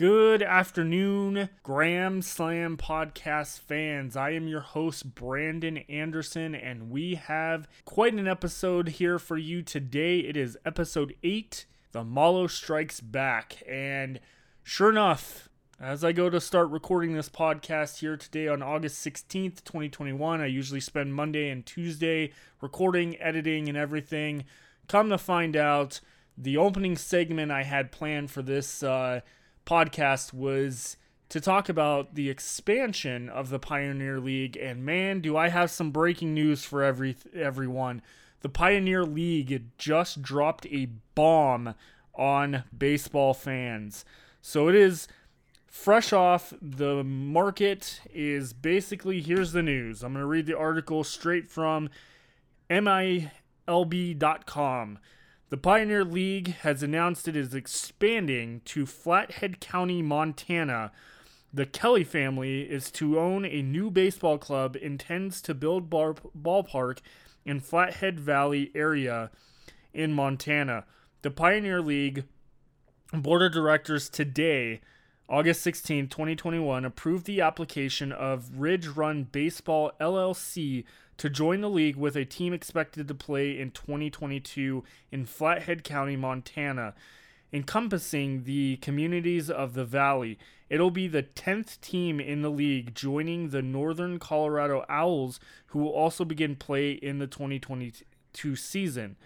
Good 0.00 0.42
afternoon, 0.42 1.50
Graham 1.62 2.22
Slam 2.22 2.78
podcast 2.78 3.60
fans. 3.60 4.16
I 4.16 4.30
am 4.30 4.48
your 4.48 4.62
host, 4.62 5.14
Brandon 5.14 5.76
Anderson, 5.90 6.54
and 6.54 6.90
we 6.90 7.16
have 7.16 7.68
quite 7.84 8.14
an 8.14 8.26
episode 8.26 8.88
here 8.88 9.18
for 9.18 9.36
you 9.36 9.60
today. 9.60 10.20
It 10.20 10.38
is 10.38 10.56
episode 10.64 11.14
8 11.22 11.66
The 11.92 12.02
Malo 12.02 12.46
Strikes 12.46 13.02
Back. 13.02 13.62
And 13.68 14.20
sure 14.62 14.88
enough, 14.88 15.50
as 15.78 16.02
I 16.02 16.12
go 16.12 16.30
to 16.30 16.40
start 16.40 16.70
recording 16.70 17.12
this 17.12 17.28
podcast 17.28 17.98
here 17.98 18.16
today 18.16 18.48
on 18.48 18.62
August 18.62 19.06
16th, 19.06 19.62
2021, 19.64 20.40
I 20.40 20.46
usually 20.46 20.80
spend 20.80 21.14
Monday 21.14 21.50
and 21.50 21.66
Tuesday 21.66 22.32
recording, 22.62 23.20
editing, 23.20 23.68
and 23.68 23.76
everything. 23.76 24.46
Come 24.88 25.10
to 25.10 25.18
find 25.18 25.56
out, 25.56 26.00
the 26.38 26.56
opening 26.56 26.96
segment 26.96 27.52
I 27.52 27.64
had 27.64 27.92
planned 27.92 28.30
for 28.30 28.40
this 28.40 28.82
uh, 28.82 29.20
podcast 29.70 30.34
was 30.34 30.96
to 31.28 31.40
talk 31.40 31.68
about 31.68 32.16
the 32.16 32.28
expansion 32.28 33.28
of 33.28 33.50
the 33.50 33.60
Pioneer 33.60 34.18
League 34.18 34.56
and 34.56 34.84
man 34.84 35.20
do 35.20 35.36
I 35.36 35.48
have 35.48 35.70
some 35.70 35.92
breaking 35.92 36.34
news 36.34 36.64
for 36.64 36.82
every 36.82 37.16
everyone. 37.32 38.02
The 38.40 38.48
Pioneer 38.48 39.04
League 39.04 39.62
just 39.78 40.22
dropped 40.22 40.66
a 40.66 40.88
bomb 41.14 41.76
on 42.16 42.64
baseball 42.76 43.32
fans. 43.32 44.04
So 44.42 44.68
it 44.68 44.74
is 44.74 45.06
fresh 45.68 46.12
off 46.12 46.52
the 46.60 47.04
market 47.04 48.00
is 48.12 48.52
basically 48.52 49.20
here's 49.20 49.52
the 49.52 49.62
news. 49.62 50.02
I'm 50.02 50.14
going 50.14 50.24
to 50.24 50.26
read 50.26 50.46
the 50.46 50.58
article 50.58 51.04
straight 51.04 51.48
from 51.48 51.90
MILB.com. 52.68 53.28
The 55.50 55.56
Pioneer 55.56 56.04
League 56.04 56.54
has 56.58 56.80
announced 56.80 57.26
it 57.26 57.34
is 57.34 57.54
expanding 57.54 58.60
to 58.66 58.86
Flathead 58.86 59.58
County, 59.58 60.00
Montana. 60.00 60.92
The 61.52 61.66
Kelly 61.66 62.04
family 62.04 62.62
is 62.62 62.88
to 62.92 63.18
own 63.18 63.44
a 63.44 63.60
new 63.60 63.90
baseball 63.90 64.38
club, 64.38 64.76
intends 64.80 65.42
to 65.42 65.52
build 65.52 65.90
bar- 65.90 66.14
ballpark 66.40 67.00
in 67.44 67.58
Flathead 67.58 68.20
Valley 68.20 68.70
area 68.76 69.32
in 69.92 70.12
Montana. 70.12 70.84
The 71.22 71.32
Pioneer 71.32 71.82
League 71.82 72.26
Board 73.12 73.42
of 73.42 73.52
Directors 73.52 74.08
today, 74.08 74.80
August 75.28 75.62
16, 75.62 76.06
2021, 76.06 76.84
approved 76.84 77.26
the 77.26 77.40
application 77.40 78.12
of 78.12 78.60
Ridge 78.60 78.86
Run 78.86 79.24
Baseball 79.24 79.90
LLC 80.00 80.84
to 81.20 81.28
join 81.28 81.60
the 81.60 81.68
league 81.68 81.96
with 81.96 82.16
a 82.16 82.24
team 82.24 82.54
expected 82.54 83.06
to 83.06 83.14
play 83.14 83.58
in 83.58 83.70
2022 83.72 84.82
in 85.12 85.26
Flathead 85.26 85.84
County, 85.84 86.16
Montana, 86.16 86.94
encompassing 87.52 88.44
the 88.44 88.78
communities 88.78 89.50
of 89.50 89.74
the 89.74 89.84
valley. 89.84 90.38
It'll 90.70 90.90
be 90.90 91.08
the 91.08 91.24
10th 91.24 91.78
team 91.82 92.20
in 92.20 92.40
the 92.40 92.48
league, 92.48 92.94
joining 92.94 93.50
the 93.50 93.60
Northern 93.60 94.18
Colorado 94.18 94.86
Owls, 94.88 95.38
who 95.66 95.80
will 95.80 95.90
also 95.90 96.24
begin 96.24 96.56
play 96.56 96.92
in 96.92 97.18
the 97.18 97.26
2022 97.26 98.56
season. 98.56 99.16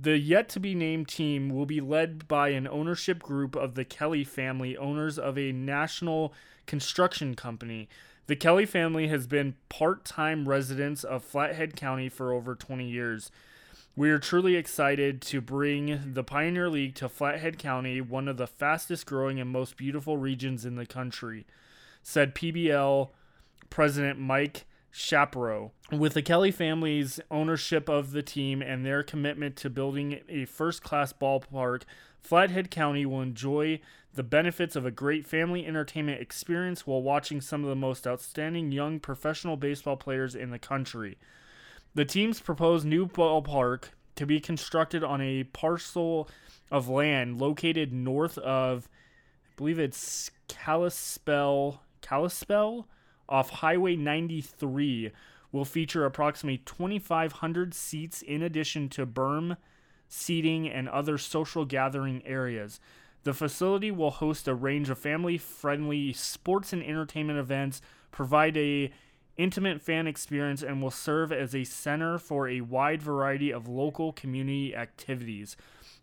The 0.00 0.16
yet 0.16 0.48
to 0.50 0.60
be 0.60 0.76
named 0.76 1.08
team 1.08 1.48
will 1.48 1.66
be 1.66 1.80
led 1.80 2.28
by 2.28 2.50
an 2.50 2.68
ownership 2.68 3.20
group 3.20 3.56
of 3.56 3.74
the 3.74 3.84
Kelly 3.84 4.22
family, 4.22 4.76
owners 4.76 5.18
of 5.18 5.36
a 5.36 5.50
national 5.50 6.32
construction 6.66 7.34
company. 7.34 7.88
The 8.26 8.36
Kelly 8.36 8.64
family 8.64 9.08
has 9.08 9.26
been 9.26 9.56
part 9.68 10.06
time 10.06 10.48
residents 10.48 11.04
of 11.04 11.22
Flathead 11.22 11.76
County 11.76 12.08
for 12.08 12.32
over 12.32 12.54
20 12.54 12.88
years. 12.88 13.30
We 13.96 14.10
are 14.10 14.18
truly 14.18 14.56
excited 14.56 15.20
to 15.22 15.42
bring 15.42 16.14
the 16.14 16.24
Pioneer 16.24 16.70
League 16.70 16.94
to 16.96 17.08
Flathead 17.10 17.58
County, 17.58 18.00
one 18.00 18.26
of 18.26 18.38
the 18.38 18.46
fastest 18.46 19.04
growing 19.04 19.38
and 19.40 19.50
most 19.50 19.76
beautiful 19.76 20.16
regions 20.16 20.64
in 20.64 20.76
the 20.76 20.86
country, 20.86 21.46
said 22.02 22.34
PBL 22.34 23.10
President 23.68 24.18
Mike 24.18 24.64
Shapiro. 24.90 25.72
With 25.92 26.14
the 26.14 26.22
Kelly 26.22 26.50
family's 26.50 27.20
ownership 27.30 27.90
of 27.90 28.12
the 28.12 28.22
team 28.22 28.62
and 28.62 28.86
their 28.86 29.02
commitment 29.02 29.54
to 29.56 29.68
building 29.68 30.20
a 30.30 30.46
first 30.46 30.82
class 30.82 31.12
ballpark, 31.12 31.82
Flathead 32.20 32.70
County 32.70 33.04
will 33.04 33.20
enjoy 33.20 33.80
the 34.14 34.22
benefits 34.22 34.76
of 34.76 34.86
a 34.86 34.90
great 34.92 35.26
family 35.26 35.66
entertainment 35.66 36.20
experience 36.20 36.86
while 36.86 37.02
watching 37.02 37.40
some 37.40 37.64
of 37.64 37.68
the 37.68 37.76
most 37.76 38.06
outstanding 38.06 38.70
young 38.70 39.00
professional 39.00 39.56
baseball 39.56 39.96
players 39.96 40.34
in 40.34 40.50
the 40.50 40.58
country. 40.58 41.18
The 41.94 42.04
team's 42.04 42.40
proposed 42.40 42.86
new 42.86 43.06
ballpark 43.06 43.86
to 44.16 44.26
be 44.26 44.38
constructed 44.38 45.02
on 45.02 45.20
a 45.20 45.44
parcel 45.44 46.28
of 46.70 46.88
land 46.88 47.40
located 47.40 47.92
north 47.92 48.38
of, 48.38 48.88
I 49.46 49.50
believe 49.56 49.78
it's 49.78 50.30
Kalispell, 50.48 51.80
Kalispell 52.00 52.86
off 53.28 53.50
Highway 53.50 53.96
93 53.96 55.10
will 55.50 55.64
feature 55.64 56.04
approximately 56.04 56.58
2,500 56.58 57.74
seats 57.74 58.22
in 58.22 58.42
addition 58.42 58.88
to 58.90 59.06
berm, 59.06 59.56
seating, 60.08 60.68
and 60.68 60.88
other 60.88 61.16
social 61.18 61.64
gathering 61.64 62.22
areas. 62.26 62.80
The 63.24 63.34
facility 63.34 63.90
will 63.90 64.10
host 64.10 64.46
a 64.46 64.54
range 64.54 64.90
of 64.90 64.98
family-friendly 64.98 66.12
sports 66.12 66.72
and 66.72 66.82
entertainment 66.82 67.38
events, 67.38 67.80
provide 68.10 68.56
a 68.56 68.92
intimate 69.36 69.82
fan 69.82 70.06
experience, 70.06 70.62
and 70.62 70.80
will 70.80 70.90
serve 70.90 71.32
as 71.32 71.54
a 71.54 71.64
center 71.64 72.18
for 72.18 72.48
a 72.48 72.60
wide 72.60 73.02
variety 73.02 73.50
of 73.50 73.66
local 73.66 74.12
community 74.12 74.76
activities. 74.76 75.56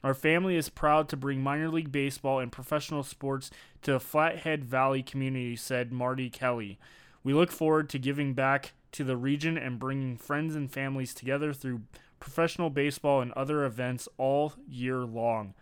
Our 0.03 0.15
family 0.15 0.55
is 0.55 0.67
proud 0.67 1.07
to 1.09 1.17
bring 1.17 1.41
minor 1.41 1.69
league 1.69 1.91
baseball 1.91 2.39
and 2.39 2.51
professional 2.51 3.03
sports 3.03 3.51
to 3.83 3.93
the 3.93 3.99
Flathead 3.99 4.65
Valley 4.65 5.03
community, 5.03 5.55
said 5.55 5.93
Marty 5.93 6.29
Kelly. 6.29 6.79
We 7.23 7.33
look 7.33 7.51
forward 7.51 7.87
to 7.89 7.99
giving 7.99 8.33
back 8.33 8.73
to 8.93 9.03
the 9.03 9.15
region 9.15 9.59
and 9.59 9.79
bringing 9.79 10.17
friends 10.17 10.55
and 10.55 10.71
families 10.71 11.13
together 11.13 11.53
through 11.53 11.81
professional 12.19 12.71
baseball 12.71 13.21
and 13.21 13.31
other 13.33 13.63
events 13.63 14.09
all 14.17 14.53
year 14.67 14.97
long. 14.97 15.53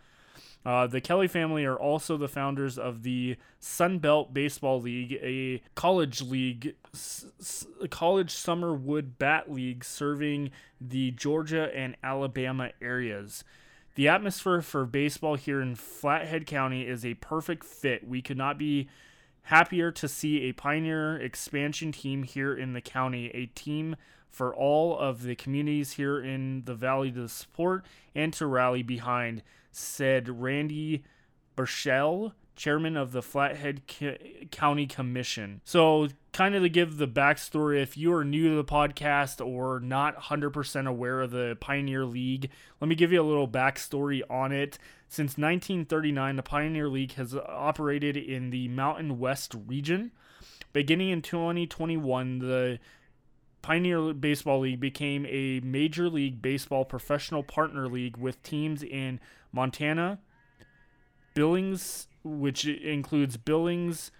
Uh, 0.65 0.87
the 0.87 0.99
Kelly 0.99 1.27
family 1.27 1.63
are 1.65 1.77
also 1.77 2.17
the 2.17 2.27
founders 2.27 2.77
of 2.77 3.03
the 3.03 3.37
Sun 3.59 3.99
Belt 3.99 4.33
Baseball 4.33 4.81
League, 4.81 5.13
a 5.21 5.61
college 5.73 6.21
league, 6.21 6.75
college 7.89 8.31
summer 8.31 8.73
wood 8.73 9.17
bat 9.17 9.51
league 9.51 9.85
serving 9.85 10.51
the 10.81 11.11
Georgia 11.11 11.73
and 11.73 11.95
Alabama 12.03 12.71
areas. 12.81 13.43
The 13.95 14.09
atmosphere 14.09 14.61
for 14.61 14.85
baseball 14.85 15.35
here 15.35 15.61
in 15.61 15.75
Flathead 15.75 16.45
County 16.45 16.87
is 16.87 17.05
a 17.05 17.15
perfect 17.15 17.63
fit. 17.63 18.07
We 18.07 18.21
could 18.21 18.37
not 18.37 18.57
be 18.57 18.89
happier 19.43 19.91
to 19.91 20.07
see 20.07 20.43
a 20.43 20.51
pioneer 20.51 21.17
expansion 21.17 21.91
team 21.91 22.23
here 22.23 22.55
in 22.55 22.73
the 22.73 22.81
county, 22.81 23.27
a 23.33 23.47
team 23.47 23.95
for 24.29 24.53
all 24.55 24.97
of 24.97 25.23
the 25.23 25.35
communities 25.35 25.93
here 25.93 26.19
in 26.19 26.63
the 26.65 26.75
valley 26.75 27.11
to 27.11 27.27
support 27.27 27.85
and 28.15 28.33
to 28.33 28.45
rally 28.45 28.83
behind, 28.83 29.43
said 29.71 30.41
Randy 30.41 31.03
Burchell, 31.55 32.33
chairman 32.59 32.97
of 32.97 33.13
the 33.13 33.21
Flathead 33.21 33.81
County 34.51 34.85
Commission. 34.85 35.61
So, 35.63 36.09
kind 36.33 36.55
of 36.55 36.61
to 36.61 36.69
give 36.69 36.97
the 36.97 37.07
backstory, 37.07 37.81
if 37.81 37.97
you 37.97 38.13
are 38.13 38.25
new 38.25 38.49
to 38.49 38.55
the 38.55 38.65
podcast 38.65 39.45
or 39.45 39.79
not 39.79 40.15
100% 40.17 40.87
aware 40.87 41.21
of 41.21 41.31
the 41.31 41.57
Pioneer 41.59 42.05
League, 42.05 42.49
let 42.81 42.89
me 42.89 42.95
give 42.95 43.11
you 43.11 43.21
a 43.21 43.23
little 43.23 43.47
backstory 43.47 44.21
on 44.29 44.51
it. 44.51 44.77
Since 45.07 45.37
1939, 45.37 46.35
the 46.35 46.43
Pioneer 46.43 46.89
League 46.89 47.13
has 47.13 47.33
operated 47.33 48.17
in 48.17 48.51
the 48.51 48.67
Mountain 48.67 49.19
West 49.19 49.55
region. 49.65 50.11
Beginning 50.71 51.09
in 51.09 51.21
2021, 51.21 52.39
the 52.39 52.79
Pioneer 53.61 54.13
Baseball 54.13 54.61
League 54.61 54.79
became 54.79 55.25
a 55.25 55.59
Major 55.61 56.09
League 56.09 56.41
Baseball 56.41 56.85
professional 56.85 57.43
partner 57.43 57.87
league 57.87 58.17
with 58.17 58.41
teams 58.43 58.83
in 58.83 59.19
Montana, 59.51 60.19
Billings, 61.33 62.07
which 62.23 62.65
includes 62.65 63.37
Billings, 63.37 64.11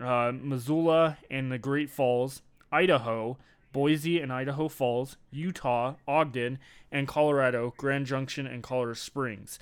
uh, 0.00 0.32
Missoula, 0.34 1.18
and 1.30 1.52
the 1.52 1.58
Great 1.58 1.90
Falls, 1.90 2.42
Idaho, 2.72 3.36
Boise 3.72 4.20
and 4.20 4.32
Idaho 4.32 4.68
Falls, 4.68 5.16
Utah, 5.30 5.94
Ogden, 6.08 6.58
and 6.90 7.06
Colorado, 7.06 7.74
Grand 7.76 8.06
Junction, 8.06 8.46
and 8.46 8.62
Colorado 8.62 8.94
Springs. 8.94 9.58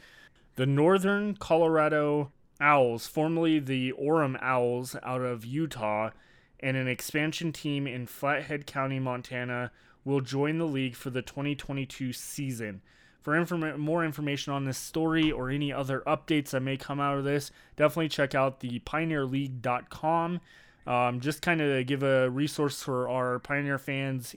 The 0.56 0.66
Northern 0.66 1.36
Colorado 1.36 2.32
Owls, 2.60 3.06
formerly 3.06 3.58
the 3.58 3.92
Orem 3.92 4.40
Owls 4.42 4.96
out 5.02 5.20
of 5.20 5.44
Utah, 5.44 6.10
and 6.60 6.76
an 6.76 6.88
expansion 6.88 7.52
team 7.52 7.86
in 7.86 8.06
Flathead 8.06 8.66
County, 8.66 8.98
Montana, 8.98 9.70
will 10.04 10.20
join 10.20 10.58
the 10.58 10.66
league 10.66 10.96
for 10.96 11.10
the 11.10 11.22
2022 11.22 12.12
season. 12.12 12.82
For 13.22 13.36
inform- 13.36 13.80
more 13.80 14.04
information 14.04 14.52
on 14.52 14.64
this 14.64 14.78
story 14.78 15.30
or 15.30 15.50
any 15.50 15.72
other 15.72 16.02
updates 16.06 16.50
that 16.50 16.62
may 16.62 16.76
come 16.76 17.00
out 17.00 17.18
of 17.18 17.24
this, 17.24 17.50
definitely 17.76 18.08
check 18.08 18.34
out 18.34 18.60
the 18.60 18.80
pioneerleague.com. 18.80 20.40
Um, 20.86 21.20
just 21.20 21.42
kind 21.42 21.60
of 21.60 21.86
give 21.86 22.02
a 22.02 22.30
resource 22.30 22.82
for 22.82 23.08
our 23.08 23.38
Pioneer 23.38 23.78
fans 23.78 24.34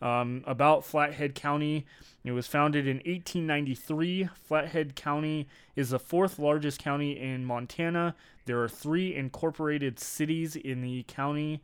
um, 0.00 0.44
about 0.46 0.84
Flathead 0.84 1.34
County. 1.34 1.84
It 2.24 2.32
was 2.32 2.46
founded 2.46 2.86
in 2.86 2.96
1893. 2.98 4.28
Flathead 4.34 4.94
County 4.94 5.48
is 5.76 5.90
the 5.90 5.98
fourth 5.98 6.38
largest 6.38 6.78
county 6.78 7.18
in 7.18 7.44
Montana. 7.44 8.14
There 8.44 8.62
are 8.62 8.68
three 8.68 9.12
incorporated 9.14 9.98
cities 9.98 10.54
in 10.56 10.82
the 10.82 11.04
county. 11.08 11.62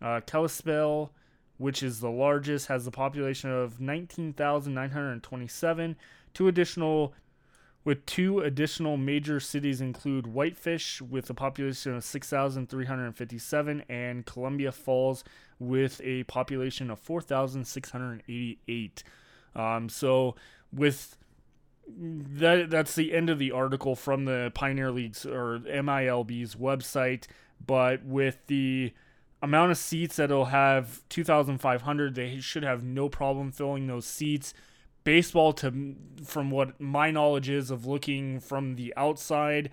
Uh, 0.00 0.20
Kalispell, 0.26 1.10
which 1.58 1.82
is 1.82 2.00
the 2.00 2.10
largest, 2.10 2.68
has 2.68 2.86
a 2.86 2.90
population 2.90 3.50
of 3.50 3.80
19,927. 3.80 5.96
Two 6.34 6.48
additional 6.48 7.14
with 7.84 8.06
two 8.06 8.40
additional 8.40 8.96
major 8.96 9.40
cities 9.40 9.80
include 9.80 10.26
Whitefish 10.26 11.02
with 11.02 11.28
a 11.30 11.34
population 11.34 11.94
of 11.94 12.04
6,357 12.04 13.84
and 13.88 14.24
Columbia 14.24 14.70
Falls 14.70 15.24
with 15.58 16.00
a 16.04 16.22
population 16.24 16.90
of 16.90 16.98
4,688. 16.98 19.02
Um, 19.54 19.88
so 19.88 20.34
with 20.72 21.16
that 21.98 22.70
that's 22.70 22.94
the 22.94 23.12
end 23.12 23.28
of 23.28 23.40
the 23.40 23.50
article 23.50 23.96
from 23.96 24.24
the 24.24 24.52
Pioneer 24.54 24.92
League's 24.92 25.26
or 25.26 25.58
MILB's 25.58 26.54
website, 26.54 27.26
but 27.64 28.04
with 28.04 28.38
the 28.46 28.92
amount 29.42 29.72
of 29.72 29.78
seats 29.78 30.16
that 30.16 30.30
it'll 30.30 30.46
have 30.46 31.02
2,500, 31.08 32.14
they 32.14 32.38
should 32.38 32.62
have 32.62 32.84
no 32.84 33.08
problem 33.08 33.50
filling 33.50 33.88
those 33.88 34.06
seats 34.06 34.54
baseball 35.04 35.52
to 35.52 35.94
from 36.24 36.50
what 36.50 36.80
my 36.80 37.10
knowledge 37.10 37.48
is 37.48 37.70
of 37.70 37.86
looking 37.86 38.40
from 38.40 38.76
the 38.76 38.92
outside 38.96 39.70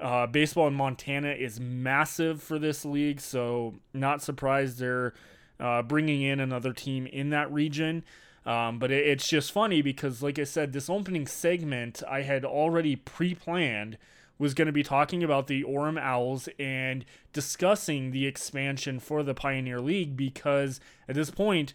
uh, 0.00 0.26
baseball 0.26 0.66
in 0.66 0.74
montana 0.74 1.30
is 1.30 1.60
massive 1.60 2.42
for 2.42 2.58
this 2.58 2.84
league 2.84 3.20
so 3.20 3.74
not 3.92 4.20
surprised 4.20 4.78
they're 4.78 5.14
uh, 5.60 5.82
bringing 5.82 6.22
in 6.22 6.40
another 6.40 6.72
team 6.72 7.06
in 7.06 7.30
that 7.30 7.50
region. 7.52 8.04
Um, 8.44 8.78
but 8.78 8.90
it, 8.90 9.06
it's 9.06 9.26
just 9.26 9.52
funny 9.52 9.80
because 9.80 10.22
like 10.22 10.38
i 10.38 10.44
said 10.44 10.74
this 10.74 10.90
opening 10.90 11.26
segment 11.26 12.02
i 12.06 12.20
had 12.20 12.44
already 12.44 12.94
pre-planned 12.94 13.96
was 14.38 14.52
going 14.52 14.66
to 14.66 14.72
be 14.72 14.82
talking 14.82 15.22
about 15.22 15.46
the 15.46 15.62
Orem 15.62 15.98
Owls 15.98 16.48
and 16.58 17.04
discussing 17.32 18.10
the 18.10 18.26
expansion 18.26 18.98
for 18.98 19.22
the 19.22 19.32
Pioneer 19.32 19.80
League 19.80 20.16
because 20.16 20.80
at 21.08 21.14
this 21.14 21.30
point, 21.30 21.72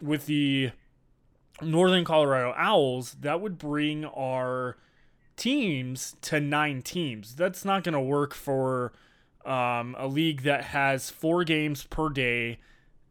with 0.00 0.26
the 0.26 0.70
Northern 1.60 2.04
Colorado 2.04 2.54
Owls, 2.56 3.16
that 3.20 3.40
would 3.40 3.58
bring 3.58 4.04
our 4.04 4.76
teams 5.36 6.16
to 6.22 6.40
nine 6.40 6.82
teams. 6.82 7.34
That's 7.34 7.64
not 7.64 7.84
going 7.84 7.94
to 7.94 8.00
work 8.00 8.34
for 8.34 8.92
um, 9.44 9.94
a 9.98 10.06
league 10.06 10.42
that 10.42 10.64
has 10.64 11.10
four 11.10 11.44
games 11.44 11.84
per 11.84 12.08
day 12.08 12.58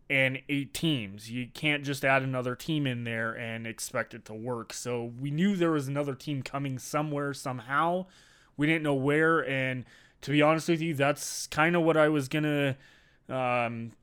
and 0.10 0.42
eight 0.50 0.74
teams. 0.74 1.32
You 1.32 1.48
can't 1.54 1.84
just 1.86 2.04
add 2.04 2.22
another 2.22 2.56
team 2.56 2.86
in 2.86 3.06
there 3.06 3.32
and 3.32 3.66
expect 3.66 4.14
it 4.14 4.26
to 4.26 4.34
work. 4.34 4.74
So 4.74 5.14
we 5.20 5.32
knew 5.32 5.56
there 5.56 5.72
was 5.72 5.88
another 5.88 6.16
team 6.16 6.42
coming 6.42 6.80
somewhere, 6.80 7.34
somehow. 7.34 8.08
We 8.58 8.68
didn't 8.68 8.84
know 8.84 8.94
where. 8.94 9.40
And 9.48 9.86
to 10.22 10.32
be 10.32 10.42
honest 10.42 10.68
with 10.68 10.82
you, 10.82 10.94
that's 10.94 11.48
kind 11.48 11.76
of 11.76 11.84
what 11.84 11.96
I 11.96 12.10
was 12.10 12.28
going 12.28 12.44
to 12.44 13.34
um, 13.34 13.94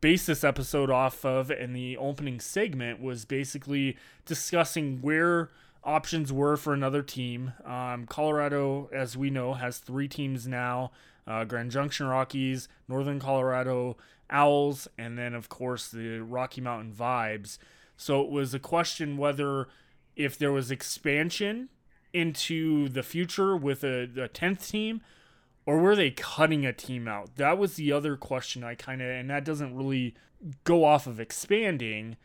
base 0.00 0.26
this 0.26 0.44
episode 0.44 0.90
off 0.90 1.24
of 1.24 1.50
and 1.50 1.74
the 1.74 1.96
opening 1.96 2.40
segment 2.40 3.00
was 3.00 3.24
basically 3.24 3.96
discussing 4.26 5.00
where 5.00 5.48
options 5.82 6.32
were 6.32 6.56
for 6.56 6.74
another 6.74 7.02
team. 7.02 7.52
Um, 7.64 8.06
Colorado, 8.06 8.90
as 8.92 9.16
we 9.16 9.30
know, 9.30 9.54
has 9.54 9.78
three 9.78 10.08
teams 10.08 10.46
now 10.46 10.90
uh, 11.26 11.44
Grand 11.44 11.70
Junction 11.70 12.06
Rockies, 12.06 12.68
Northern 12.88 13.20
Colorado 13.20 13.98
Owls, 14.30 14.88
and 14.96 15.18
then, 15.18 15.34
of 15.34 15.48
course, 15.48 15.88
the 15.88 16.20
Rocky 16.20 16.62
Mountain 16.62 16.94
Vibes. 16.94 17.58
So 17.96 18.22
it 18.22 18.30
was 18.30 18.54
a 18.54 18.58
question 18.58 19.18
whether 19.18 19.68
if 20.16 20.38
there 20.38 20.52
was 20.52 20.70
expansion 20.70 21.68
into 22.12 22.88
the 22.88 23.02
future 23.02 23.56
with 23.56 23.84
a, 23.84 24.04
a 24.04 24.28
10th 24.28 24.68
team 24.68 25.02
or 25.68 25.76
were 25.76 25.94
they 25.94 26.10
cutting 26.10 26.64
a 26.64 26.72
team 26.72 27.06
out? 27.06 27.36
That 27.36 27.58
was 27.58 27.74
the 27.74 27.92
other 27.92 28.16
question 28.16 28.64
I 28.64 28.74
kind 28.74 29.02
of, 29.02 29.08
and 29.10 29.28
that 29.28 29.44
doesn't 29.44 29.76
really 29.76 30.14
go 30.64 30.82
off 30.82 31.06
of 31.06 31.20
expanding, 31.20 32.16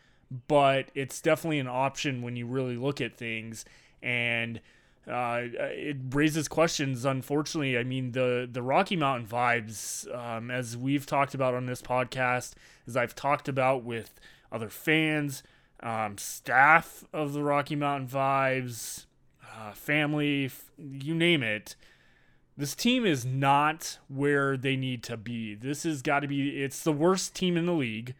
but 0.47 0.87
it's 0.95 1.19
definitely 1.19 1.59
an 1.59 1.67
option 1.67 2.21
when 2.21 2.37
you 2.37 2.47
really 2.47 2.77
look 2.77 3.01
at 3.01 3.17
things. 3.17 3.65
And 4.01 4.61
uh, 5.05 5.41
it 5.59 5.97
raises 6.11 6.47
questions. 6.47 7.03
Unfortunately, 7.03 7.77
I 7.77 7.83
mean 7.83 8.13
the 8.13 8.47
the 8.49 8.61
Rocky 8.61 8.95
Mountain 8.95 9.27
vibes, 9.27 10.07
um, 10.15 10.49
as 10.49 10.77
we've 10.77 11.05
talked 11.05 11.33
about 11.33 11.53
on 11.53 11.65
this 11.65 11.81
podcast, 11.81 12.53
as 12.87 12.95
I've 12.95 13.13
talked 13.13 13.49
about 13.49 13.83
with 13.83 14.21
other 14.53 14.69
fans, 14.69 15.43
um, 15.81 16.17
staff 16.17 17.03
of 17.11 17.33
the 17.33 17.43
Rocky 17.43 17.75
Mountain 17.75 18.07
vibes, 18.07 19.05
uh, 19.53 19.73
family, 19.73 20.49
you 20.77 21.13
name 21.13 21.43
it 21.43 21.75
this 22.57 22.75
team 22.75 23.05
is 23.05 23.25
not 23.25 23.97
where 24.07 24.57
they 24.57 24.75
need 24.75 25.03
to 25.03 25.17
be. 25.17 25.55
This 25.55 25.83
has 25.83 26.01
got 26.01 26.19
to 26.19 26.27
be, 26.27 26.61
it's 26.63 26.83
the 26.83 26.91
worst 26.91 27.33
team 27.33 27.57
in 27.57 27.65
the 27.65 27.73
league. 27.73 28.13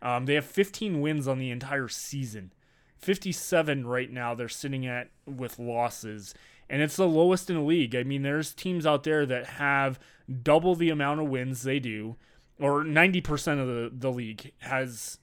Um, 0.00 0.26
they 0.26 0.34
have 0.34 0.44
15 0.44 1.00
wins 1.00 1.26
on 1.26 1.38
the 1.38 1.50
entire 1.50 1.88
season. 1.88 2.52
57 2.98 3.86
right 3.86 4.10
now 4.10 4.34
they're 4.34 4.48
sitting 4.48 4.86
at 4.86 5.10
with 5.26 5.58
losses. 5.58 6.34
And 6.70 6.82
it's 6.82 6.96
the 6.96 7.08
lowest 7.08 7.50
in 7.50 7.56
the 7.56 7.62
league. 7.62 7.94
I 7.94 8.04
mean, 8.04 8.22
there's 8.22 8.54
teams 8.54 8.86
out 8.86 9.02
there 9.02 9.26
that 9.26 9.46
have 9.46 9.98
double 10.42 10.74
the 10.74 10.90
amount 10.90 11.20
of 11.20 11.28
wins 11.28 11.62
they 11.62 11.78
do, 11.78 12.16
or 12.58 12.84
90% 12.84 13.60
of 13.60 13.66
the, 13.66 13.90
the 13.92 14.10
league 14.10 14.52
has 14.58 15.18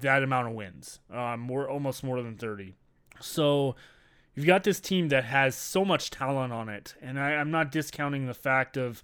that 0.00 0.22
amount 0.22 0.48
of 0.48 0.54
wins, 0.54 1.00
um, 1.12 1.40
more 1.40 1.68
almost 1.68 2.04
more 2.04 2.22
than 2.22 2.36
30. 2.36 2.74
So 3.20 3.74
you've 4.38 4.46
got 4.46 4.62
this 4.62 4.78
team 4.78 5.08
that 5.08 5.24
has 5.24 5.56
so 5.56 5.84
much 5.84 6.10
talent 6.10 6.52
on 6.52 6.68
it, 6.68 6.94
and 7.02 7.18
I, 7.18 7.32
am 7.32 7.50
not 7.50 7.72
discounting 7.72 8.28
the 8.28 8.34
fact 8.34 8.76
of 8.76 9.02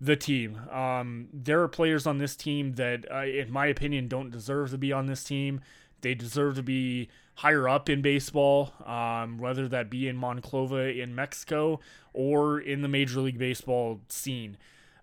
the 0.00 0.16
team. 0.16 0.58
Um, 0.72 1.28
there 1.34 1.60
are 1.60 1.68
players 1.68 2.06
on 2.06 2.16
this 2.16 2.34
team 2.34 2.72
that, 2.76 3.04
uh, 3.12 3.24
in 3.26 3.52
my 3.52 3.66
opinion, 3.66 4.08
don't 4.08 4.30
deserve 4.30 4.70
to 4.70 4.78
be 4.78 4.90
on 4.90 5.04
this 5.04 5.22
team. 5.22 5.60
They 6.00 6.14
deserve 6.14 6.54
to 6.54 6.62
be 6.62 7.10
higher 7.34 7.68
up 7.68 7.90
in 7.90 8.00
baseball, 8.00 8.72
um, 8.86 9.36
whether 9.36 9.68
that 9.68 9.90
be 9.90 10.08
in 10.08 10.16
Monclova 10.16 10.98
in 10.98 11.14
Mexico 11.14 11.78
or 12.14 12.58
in 12.58 12.80
the 12.80 12.88
Major 12.88 13.20
League 13.20 13.38
Baseball 13.38 14.00
scene. 14.08 14.56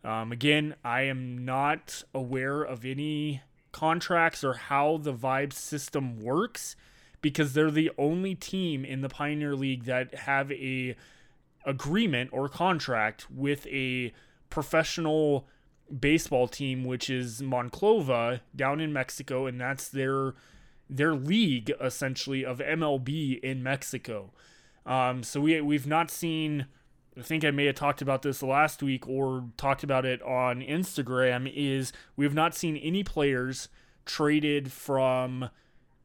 Um, 0.04 0.32
again, 0.32 0.74
I 0.84 1.04
am 1.04 1.46
not 1.46 2.04
aware 2.16 2.64
of 2.64 2.84
any 2.84 3.44
contracts 3.72 4.44
or 4.44 4.54
how 4.54 4.98
the 4.98 5.14
Vibe 5.14 5.54
system 5.54 6.20
works 6.20 6.76
because 7.22 7.54
they're 7.54 7.72
the 7.72 7.92
only 7.98 8.36
team 8.36 8.84
in 8.84 9.02
the 9.02 9.10
Pioneer 9.10 9.56
League 9.56 9.86
that 9.86 10.14
have 10.14 10.52
a 10.52 10.96
agreement 11.66 12.30
or 12.34 12.50
contract 12.50 13.28
with 13.30 13.68
a 13.68 14.12
professional 14.50 15.48
baseball 16.00 16.48
team 16.48 16.84
which 16.84 17.10
is 17.10 17.42
Monclova 17.42 18.40
down 18.56 18.80
in 18.80 18.92
Mexico 18.92 19.46
and 19.46 19.60
that's 19.60 19.88
their 19.88 20.34
their 20.90 21.14
league 21.14 21.72
essentially 21.80 22.44
of 22.44 22.60
MLB 22.60 23.40
in 23.42 23.62
Mexico. 23.62 24.32
Um, 24.86 25.24
so 25.24 25.42
we 25.42 25.62
we've 25.62 25.88
not 25.88 26.10
seen 26.10 26.66
I 27.18 27.22
think 27.22 27.44
I 27.44 27.52
may 27.52 27.66
have 27.66 27.76
talked 27.76 28.02
about 28.02 28.22
this 28.22 28.42
last 28.42 28.82
week 28.82 29.08
or 29.08 29.46
talked 29.58 29.84
about 29.84 30.06
it 30.06 30.22
on 30.22 30.62
Instagram 30.62 31.52
is 31.54 31.92
we 32.16 32.26
have 32.26 32.34
not 32.34 32.56
seen 32.56 32.78
any 32.78 33.04
players 33.04 33.68
traded 34.06 34.72
from 34.72 35.50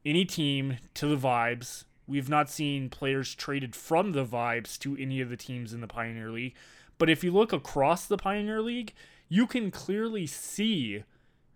any 0.07 0.23
team 0.23 0.77
to 0.93 1.05
the 1.05 1.17
Vibes. 1.17 1.83
We've 2.07 2.29
not 2.29 2.49
seen 2.49 2.89
players 2.89 3.35
traded 3.35 3.75
from 3.75 4.13
the 4.13 4.25
Vibes 4.25 4.79
to 4.79 4.95
any 4.97 5.19
of 5.19 5.29
the 5.29 5.35
teams 5.35 5.73
in 5.73 5.81
the 5.81 5.87
Pioneer 5.87 6.31
League. 6.31 6.55
But 6.97 7.09
if 7.09 7.23
you 7.23 7.31
look 7.31 7.51
across 7.51 8.05
the 8.05 8.17
Pioneer 8.17 8.61
League, 8.61 8.93
you 9.27 9.45
can 9.45 9.69
clearly 9.69 10.25
see 10.25 11.03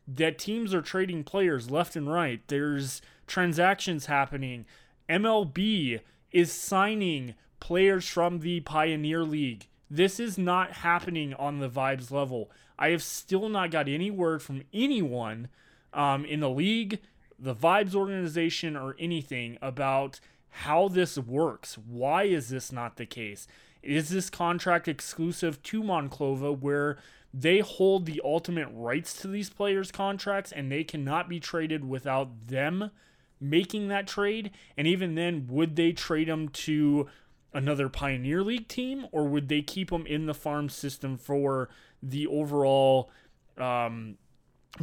that 0.05 0.37
teams 0.37 0.73
are 0.73 0.81
trading 0.81 1.23
players 1.23 1.71
left 1.71 1.95
and 1.95 2.11
right. 2.11 2.41
There's 2.47 3.01
transactions 3.25 4.07
happening. 4.07 4.65
MLB 5.07 6.01
is 6.33 6.51
signing 6.51 7.35
players 7.61 8.07
from 8.07 8.39
the 8.39 8.59
Pioneer 8.59 9.23
League. 9.23 9.67
This 9.89 10.19
is 10.19 10.37
not 10.37 10.73
happening 10.73 11.33
on 11.35 11.59
the 11.59 11.69
Vibes 11.69 12.11
level. 12.11 12.51
I 12.77 12.89
have 12.89 13.03
still 13.03 13.47
not 13.47 13.71
got 13.71 13.87
any 13.87 14.11
word 14.11 14.41
from 14.41 14.63
anyone 14.73 15.47
um, 15.93 16.25
in 16.25 16.39
the 16.41 16.49
league 16.49 16.99
the 17.41 17.55
Vibes 17.55 17.95
organization 17.95 18.77
or 18.77 18.95
anything 18.99 19.57
about 19.61 20.19
how 20.49 20.87
this 20.87 21.17
works. 21.17 21.77
Why 21.77 22.23
is 22.23 22.49
this 22.49 22.71
not 22.71 22.97
the 22.97 23.05
case? 23.05 23.47
Is 23.81 24.09
this 24.09 24.29
contract 24.29 24.87
exclusive 24.87 25.61
to 25.63 25.81
Monclova 25.81 26.57
where 26.57 26.97
they 27.33 27.59
hold 27.59 28.05
the 28.05 28.21
ultimate 28.23 28.67
rights 28.71 29.19
to 29.21 29.27
these 29.27 29.49
players' 29.49 29.91
contracts 29.91 30.51
and 30.51 30.71
they 30.71 30.83
cannot 30.83 31.27
be 31.27 31.39
traded 31.39 31.83
without 31.83 32.47
them 32.47 32.91
making 33.39 33.87
that 33.87 34.07
trade? 34.07 34.51
And 34.77 34.85
even 34.85 35.15
then, 35.15 35.47
would 35.49 35.75
they 35.75 35.93
trade 35.93 36.27
them 36.27 36.49
to 36.49 37.07
another 37.53 37.89
Pioneer 37.89 38.43
League 38.43 38.67
team 38.67 39.07
or 39.11 39.27
would 39.27 39.49
they 39.49 39.63
keep 39.63 39.89
them 39.89 40.05
in 40.05 40.27
the 40.27 40.33
farm 40.33 40.69
system 40.69 41.17
for 41.17 41.69
the 42.03 42.27
overall 42.27 43.09
um, 43.57 44.17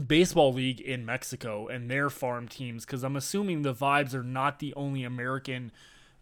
baseball 0.07 0.53
league 0.53 0.81
in 0.81 1.07
Mexico 1.07 1.67
and 1.67 1.91
their 1.91 2.11
farm 2.11 2.49
teams 2.49 2.85
because 2.85 3.03
I'm 3.03 3.17
assuming 3.17 3.63
the 3.63 3.75
Vibes 3.75 4.15
are 4.15 4.23
not 4.23 4.59
the 4.59 4.75
only 4.75 5.05
American 5.05 5.73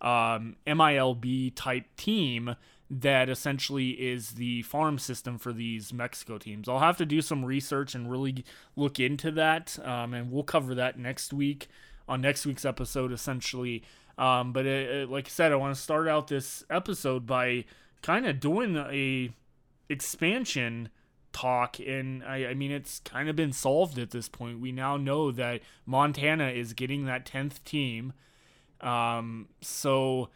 um, 0.01 0.57
MILB 0.67 1.53
type 1.55 1.85
team 1.97 2.57
that 2.89 3.29
essentially 3.29 3.91
is 3.91 4.33
the 4.33 4.63
farm 4.63 4.99
system 4.99 5.39
for 5.39 5.53
these 5.53 5.93
Mexico 5.93 6.39
teams. 6.39 6.69
I'll 6.69 6.79
have 6.79 6.99
to 6.99 7.07
do 7.07 7.21
some 7.21 7.45
research 7.45 7.95
and 7.95 8.11
really 8.11 8.45
look 8.77 9.01
into 9.01 9.33
that, 9.33 9.77
um, 9.85 10.15
and 10.15 10.31
we'll 10.31 10.45
cover 10.45 10.75
that 10.77 10.99
next 10.99 11.33
week 11.33 11.67
on 12.09 12.21
next 12.21 12.47
week's 12.47 12.65
episode, 12.65 13.11
essentially. 13.11 13.83
Um, 14.19 14.53
but 14.53 14.67
it, 14.67 14.91
it, 14.91 15.11
like 15.11 15.27
I 15.27 15.31
said, 15.31 15.53
I 15.53 15.57
want 15.57 15.75
to 15.75 15.81
start 15.81 16.07
out 16.07 16.29
this 16.29 16.65
episode 16.71 17.27
by 17.27 17.65
kind 18.03 18.27
of 18.27 18.39
doing 18.39 18.77
a 18.77 19.31
expansion 19.89 20.91
talk 21.37 21.79
and 21.79 22.25
I, 22.25 22.47
I 22.47 22.55
mean 22.55 22.71
it's 22.73 23.01
kind 23.01 23.29
of 23.29 23.37
been 23.37 23.53
solved 23.53 23.99
at 23.99 24.11
this 24.11 24.29
point. 24.29 24.61
We 24.61 24.73
now 24.73 24.97
know 24.97 25.31
that 25.33 25.61
montana 25.85 26.49
is 26.49 26.73
getting 26.73 27.05
that 27.07 27.27
10th 27.27 27.63
team. 27.65 28.13
Um, 28.81 29.49
so 29.61 30.29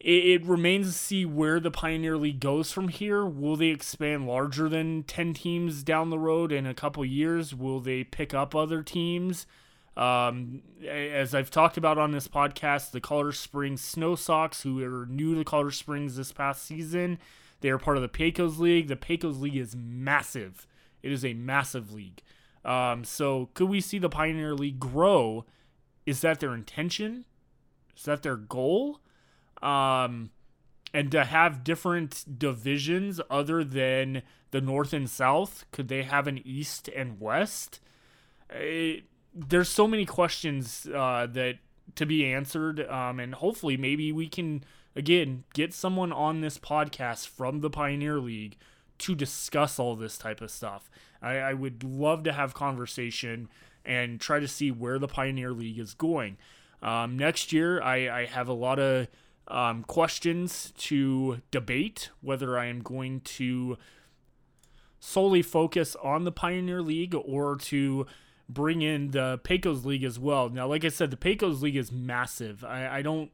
it, 0.00 0.42
it 0.42 0.44
remains 0.44 0.86
to 0.86 0.92
see 0.92 1.24
where 1.24 1.60
the 1.60 1.70
pioneer 1.70 2.16
league 2.16 2.40
goes 2.40 2.72
from 2.72 2.88
here. 2.88 3.24
Will 3.24 3.56
they 3.56 3.68
expand 3.68 4.26
larger 4.26 4.68
than 4.68 5.04
10 5.04 5.34
teams 5.34 5.82
down 5.82 6.10
the 6.10 6.18
road 6.18 6.50
in 6.50 6.66
a 6.66 6.74
couple 6.74 7.04
years? 7.04 7.54
Will 7.54 7.80
they 7.80 8.02
pick 8.02 8.34
up 8.34 8.54
other 8.54 8.82
teams? 8.82 9.46
Um, 9.96 10.62
as 10.88 11.34
I've 11.34 11.50
talked 11.50 11.76
about 11.76 11.98
on 11.98 12.12
this 12.12 12.28
podcast, 12.28 12.92
the 12.92 13.00
Colorado 13.00 13.32
Springs 13.32 13.82
Snow 13.82 14.14
Sox, 14.14 14.62
who 14.62 14.82
are 14.82 15.06
new 15.06 15.34
to 15.34 15.44
Colorado 15.44 15.70
Springs 15.70 16.16
this 16.16 16.32
past 16.32 16.64
season, 16.64 17.18
they 17.60 17.70
are 17.70 17.78
part 17.78 17.96
of 17.96 18.02
the 18.02 18.08
Pecos 18.08 18.58
League. 18.58 18.88
The 18.88 18.96
Pecos 18.96 19.36
League 19.36 19.56
is 19.56 19.76
massive. 19.76 20.66
It 21.02 21.12
is 21.12 21.24
a 21.24 21.34
massive 21.34 21.92
league. 21.92 22.22
Um, 22.64 23.04
so 23.04 23.50
could 23.54 23.68
we 23.68 23.80
see 23.80 23.98
the 23.98 24.08
Pioneer 24.08 24.54
League 24.54 24.80
grow? 24.80 25.44
Is 26.06 26.20
that 26.20 26.40
their 26.40 26.54
intention? 26.54 27.24
Is 27.96 28.04
that 28.04 28.22
their 28.22 28.36
goal? 28.36 29.00
Um, 29.62 30.30
and 30.92 31.10
to 31.12 31.24
have 31.24 31.64
different 31.64 32.38
divisions 32.38 33.20
other 33.30 33.62
than 33.62 34.22
the 34.50 34.60
North 34.60 34.92
and 34.92 35.08
South, 35.08 35.64
could 35.70 35.88
they 35.88 36.02
have 36.02 36.26
an 36.26 36.40
East 36.44 36.88
and 36.88 37.20
West? 37.20 37.80
It, 38.50 39.04
there's 39.34 39.68
so 39.68 39.86
many 39.86 40.04
questions 40.04 40.88
uh, 40.92 41.26
that 41.30 41.58
to 41.96 42.06
be 42.06 42.26
answered, 42.26 42.80
um, 42.88 43.20
and 43.20 43.34
hopefully 43.34 43.76
maybe 43.76 44.12
we 44.12 44.28
can 44.28 44.64
again 44.94 45.44
get 45.54 45.72
someone 45.72 46.12
on 46.12 46.40
this 46.40 46.58
podcast 46.58 47.28
from 47.28 47.60
the 47.60 47.70
Pioneer 47.70 48.18
League 48.18 48.56
to 48.98 49.14
discuss 49.14 49.78
all 49.78 49.96
this 49.96 50.18
type 50.18 50.40
of 50.40 50.50
stuff. 50.50 50.90
I, 51.22 51.38
I 51.38 51.54
would 51.54 51.82
love 51.82 52.22
to 52.24 52.32
have 52.32 52.54
conversation 52.54 53.48
and 53.84 54.20
try 54.20 54.40
to 54.40 54.48
see 54.48 54.70
where 54.70 54.98
the 54.98 55.08
Pioneer 55.08 55.52
League 55.52 55.78
is 55.78 55.94
going. 55.94 56.36
Um, 56.82 57.18
next 57.18 57.52
year, 57.52 57.82
I, 57.82 58.20
I 58.20 58.24
have 58.26 58.48
a 58.48 58.52
lot 58.52 58.78
of 58.78 59.08
um, 59.48 59.84
questions 59.84 60.72
to 60.76 61.40
debate 61.50 62.10
whether 62.20 62.58
I 62.58 62.66
am 62.66 62.82
going 62.82 63.20
to 63.20 63.78
solely 64.98 65.42
focus 65.42 65.96
on 66.02 66.24
the 66.24 66.32
Pioneer 66.32 66.82
League 66.82 67.14
or 67.14 67.56
to 67.56 68.06
bring 68.48 68.82
in 68.82 69.12
the 69.12 69.40
Pecos 69.42 69.84
League 69.84 70.04
as 70.04 70.18
well. 70.18 70.48
Now, 70.50 70.66
like 70.66 70.84
I 70.84 70.88
said, 70.88 71.10
the 71.10 71.16
Pecos 71.16 71.62
League 71.62 71.76
is 71.76 71.90
massive. 71.90 72.64
I, 72.64 72.98
I 72.98 73.02
don't 73.02 73.30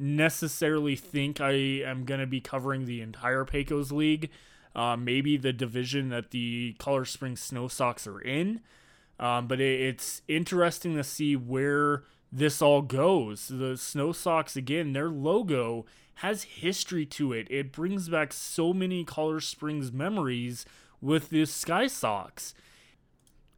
necessarily 0.00 0.96
think 0.96 1.40
I 1.40 1.52
am 1.52 2.04
going 2.04 2.20
to 2.20 2.26
be 2.26 2.40
covering 2.40 2.86
the 2.86 3.02
entire 3.02 3.44
Pecos 3.44 3.92
League. 3.92 4.30
Uh, 4.74 4.96
maybe 4.96 5.36
the 5.36 5.52
division 5.52 6.08
that 6.08 6.30
the 6.30 6.74
Color 6.78 7.04
Springs 7.04 7.40
Snow 7.40 7.68
Sox 7.68 8.06
are 8.06 8.20
in. 8.20 8.60
Um, 9.18 9.46
but 9.46 9.60
it, 9.60 9.80
it's 9.80 10.22
interesting 10.26 10.96
to 10.96 11.04
see 11.04 11.36
where 11.36 12.04
this 12.32 12.62
all 12.62 12.80
goes. 12.80 13.48
The 13.48 13.76
Snow 13.76 14.12
Sox, 14.12 14.56
again, 14.56 14.92
their 14.92 15.10
logo 15.10 15.84
has 16.16 16.44
history 16.44 17.04
to 17.06 17.32
it. 17.32 17.46
It 17.50 17.72
brings 17.72 18.08
back 18.08 18.32
so 18.32 18.72
many 18.72 19.04
Color 19.04 19.40
Springs 19.40 19.92
memories 19.92 20.64
with 21.00 21.30
the 21.30 21.44
Sky 21.44 21.86
Sox 21.86 22.54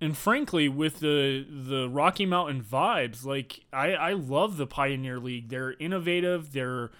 and 0.02 0.18
frankly 0.18 0.68
with 0.68 0.98
the 0.98 1.46
the 1.48 1.88
rocky 1.88 2.26
mountain 2.26 2.60
vibes 2.60 3.24
like 3.24 3.60
i 3.72 3.92
i 3.92 4.12
love 4.12 4.56
the 4.56 4.66
pioneer 4.66 5.18
league. 5.20 5.48
They're 5.48 5.74
innovative. 5.78 6.52
They're 6.52 6.90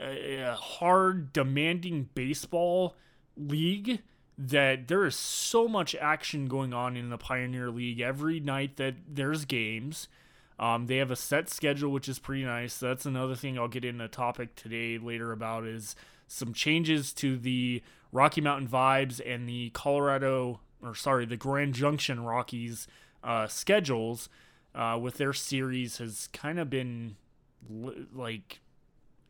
a 0.00 0.54
hard 0.54 1.32
demanding 1.32 2.08
baseball 2.14 2.96
league 3.36 4.00
that 4.38 4.88
there 4.88 5.04
is 5.04 5.16
so 5.16 5.68
much 5.68 5.94
action 5.96 6.46
going 6.46 6.72
on 6.72 6.96
in 6.96 7.10
the 7.10 7.18
pioneer 7.18 7.70
league 7.70 8.00
every 8.00 8.40
night 8.40 8.76
that 8.76 8.94
there's 9.08 9.44
games. 9.44 10.08
Um, 10.58 10.86
they 10.86 10.96
have 10.98 11.10
a 11.10 11.16
set 11.16 11.50
schedule 11.50 11.90
which 11.90 12.08
is 12.08 12.20
pretty 12.20 12.44
nice. 12.44 12.78
That's 12.78 13.04
another 13.04 13.34
thing 13.34 13.58
i'll 13.58 13.66
get 13.66 13.84
in 13.84 14.00
a 14.00 14.08
topic 14.08 14.54
today 14.54 14.96
later 14.96 15.32
about 15.32 15.66
is 15.66 15.96
some 16.28 16.52
changes 16.52 17.12
to 17.14 17.36
the 17.36 17.82
rocky 18.12 18.40
mountain 18.40 18.68
vibes 18.68 19.20
and 19.26 19.48
the 19.48 19.70
colorado 19.70 20.60
or 20.84 20.94
sorry, 20.94 21.24
the 21.26 21.36
Grand 21.36 21.74
Junction 21.74 22.24
Rockies 22.24 22.86
uh, 23.22 23.46
schedules 23.46 24.28
uh, 24.74 24.98
with 25.00 25.16
their 25.16 25.32
series 25.32 25.98
has 25.98 26.28
kind 26.32 26.58
of 26.58 26.68
been 26.68 27.16
li- 27.68 28.06
like 28.12 28.60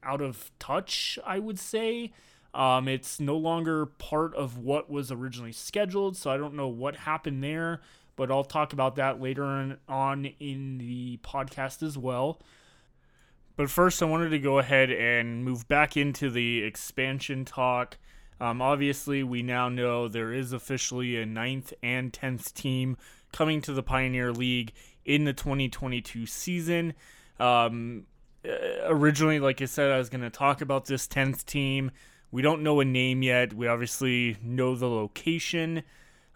out 0.03 0.21
of 0.21 0.51
touch, 0.59 1.19
I 1.25 1.39
would 1.39 1.59
say. 1.59 2.13
Um, 2.53 2.87
it's 2.87 3.19
no 3.19 3.37
longer 3.37 3.87
part 3.87 4.35
of 4.35 4.59
what 4.59 4.89
was 4.89 5.11
originally 5.11 5.53
scheduled, 5.53 6.17
so 6.17 6.31
I 6.31 6.37
don't 6.37 6.55
know 6.55 6.69
what 6.69 6.97
happened 6.97 7.43
there, 7.43 7.81
but 8.15 8.31
I'll 8.31 8.45
talk 8.45 8.73
about 8.73 8.97
that 8.97 9.21
later 9.21 9.45
on, 9.45 9.79
on 9.89 10.27
in 10.39 10.79
the 10.79 11.19
podcast 11.19 11.83
as 11.83 11.99
well. 11.99 12.41
But 13.57 13.71
first, 13.71 14.03
I 14.03 14.07
wanted 14.07 14.31
to 14.31 14.39
go 14.39 14.59
ahead 14.59 14.91
and 14.91 15.45
move 15.45 15.67
back 15.69 15.97
into 15.97 16.31
the 16.31 16.63
expansion 16.63 17.45
talk. 17.45 17.99
Um, 18.41 18.61
obviously, 18.61 19.23
we 19.23 19.43
now 19.43 19.69
know 19.69 20.09
there 20.09 20.33
is 20.33 20.53
officially 20.53 21.21
a 21.21 21.27
ninth 21.27 21.73
and 21.83 22.13
tenth 22.13 22.55
team 22.55 22.97
coming 23.33 23.61
to 23.63 23.73
the 23.73 23.83
Pioneer 23.83 24.33
League 24.33 24.73
in 25.05 25.25
the 25.25 25.33
2022 25.33 26.27
season. 26.27 26.95
Um, 27.39 28.07
uh, 28.47 28.51
originally, 28.87 29.41
like 29.41 29.61
I 29.63 29.67
said, 29.67 29.91
I 29.91 29.99
was 29.99 30.09
going 30.09 30.23
to 30.23 30.31
talk 30.31 30.61
about 30.61 30.87
this 30.87 31.07
10th 31.07 31.45
team. 31.45 31.91
We 32.31 32.43
don't 32.43 32.63
know 32.63 32.81
a 32.81 32.85
name 32.85 33.23
yet. 33.23 33.55
We 33.55 33.69
obviously 33.69 34.37
know 34.43 34.75
the 34.75 34.89
location, 34.89 35.83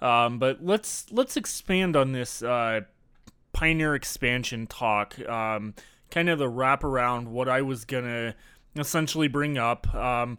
um, 0.00 0.38
but 0.38 0.64
let's 0.64 1.10
let's 1.10 1.36
expand 1.36 1.96
on 1.96 2.12
this 2.12 2.40
uh, 2.40 2.82
Pioneer 3.52 3.96
expansion 3.96 4.68
talk. 4.68 5.18
Um, 5.28 5.74
kind 6.10 6.28
of 6.28 6.38
the 6.38 6.48
wrap 6.48 6.84
around 6.84 7.32
what 7.32 7.48
I 7.48 7.62
was 7.62 7.84
gonna 7.84 8.36
essentially 8.76 9.26
bring 9.26 9.58
up. 9.58 9.92
Um, 9.92 10.38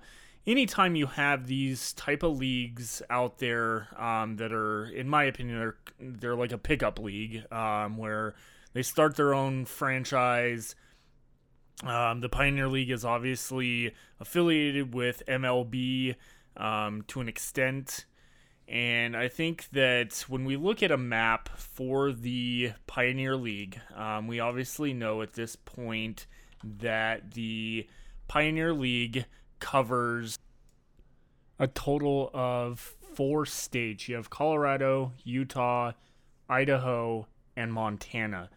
anytime 0.50 0.96
you 0.96 1.06
have 1.06 1.48
these 1.48 1.94
type 1.94 2.24
of 2.24 2.38
leagues 2.38 3.02
out 3.10 3.38
there 3.38 3.88
um, 4.02 4.38
that 4.38 4.52
are, 4.52 4.86
in 4.86 5.08
my 5.08 5.24
opinion, 5.26 5.60
they're 5.60 5.76
they're 6.00 6.36
like 6.36 6.52
a 6.52 6.58
pickup 6.58 7.00
league 7.00 7.46
um, 7.52 7.98
where 7.98 8.34
they 8.74 8.82
start 8.82 9.16
their 9.16 9.34
own 9.34 9.66
franchise. 9.66 10.76
Um, 11.84 12.20
the 12.20 12.30
Pioneer 12.30 12.68
League 12.68 12.90
is 12.90 13.06
obviously 13.06 13.94
affiliated 14.20 14.94
with 14.94 15.24
MLB 15.28 16.16
um, 16.58 17.04
to 17.08 17.22
an 17.22 17.30
extent. 17.30 18.06
And 18.68 19.16
I 19.16 19.30
think 19.30 19.70
that 19.72 20.26
when 20.28 20.46
we 20.46 20.56
look 20.56 20.84
at 20.84 20.92
a 20.92 20.98
map 20.98 21.50
for 21.58 22.12
the 22.12 22.74
Pioneer 22.86 23.36
League, 23.36 23.80
um, 23.96 24.28
we 24.28 24.40
obviously 24.40 24.94
know 24.94 25.22
at 25.22 25.34
this 25.34 25.56
point 25.56 26.28
that 26.64 27.32
the 27.32 27.88
Pioneer 28.28 28.74
League 28.74 29.26
covers 29.60 30.38
a 31.60 31.68
total 31.68 32.32
of 32.34 32.80
four 33.14 33.46
states. 33.46 34.08
You 34.08 34.16
have 34.16 34.30
Colorado, 34.30 35.14
Utah, 35.24 35.92
Idaho, 36.50 37.28
and 37.56 37.74
Montana. 37.74 38.50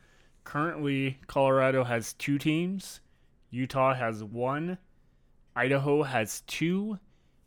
Currently, 0.44 1.18
Colorado 1.26 1.84
has 1.84 2.14
two 2.14 2.38
teams, 2.38 3.00
Utah 3.50 3.94
has 3.94 4.24
one, 4.24 4.78
Idaho 5.54 6.02
has 6.02 6.42
two, 6.42 6.98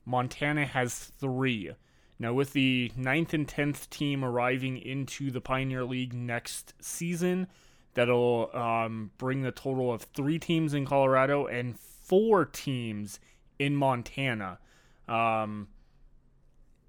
Montana 0.05 0.65
has 0.65 0.93
three. 0.93 1.71
Now, 2.19 2.33
with 2.33 2.53
the 2.53 2.91
ninth 2.95 3.33
and 3.33 3.47
tenth 3.47 3.89
team 3.89 4.23
arriving 4.23 4.77
into 4.77 5.31
the 5.31 5.41
Pioneer 5.41 5.83
League 5.83 6.13
next 6.13 6.73
season, 6.79 7.47
that'll 7.93 8.49
um, 8.53 9.11
bring 9.17 9.41
the 9.41 9.51
total 9.51 9.91
of 9.91 10.03
three 10.03 10.39
teams 10.39 10.73
in 10.73 10.85
Colorado 10.85 11.47
and 11.47 11.77
four 11.77 12.45
teams 12.45 13.19
in 13.59 13.75
Montana. 13.75 14.59
Um, 15.07 15.67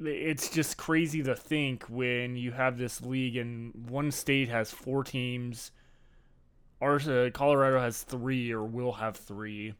it's 0.00 0.50
just 0.50 0.76
crazy 0.76 1.22
to 1.22 1.34
think 1.34 1.84
when 1.84 2.36
you 2.36 2.52
have 2.52 2.78
this 2.78 3.00
league 3.00 3.36
and 3.36 3.88
one 3.88 4.10
state 4.10 4.48
has 4.48 4.70
four 4.70 5.04
teams. 5.04 5.70
Ours, 6.80 7.08
uh, 7.08 7.30
Colorado 7.32 7.80
has 7.80 8.02
three 8.02 8.52
or 8.52 8.64
will 8.64 8.92
have 8.92 9.16
three. 9.16 9.74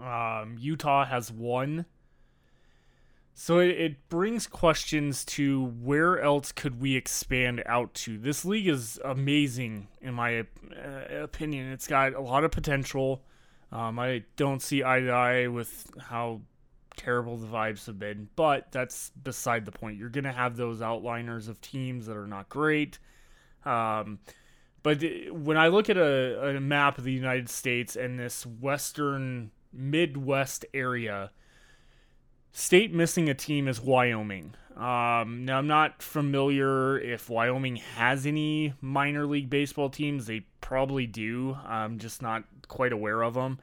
Um, 0.00 0.56
Utah 0.58 1.04
has 1.04 1.30
one. 1.30 1.86
So 3.34 3.60
it, 3.60 3.70
it 3.70 4.08
brings 4.08 4.46
questions 4.46 5.24
to 5.26 5.64
where 5.64 6.20
else 6.20 6.52
could 6.52 6.80
we 6.80 6.96
expand 6.96 7.62
out 7.66 7.94
to? 7.94 8.18
This 8.18 8.44
league 8.44 8.68
is 8.68 9.00
amazing, 9.04 9.88
in 10.00 10.14
my 10.14 10.40
uh, 10.40 11.22
opinion. 11.22 11.70
It's 11.72 11.86
got 11.86 12.14
a 12.14 12.20
lot 12.20 12.44
of 12.44 12.50
potential. 12.50 13.22
Um, 13.72 13.98
I 13.98 14.24
don't 14.36 14.60
see 14.60 14.84
eye 14.84 15.00
to 15.00 15.10
eye 15.10 15.46
with 15.48 15.90
how 15.98 16.42
terrible 16.96 17.38
the 17.38 17.46
vibes 17.46 17.86
have 17.86 17.98
been, 17.98 18.28
but 18.36 18.70
that's 18.70 19.10
beside 19.10 19.64
the 19.64 19.72
point. 19.72 19.98
You're 19.98 20.10
going 20.10 20.24
to 20.24 20.32
have 20.32 20.56
those 20.56 20.80
outliners 20.80 21.48
of 21.48 21.60
teams 21.60 22.06
that 22.06 22.16
are 22.16 22.26
not 22.26 22.48
great. 22.50 22.98
Um, 23.64 24.18
but 24.82 25.02
when 25.30 25.56
I 25.56 25.68
look 25.68 25.88
at 25.88 25.96
a, 25.96 26.56
a 26.56 26.60
map 26.60 26.98
of 26.98 27.04
the 27.04 27.12
United 27.12 27.48
States 27.48 27.96
and 27.96 28.18
this 28.18 28.44
western 28.44 29.52
Midwest 29.72 30.66
area, 30.74 31.30
state 32.52 32.92
missing 32.92 33.30
a 33.30 33.34
team 33.34 33.68
is 33.68 33.80
Wyoming. 33.80 34.54
Um, 34.76 35.44
now, 35.44 35.58
I'm 35.58 35.66
not 35.66 36.02
familiar 36.02 36.98
if 36.98 37.28
Wyoming 37.28 37.76
has 37.76 38.26
any 38.26 38.74
minor 38.80 39.26
league 39.26 39.50
baseball 39.50 39.90
teams. 39.90 40.26
They 40.26 40.46
probably 40.60 41.06
do. 41.06 41.56
I'm 41.66 41.98
just 41.98 42.22
not 42.22 42.44
quite 42.68 42.92
aware 42.92 43.22
of 43.22 43.34
them. 43.34 43.58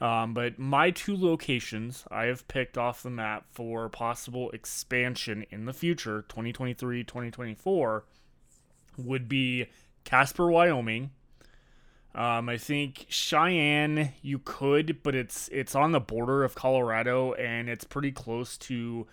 Um, 0.00 0.32
but 0.32 0.58
my 0.58 0.90
two 0.90 1.16
locations 1.16 2.04
I 2.10 2.24
have 2.24 2.46
picked 2.46 2.78
off 2.78 3.02
the 3.02 3.10
map 3.10 3.46
for 3.50 3.88
possible 3.88 4.50
expansion 4.50 5.44
in 5.50 5.64
the 5.64 5.72
future, 5.72 6.22
2023, 6.28 7.02
2024, 7.02 8.04
would 8.96 9.28
be 9.28 9.66
Casper, 10.04 10.50
Wyoming. 10.50 11.10
Um, 12.14 12.48
I 12.48 12.56
think 12.56 13.06
Cheyenne 13.08 14.12
you 14.22 14.38
could, 14.38 15.02
but 15.02 15.14
it's 15.14 15.48
it's 15.52 15.74
on 15.74 15.92
the 15.92 16.00
border 16.00 16.42
of 16.42 16.54
Colorado 16.54 17.32
and 17.34 17.68
it's 17.68 17.84
pretty 17.84 18.12
close 18.12 18.56
to 18.58 19.06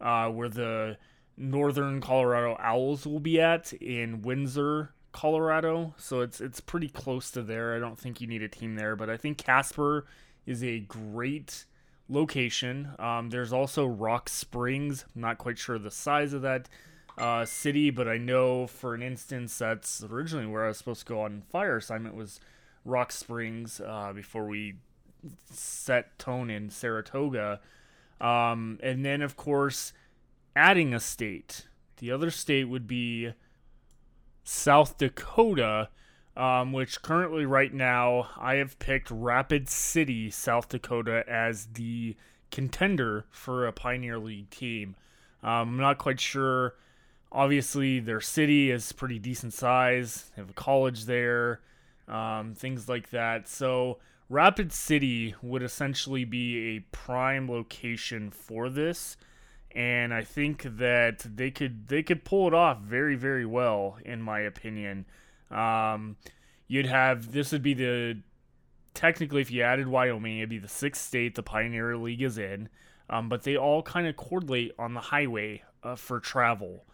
uh, 0.00 0.28
where 0.28 0.48
the 0.48 0.96
northern 1.36 2.00
Colorado 2.00 2.56
Owls 2.60 3.06
will 3.06 3.20
be 3.20 3.40
at 3.40 3.72
in 3.74 4.22
Windsor, 4.22 4.92
Colorado. 5.12 5.94
So 5.96 6.20
it's 6.20 6.40
it's 6.40 6.60
pretty 6.60 6.88
close 6.88 7.30
to 7.32 7.42
there. 7.42 7.74
I 7.74 7.78
don't 7.78 7.98
think 7.98 8.20
you 8.20 8.26
need 8.26 8.42
a 8.42 8.48
team 8.48 8.76
there, 8.76 8.96
but 8.96 9.10
I 9.10 9.16
think 9.16 9.38
Casper 9.38 10.06
is 10.46 10.62
a 10.62 10.80
great 10.80 11.64
location. 12.08 12.90
Um, 12.98 13.30
there's 13.30 13.52
also 13.52 13.86
Rock 13.86 14.28
Springs. 14.28 15.04
I'm 15.14 15.22
not 15.22 15.38
quite 15.38 15.58
sure 15.58 15.78
the 15.78 15.90
size 15.90 16.32
of 16.32 16.42
that 16.42 16.68
uh, 17.18 17.44
city, 17.44 17.90
but 17.90 18.08
I 18.08 18.18
know 18.18 18.66
for 18.66 18.94
an 18.94 19.02
instance 19.02 19.56
that's 19.58 20.02
originally 20.02 20.46
where 20.46 20.64
I 20.64 20.68
was 20.68 20.78
supposed 20.78 21.00
to 21.00 21.06
go 21.06 21.22
on 21.22 21.42
fire 21.50 21.76
assignment 21.76 22.14
was 22.14 22.40
Rock 22.84 23.12
Springs 23.12 23.80
uh, 23.80 24.12
before 24.14 24.46
we 24.46 24.76
set 25.50 26.18
tone 26.18 26.50
in 26.50 26.70
Saratoga. 26.70 27.60
Um, 28.20 28.78
and 28.82 29.04
then, 29.04 29.22
of 29.22 29.36
course, 29.36 29.92
adding 30.54 30.92
a 30.92 31.00
state. 31.00 31.68
The 31.96 32.10
other 32.10 32.30
state 32.30 32.64
would 32.64 32.86
be 32.86 33.32
South 34.44 34.98
Dakota, 34.98 35.88
um, 36.36 36.72
which 36.72 37.02
currently, 37.02 37.44
right 37.44 37.72
now, 37.72 38.28
I 38.36 38.54
have 38.54 38.78
picked 38.78 39.10
Rapid 39.10 39.68
City, 39.68 40.30
South 40.30 40.68
Dakota, 40.68 41.24
as 41.28 41.66
the 41.74 42.16
contender 42.50 43.26
for 43.30 43.66
a 43.66 43.72
Pioneer 43.72 44.18
League 44.18 44.50
team. 44.50 44.96
Um, 45.42 45.50
I'm 45.50 45.76
not 45.78 45.98
quite 45.98 46.20
sure. 46.20 46.74
Obviously, 47.32 48.00
their 48.00 48.20
city 48.20 48.70
is 48.70 48.92
pretty 48.92 49.18
decent 49.18 49.52
size. 49.52 50.30
They 50.34 50.42
have 50.42 50.50
a 50.50 50.54
college 50.54 51.04
there, 51.04 51.60
um, 52.08 52.54
things 52.54 52.88
like 52.88 53.10
that. 53.10 53.48
So, 53.48 53.98
Rapid 54.30 54.72
City 54.72 55.34
would 55.42 55.62
essentially 55.62 56.24
be 56.24 56.76
a 56.76 56.80
prime 56.92 57.50
location 57.50 58.30
for 58.30 58.70
this 58.70 59.16
and 59.72 60.14
I 60.14 60.24
think 60.24 60.62
that 60.78 61.20
they 61.20 61.50
could 61.50 61.88
they 61.88 62.02
could 62.02 62.24
pull 62.24 62.48
it 62.48 62.54
off 62.54 62.78
very 62.80 63.16
very 63.16 63.44
well 63.44 63.98
in 64.04 64.22
my 64.22 64.40
opinion. 64.40 65.04
Um, 65.50 66.16
you'd 66.68 66.86
have 66.86 67.32
this 67.32 67.52
would 67.52 67.62
be 67.62 67.74
the 67.74 68.18
technically 68.94 69.40
if 69.40 69.50
you 69.50 69.62
added 69.62 69.88
Wyoming, 69.88 70.38
it'd 70.38 70.48
be 70.48 70.58
the 70.58 70.68
sixth 70.68 71.04
state 71.04 71.34
the 71.34 71.42
Pioneer 71.42 71.96
League 71.96 72.22
is 72.22 72.38
in, 72.38 72.68
um, 73.08 73.28
but 73.28 73.42
they 73.42 73.56
all 73.56 73.82
kind 73.82 74.06
of 74.06 74.16
correlate 74.16 74.72
on 74.78 74.94
the 74.94 75.00
highway 75.00 75.62
uh, 75.82 75.96
for 75.96 76.20
travel. 76.20 76.84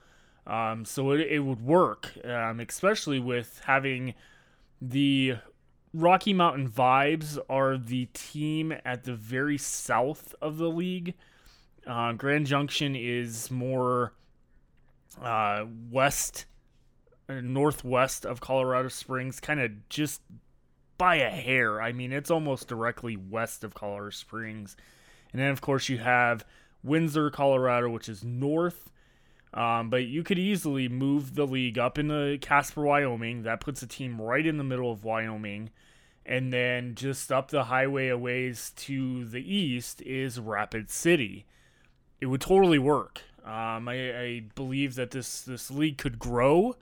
Um, 0.47 0.85
so 0.85 1.11
it, 1.11 1.21
it 1.21 1.41
would 1.41 1.61
work, 1.61 2.13
um, 2.25 2.61
especially 2.61 3.19
with 3.19 3.61
having 3.65 4.15
the 4.81 5.37
Rocky 5.97 6.35
Mountain 6.35 6.69
Vibes 6.69 7.39
are 7.49 7.79
the 7.79 8.07
team 8.13 8.75
at 8.85 9.05
the 9.05 9.15
very 9.15 9.57
south 9.57 10.35
of 10.43 10.59
the 10.59 10.69
league. 10.69 11.15
Uh, 11.87 12.13
Grand 12.13 12.47
Junction 12.47 12.95
is 12.95 13.51
more 13.51 14.13
uh, 15.23 15.65
west, 15.91 16.45
uh, 17.31 17.41
northwest 17.41 18.27
of 18.27 18.43
Colorado 18.43 18.89
Springs, 18.89 19.41
kind 19.41 19.59
of 19.59 19.89
just 19.89 20.21
by 20.99 21.17
a 21.17 21.31
hair. 21.31 21.81
I 21.81 21.93
mean, 21.93 22.13
it's 22.13 22.31
almost 22.31 22.69
directly 22.69 23.17
west 23.17 23.65
of 23.65 23.73
Colorado 23.73 24.11
Springs. 24.11 24.77
And 25.33 25.41
then, 25.41 25.51
of 25.51 25.63
course, 25.63 25.89
you 25.89 25.97
have 25.97 26.45
Windsor, 26.83 27.31
Colorado, 27.31 27.89
which 27.89 28.11
is 28.11 28.23
north. 28.23 28.91
Um, 29.55 29.89
but 29.89 30.05
you 30.05 30.23
could 30.23 30.39
easily 30.39 30.91
move 30.91 31.37
the 31.37 31.47
league 31.47 31.79
up 31.79 31.99
into 31.99 32.37
Casper, 32.43 32.83
Wyoming. 32.83 33.45
That 33.45 33.61
puts 33.61 33.81
a 33.81 33.87
team 33.87 34.21
right 34.21 34.45
in 34.45 34.59
the 34.59 34.65
middle 34.65 34.93
of 34.93 35.03
Wyoming. 35.03 35.71
And 36.29 36.53
then 36.53 36.97
just 36.97 37.31
up 37.31 37.51
the 37.51 37.65
highway 37.65 38.09
a 38.09 38.19
ways 38.19 38.73
to 38.77 39.25
the 39.25 39.41
east 39.41 40.03
is 40.03 40.41
Rapid 40.41 40.91
City 40.91 41.47
it 42.21 42.27
would 42.27 42.41
totally 42.41 42.79
work. 42.79 43.23
Um, 43.45 43.89
I, 43.89 44.19
I, 44.19 44.43
believe 44.55 44.97
that 44.97 45.13
this 45.13 45.43
this 45.43 45.71
league 45.71 45.99
could 45.99 46.19
grow 46.19 46.77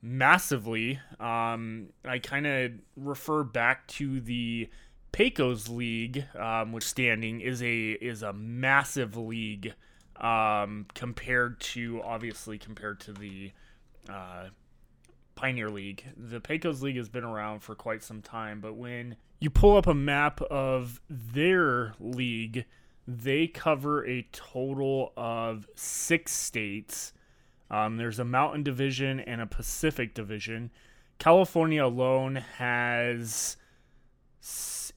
massively. 0.00 1.00
Um, 1.18 1.88
I 2.04 2.20
kind 2.20 2.46
of 2.46 2.72
refer 2.96 3.42
back 3.42 3.88
to 3.88 4.20
the 4.20 4.68
Pecos 5.10 5.68
League, 5.68 6.24
um, 6.38 6.72
which 6.72 6.84
standing 6.84 7.40
is 7.40 7.62
a 7.62 7.92
is 7.92 8.22
a 8.22 8.32
massive 8.32 9.16
league 9.16 9.74
um, 10.20 10.86
compared 10.94 11.58
to 11.60 12.00
obviously 12.04 12.58
compared 12.58 13.00
to 13.00 13.12
the 13.12 13.50
uh, 14.08 14.48
Pioneer 15.38 15.70
League. 15.70 16.04
The 16.16 16.40
Pecos 16.40 16.82
League 16.82 16.96
has 16.96 17.08
been 17.08 17.24
around 17.24 17.60
for 17.60 17.74
quite 17.74 18.02
some 18.02 18.22
time, 18.22 18.60
but 18.60 18.74
when 18.74 19.16
you 19.38 19.50
pull 19.50 19.76
up 19.76 19.86
a 19.86 19.94
map 19.94 20.40
of 20.42 21.00
their 21.08 21.94
league 22.00 22.64
they 23.08 23.46
cover 23.46 24.06
a 24.06 24.28
total 24.32 25.14
of 25.16 25.66
six 25.74 26.30
states. 26.30 27.14
Um, 27.70 27.96
there's 27.96 28.18
a 28.18 28.24
Mountain 28.24 28.64
Division 28.64 29.18
and 29.20 29.40
a 29.40 29.46
Pacific 29.46 30.12
Division. 30.12 30.70
California 31.18 31.82
alone 31.82 32.36
has 32.58 33.56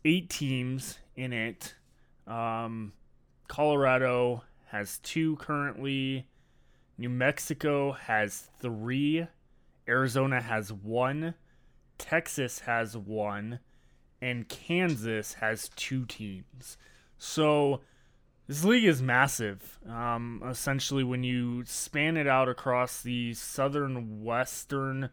eight 0.04 0.30
teams 0.30 1.00
in 1.16 1.32
it. 1.32 1.76
Um, 2.28 2.92
Colorado 3.48 4.44
has 4.68 5.00
two 5.00 5.38
currently. 5.38 6.28
New 6.98 7.10
Mexico 7.10 7.94
has 7.94 8.50
three. 8.60 9.26
Arizona 9.88 10.42
has 10.42 10.72
one. 10.72 11.36
Texas 11.98 12.60
has 12.60 12.96
one. 12.96 13.60
And 14.22 14.48
Kansas 14.48 15.34
has 15.36 15.70
two 15.76 16.06
teams. 16.06 16.78
So 17.18 17.82
this 18.48 18.64
league 18.66 18.84
is 18.84 19.02
massive. 19.02 19.80
Um, 19.88 20.44
essentially, 20.46 21.04
when 21.04 21.24
you 21.24 21.64
span 21.66 22.18
it 22.18 22.28
out 22.28 22.50
across 22.50 23.02
the 23.02 23.34
southern 23.34 24.24
western 24.24 25.10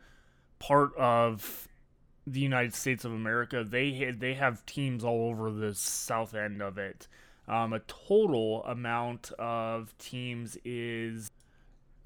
part 0.58 0.96
of 0.96 1.68
the 2.26 2.40
United 2.40 2.74
States 2.74 3.04
of 3.04 3.12
America, 3.12 3.64
they 3.64 4.12
they 4.18 4.34
have 4.34 4.66
teams 4.66 5.04
all 5.04 5.30
over 5.30 5.50
the 5.50 5.74
south 5.74 6.34
end 6.34 6.60
of 6.60 6.78
it. 6.78 7.06
Um, 7.46 7.72
a 7.72 7.78
total 7.80 8.64
amount 8.64 9.30
of 9.38 9.96
teams 9.98 10.58
is 10.64 11.30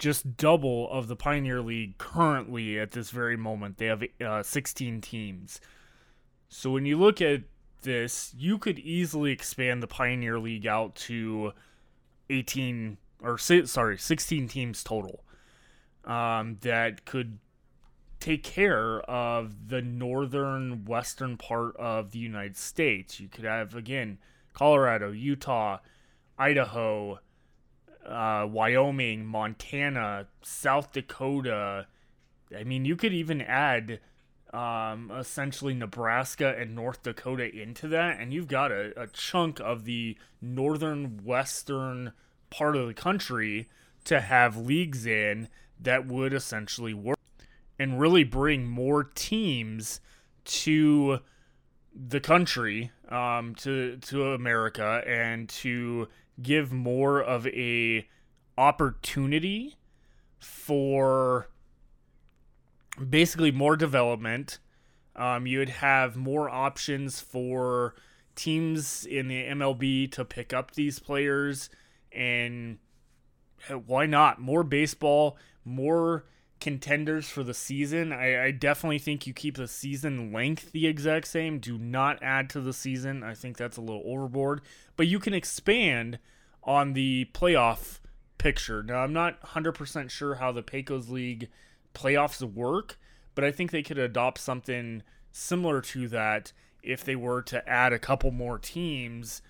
just 0.03 0.35
double 0.35 0.91
of 0.91 1.07
the 1.07 1.15
Pioneer 1.15 1.61
League 1.61 1.97
currently 1.97 2.77
at 2.77 2.91
this 2.91 3.09
very 3.09 3.37
moment. 3.37 3.77
They 3.77 3.85
have 3.85 4.03
uh, 4.23 4.43
16 4.43 4.99
teams. 4.99 5.61
So 6.49 6.71
when 6.71 6.85
you 6.85 6.99
look 6.99 7.21
at 7.21 7.43
this, 7.83 8.35
you 8.37 8.57
could 8.57 8.79
easily 8.79 9.31
expand 9.31 9.81
the 9.81 9.87
Pioneer 9.87 10.39
League 10.39 10.67
out 10.67 10.93
to 10.95 11.53
18 12.29 12.97
or 13.21 13.37
sorry, 13.37 13.97
16 13.97 14.49
teams 14.49 14.83
total. 14.83 15.23
Um, 16.03 16.57
that 16.63 17.05
could 17.05 17.39
take 18.19 18.43
care 18.43 18.99
of 19.09 19.69
the 19.69 19.81
northern 19.81 20.83
western 20.83 21.37
part 21.37 21.77
of 21.77 22.11
the 22.11 22.19
United 22.19 22.57
States. 22.57 23.21
You 23.21 23.29
could 23.29 23.45
have 23.45 23.73
again 23.73 24.17
Colorado, 24.51 25.11
Utah, 25.13 25.77
Idaho, 26.37 27.19
uh, 28.05 28.47
Wyoming, 28.49 29.25
Montana, 29.25 30.27
South 30.41 30.91
Dakota. 30.91 31.87
I 32.55 32.63
mean, 32.63 32.85
you 32.85 32.95
could 32.95 33.13
even 33.13 33.41
add 33.41 33.99
um, 34.53 35.11
essentially 35.11 35.73
Nebraska 35.73 36.55
and 36.57 36.75
North 36.75 37.03
Dakota 37.03 37.49
into 37.49 37.87
that, 37.89 38.19
and 38.19 38.33
you've 38.33 38.47
got 38.47 38.71
a, 38.71 38.93
a 39.01 39.07
chunk 39.07 39.59
of 39.59 39.85
the 39.85 40.15
northern 40.41 41.21
western 41.23 42.13
part 42.49 42.75
of 42.75 42.87
the 42.87 42.93
country 42.93 43.67
to 44.05 44.21
have 44.21 44.55
leagues 44.57 45.05
in 45.05 45.47
that 45.79 46.05
would 46.05 46.33
essentially 46.33 46.93
work 46.93 47.17
and 47.79 47.99
really 47.99 48.23
bring 48.23 48.67
more 48.67 49.03
teams 49.03 49.99
to 50.45 51.19
the 51.95 52.19
country, 52.19 52.91
um, 53.09 53.55
to 53.55 53.97
to 53.97 54.33
America, 54.33 55.01
and 55.07 55.47
to 55.47 56.07
give 56.41 56.71
more 56.71 57.21
of 57.21 57.47
a 57.47 58.07
opportunity 58.57 59.75
for 60.39 61.49
basically 63.09 63.51
more 63.51 63.75
development. 63.75 64.59
Um, 65.15 65.45
you 65.45 65.59
would 65.59 65.69
have 65.69 66.15
more 66.15 66.49
options 66.49 67.19
for 67.19 67.95
teams 68.35 69.05
in 69.05 69.27
the 69.27 69.43
MLB 69.43 70.11
to 70.11 70.25
pick 70.25 70.53
up 70.53 70.71
these 70.71 70.99
players, 70.99 71.69
and 72.11 72.79
why 73.85 74.05
not 74.05 74.41
more 74.41 74.63
baseball, 74.63 75.37
more 75.63 76.25
contenders 76.59 77.27
for 77.27 77.43
the 77.43 77.53
season. 77.53 78.13
I, 78.13 78.45
I, 78.45 78.51
definitely 78.51 78.99
think 78.99 79.27
you 79.27 79.33
keep 79.33 79.57
the 79.57 79.67
season 79.67 80.31
length 80.31 80.71
the 80.71 80.87
exact 80.87 81.27
same. 81.27 81.59
Do 81.59 81.77
not 81.77 82.23
add 82.23 82.49
to 82.51 82.61
the 82.61 82.71
season. 82.71 83.21
I 83.21 83.33
think 83.33 83.57
that's 83.57 83.75
a 83.75 83.81
little 83.81 84.01
overboard. 84.05 84.61
But 84.95 85.07
you 85.07 85.19
can 85.19 85.33
expand 85.33 86.19
on 86.63 86.93
the 86.93 87.27
playoff 87.33 87.99
picture. 88.37 88.83
Now, 88.83 88.97
I'm 88.97 89.13
not 89.13 89.41
100% 89.41 90.09
sure 90.09 90.35
how 90.35 90.51
the 90.51 90.61
Pecos 90.61 91.09
League 91.09 91.49
playoffs 91.93 92.41
work, 92.41 92.99
but 93.35 93.43
I 93.43 93.51
think 93.51 93.71
they 93.71 93.83
could 93.83 93.97
adopt 93.97 94.39
something 94.39 95.03
similar 95.31 95.81
to 95.81 96.07
that 96.09 96.51
if 96.83 97.03
they 97.03 97.15
were 97.15 97.41
to 97.43 97.67
add 97.67 97.93
a 97.93 97.99
couple 97.99 98.31
more 98.31 98.59
teams 98.59 99.41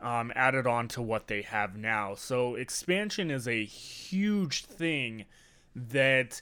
um, 0.00 0.32
added 0.34 0.66
on 0.66 0.88
to 0.88 1.02
what 1.02 1.26
they 1.26 1.42
have 1.42 1.76
now. 1.76 2.14
So, 2.14 2.54
expansion 2.54 3.30
is 3.30 3.46
a 3.46 3.64
huge 3.64 4.64
thing 4.64 5.26
that 5.76 6.40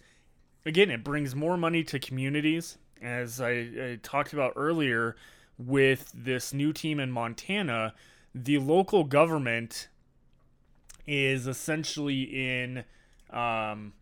again 0.65 0.91
it 0.91 1.05
brings 1.05 1.35
more 1.35 1.57
money 1.57 1.85
to 1.85 1.99
communities 1.99 2.79
as 3.03 3.41
I, 3.41 3.51
I, 3.51 3.99
talked 4.03 4.33
about 4.33 4.55
earlier 4.57 5.17
with 5.59 6.11
this 6.15 6.53
new 6.53 6.73
team 6.73 6.99
in 6.99 7.11
Montana 7.11 7.95
the 8.44 8.59
local 8.59 9.05
government 9.05 9.88
is 11.07 11.46
essentially 11.46 12.22
in 12.22 12.85
um, 13.31 13.92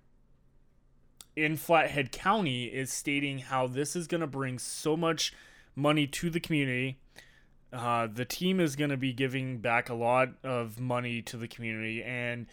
in 1.34 1.56
Flathead 1.56 2.12
County 2.12 2.66
is 2.66 2.92
stating 2.92 3.38
how 3.38 3.66
this 3.66 3.94
is 3.94 4.06
going 4.06 4.20
to 4.20 4.26
bring 4.26 4.58
so 4.58 4.96
much 4.96 5.32
money 5.74 6.06
to 6.06 6.30
the 6.30 6.40
community. 6.40 6.98
Uh, 7.72 8.06
the 8.12 8.24
team 8.24 8.60
is 8.60 8.76
going 8.76 8.90
to 8.90 8.96
be 8.96 9.12
giving 9.12 9.58
back 9.58 9.88
a 9.88 9.94
lot 9.94 10.30
of 10.42 10.80
money 10.80 11.20
to 11.20 11.36
the 11.36 11.48
community, 11.48 12.02
and 12.02 12.46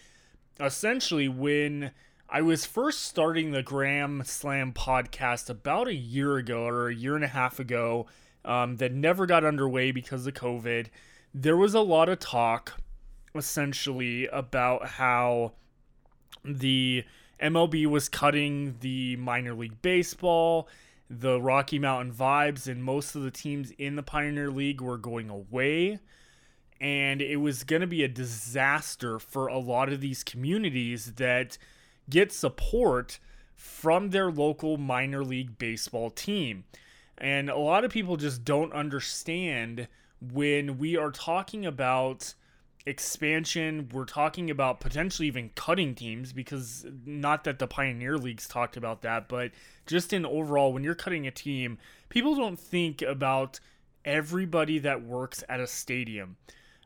essentially, 0.60 1.28
when 1.28 1.92
I 2.30 2.42
was 2.42 2.66
first 2.66 3.04
starting 3.04 3.52
the 3.52 3.62
Graham 3.62 4.24
Slam 4.26 4.74
podcast 4.74 5.50
about 5.50 5.88
a 5.88 5.94
year 5.94 6.38
ago 6.38 6.66
or 6.66 6.88
a 6.88 6.96
year 6.96 7.16
and 7.16 7.24
a 7.24 7.28
half 7.28 7.60
ago 7.60 8.08
um, 8.44 8.78
that 8.78 8.92
never 8.92 9.26
got 9.26 9.46
underway 9.46 9.92
because 9.92 10.26
of 10.26 10.34
COVID. 10.34 10.88
There 11.34 11.58
was 11.58 11.74
a 11.74 11.82
lot 11.82 12.10
of 12.10 12.20
talk 12.20 12.80
essentially 13.34 14.28
about 14.28 14.88
how 14.88 15.54
the 16.46 17.04
MLB 17.42 17.88
was 17.88 18.08
cutting 18.08 18.78
the 18.82 19.16
minor 19.16 19.56
league 19.56 19.82
baseball, 19.82 20.68
the 21.10 21.42
Rocky 21.42 21.80
Mountain 21.80 22.14
vibes, 22.14 22.68
and 22.68 22.84
most 22.84 23.16
of 23.16 23.24
the 23.24 23.32
teams 23.32 23.72
in 23.80 23.96
the 23.96 24.04
Pioneer 24.04 24.52
League 24.52 24.80
were 24.80 24.98
going 24.98 25.30
away. 25.30 25.98
And 26.80 27.20
it 27.20 27.38
was 27.38 27.64
going 27.64 27.82
to 27.82 27.88
be 27.88 28.04
a 28.04 28.08
disaster 28.08 29.18
for 29.18 29.48
a 29.48 29.58
lot 29.58 29.92
of 29.92 30.02
these 30.02 30.24
communities 30.24 31.14
that 31.14 31.58
get 32.10 32.32
support 32.32 33.20
from 33.56 34.10
their 34.10 34.30
local 34.30 34.78
minor 34.78 35.24
league 35.24 35.58
baseball 35.58 36.12
team. 36.12 36.66
And 37.18 37.50
a 37.50 37.58
lot 37.58 37.86
of 37.86 37.92
people 37.92 38.18
just 38.18 38.44
don't 38.44 38.74
understand 38.74 39.88
when 40.32 40.78
we 40.78 40.96
are 40.96 41.12
talking 41.12 41.66
about 41.66 42.34
expansion, 42.86 43.90
we're 43.94 44.06
talking 44.06 44.50
about 44.50 44.80
potentially 44.80 45.28
even 45.28 45.50
cutting 45.56 45.96
teams 45.96 46.34
because 46.34 46.86
not 47.06 47.44
that 47.46 47.60
the 47.60 47.68
Pioneer 47.68 48.18
Leagues 48.18 48.48
talked 48.48 48.78
about 48.78 49.02
that, 49.02 49.28
but 49.28 49.52
just 49.86 50.14
in 50.14 50.26
overall, 50.26 50.74
when 50.74 50.84
you're 50.84 50.96
cutting 50.96 51.26
a 51.28 51.32
team, 51.32 51.78
people 52.10 52.36
don't 52.36 52.60
think 52.60 53.02
about 53.02 53.60
everybody 54.06 54.80
that 54.80 55.04
works 55.04 55.44
at 55.48 55.60
a 55.60 55.68
stadium. 55.68 56.38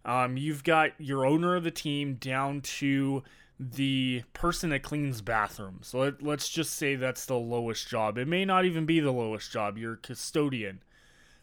Um, 0.05 0.37
you've 0.37 0.63
got 0.63 0.91
your 0.99 1.25
owner 1.25 1.55
of 1.55 1.63
the 1.63 1.71
team 1.71 2.15
down 2.15 2.61
to 2.61 3.23
the 3.59 4.23
person 4.33 4.69
that 4.69 4.83
cleans 4.83 5.21
bathrooms. 5.21 5.87
So 5.87 5.99
let, 5.99 6.21
let's 6.21 6.47
just 6.47 6.73
say 6.73 6.95
that's 6.95 7.25
the 7.25 7.35
lowest 7.35 7.87
job. 7.87 8.17
It 8.17 8.27
may 8.27 8.45
not 8.45 8.65
even 8.65 8.85
be 8.85 8.99
the 8.99 9.11
lowest 9.11 9.51
job, 9.51 9.77
your 9.77 9.95
custodian. 9.95 10.81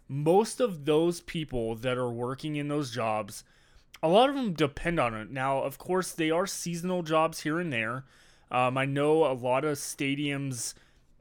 Most 0.08 0.60
of 0.60 0.84
those 0.84 1.20
people 1.20 1.74
that 1.76 1.96
are 1.96 2.10
working 2.10 2.56
in 2.56 2.68
those 2.68 2.90
jobs, 2.90 3.44
a 4.02 4.08
lot 4.08 4.28
of 4.28 4.34
them 4.34 4.52
depend 4.52 5.00
on 5.00 5.14
it. 5.14 5.30
Now, 5.30 5.62
of 5.62 5.78
course, 5.78 6.12
they 6.12 6.30
are 6.30 6.46
seasonal 6.46 7.02
jobs 7.02 7.40
here 7.40 7.58
and 7.58 7.72
there. 7.72 8.04
Um, 8.50 8.76
I 8.76 8.84
know 8.84 9.24
a 9.24 9.32
lot 9.32 9.64
of 9.64 9.78
stadiums 9.78 10.74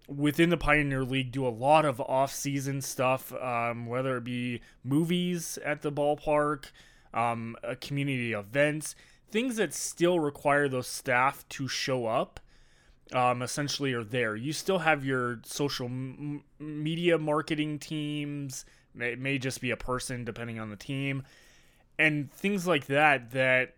within 0.08 0.50
the 0.50 0.58
Pioneer 0.58 1.04
League 1.04 1.32
do 1.32 1.48
a 1.48 1.50
lot 1.50 1.86
of 1.86 2.02
off-season 2.02 2.82
stuff, 2.82 3.34
um, 3.42 3.86
whether 3.86 4.18
it 4.18 4.26
be 4.26 4.62
movies 4.84 5.58
at 5.64 5.82
the 5.82 5.92
ballpark, 5.92 6.66
um, 7.14 7.56
community 7.80 8.34
events 8.34 8.96
things 9.34 9.56
that 9.56 9.74
still 9.74 10.20
require 10.20 10.70
those 10.70 10.88
staff 10.88 11.44
to 11.50 11.68
show 11.68 12.06
up 12.06 12.40
um, 13.12 13.42
essentially 13.42 13.94
are 13.94 14.04
there. 14.04 14.36
You 14.36 14.54
still 14.54 14.80
have 14.80 15.04
your 15.04 15.40
social 15.44 15.88
m- 15.88 16.44
media 16.60 17.18
marketing 17.18 17.80
teams. 17.80 18.66
It 19.00 19.20
may 19.20 19.38
just 19.38 19.62
be 19.62 19.72
a 19.72 19.78
person 19.78 20.24
depending 20.24 20.60
on 20.60 20.70
the 20.70 20.76
team, 20.76 21.24
and 22.00 22.32
things 22.32 22.68
like 22.68 22.86
that. 22.88 23.32
That 23.32 23.76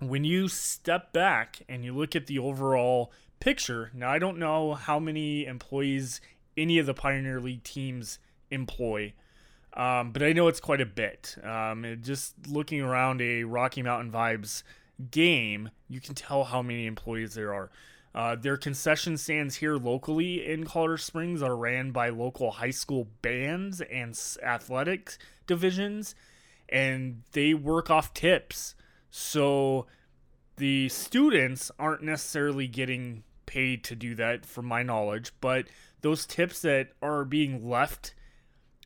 when 0.00 0.24
you 0.24 0.48
step 0.48 1.12
back 1.12 1.58
and 1.68 1.84
you 1.84 1.94
look 1.94 2.14
at 2.14 2.26
the 2.26 2.38
overall 2.38 3.12
picture, 3.40 3.90
now 3.94 4.10
I 4.10 4.18
don't 4.18 4.38
know 4.38 4.74
how 4.74 4.98
many 4.98 5.46
employees 5.46 6.20
any 6.56 6.78
of 6.78 6.86
the 6.86 6.94
Pioneer 6.94 7.40
League 7.40 7.64
teams 7.64 8.18
employ. 8.50 9.12
Um, 9.74 10.12
but 10.12 10.22
I 10.22 10.32
know 10.32 10.48
it's 10.48 10.60
quite 10.60 10.80
a 10.80 10.86
bit. 10.86 11.36
Um, 11.44 11.98
just 12.00 12.34
looking 12.48 12.80
around 12.80 13.20
a 13.20 13.44
Rocky 13.44 13.82
Mountain 13.82 14.10
Vibes 14.10 14.62
game, 15.10 15.70
you 15.88 16.00
can 16.00 16.14
tell 16.14 16.44
how 16.44 16.62
many 16.62 16.86
employees 16.86 17.34
there 17.34 17.52
are. 17.52 17.70
Uh, 18.16 18.34
their 18.34 18.56
concession 18.56 19.18
stands 19.18 19.56
here 19.56 19.76
locally 19.76 20.42
in 20.42 20.64
Colorado 20.64 20.96
Springs 20.96 21.42
are 21.42 21.54
ran 21.54 21.90
by 21.90 22.08
local 22.08 22.50
high 22.50 22.70
school 22.70 23.08
bands 23.20 23.82
and 23.82 24.18
athletic 24.42 25.18
divisions, 25.46 26.14
and 26.66 27.22
they 27.32 27.52
work 27.52 27.90
off 27.90 28.14
tips. 28.14 28.74
So 29.10 29.86
the 30.56 30.88
students 30.88 31.70
aren't 31.78 32.02
necessarily 32.02 32.66
getting 32.66 33.22
paid 33.44 33.84
to 33.84 33.94
do 33.94 34.14
that, 34.14 34.46
from 34.46 34.64
my 34.64 34.82
knowledge, 34.82 35.32
but 35.42 35.66
those 36.00 36.24
tips 36.24 36.62
that 36.62 36.92
are 37.02 37.26
being 37.26 37.68
left 37.68 38.14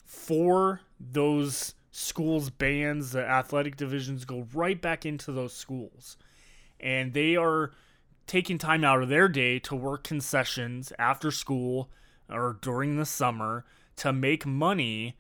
for 0.05 0.81
those 0.99 1.75
schools' 1.93 2.51
bands, 2.51 3.13
the 3.13 3.25
athletic 3.25 3.77
divisions 3.77 4.25
go 4.25 4.49
right 4.53 4.83
back 4.83 5.07
into 5.07 5.31
those 5.31 5.53
schools. 5.53 6.17
And 6.81 7.13
they 7.13 7.37
are 7.37 7.71
taking 8.31 8.59
time 8.59 8.85
out 8.85 9.03
of 9.03 9.09
their 9.09 9.29
day 9.29 9.59
to 9.59 9.75
work 9.75 10.05
concessions 10.05 10.93
after 10.99 11.31
school 11.31 11.91
or 12.29 12.57
during 12.61 12.97
the 12.97 13.05
summer 13.05 13.65
to 13.97 14.13
make 14.13 14.47
money 14.47 15.17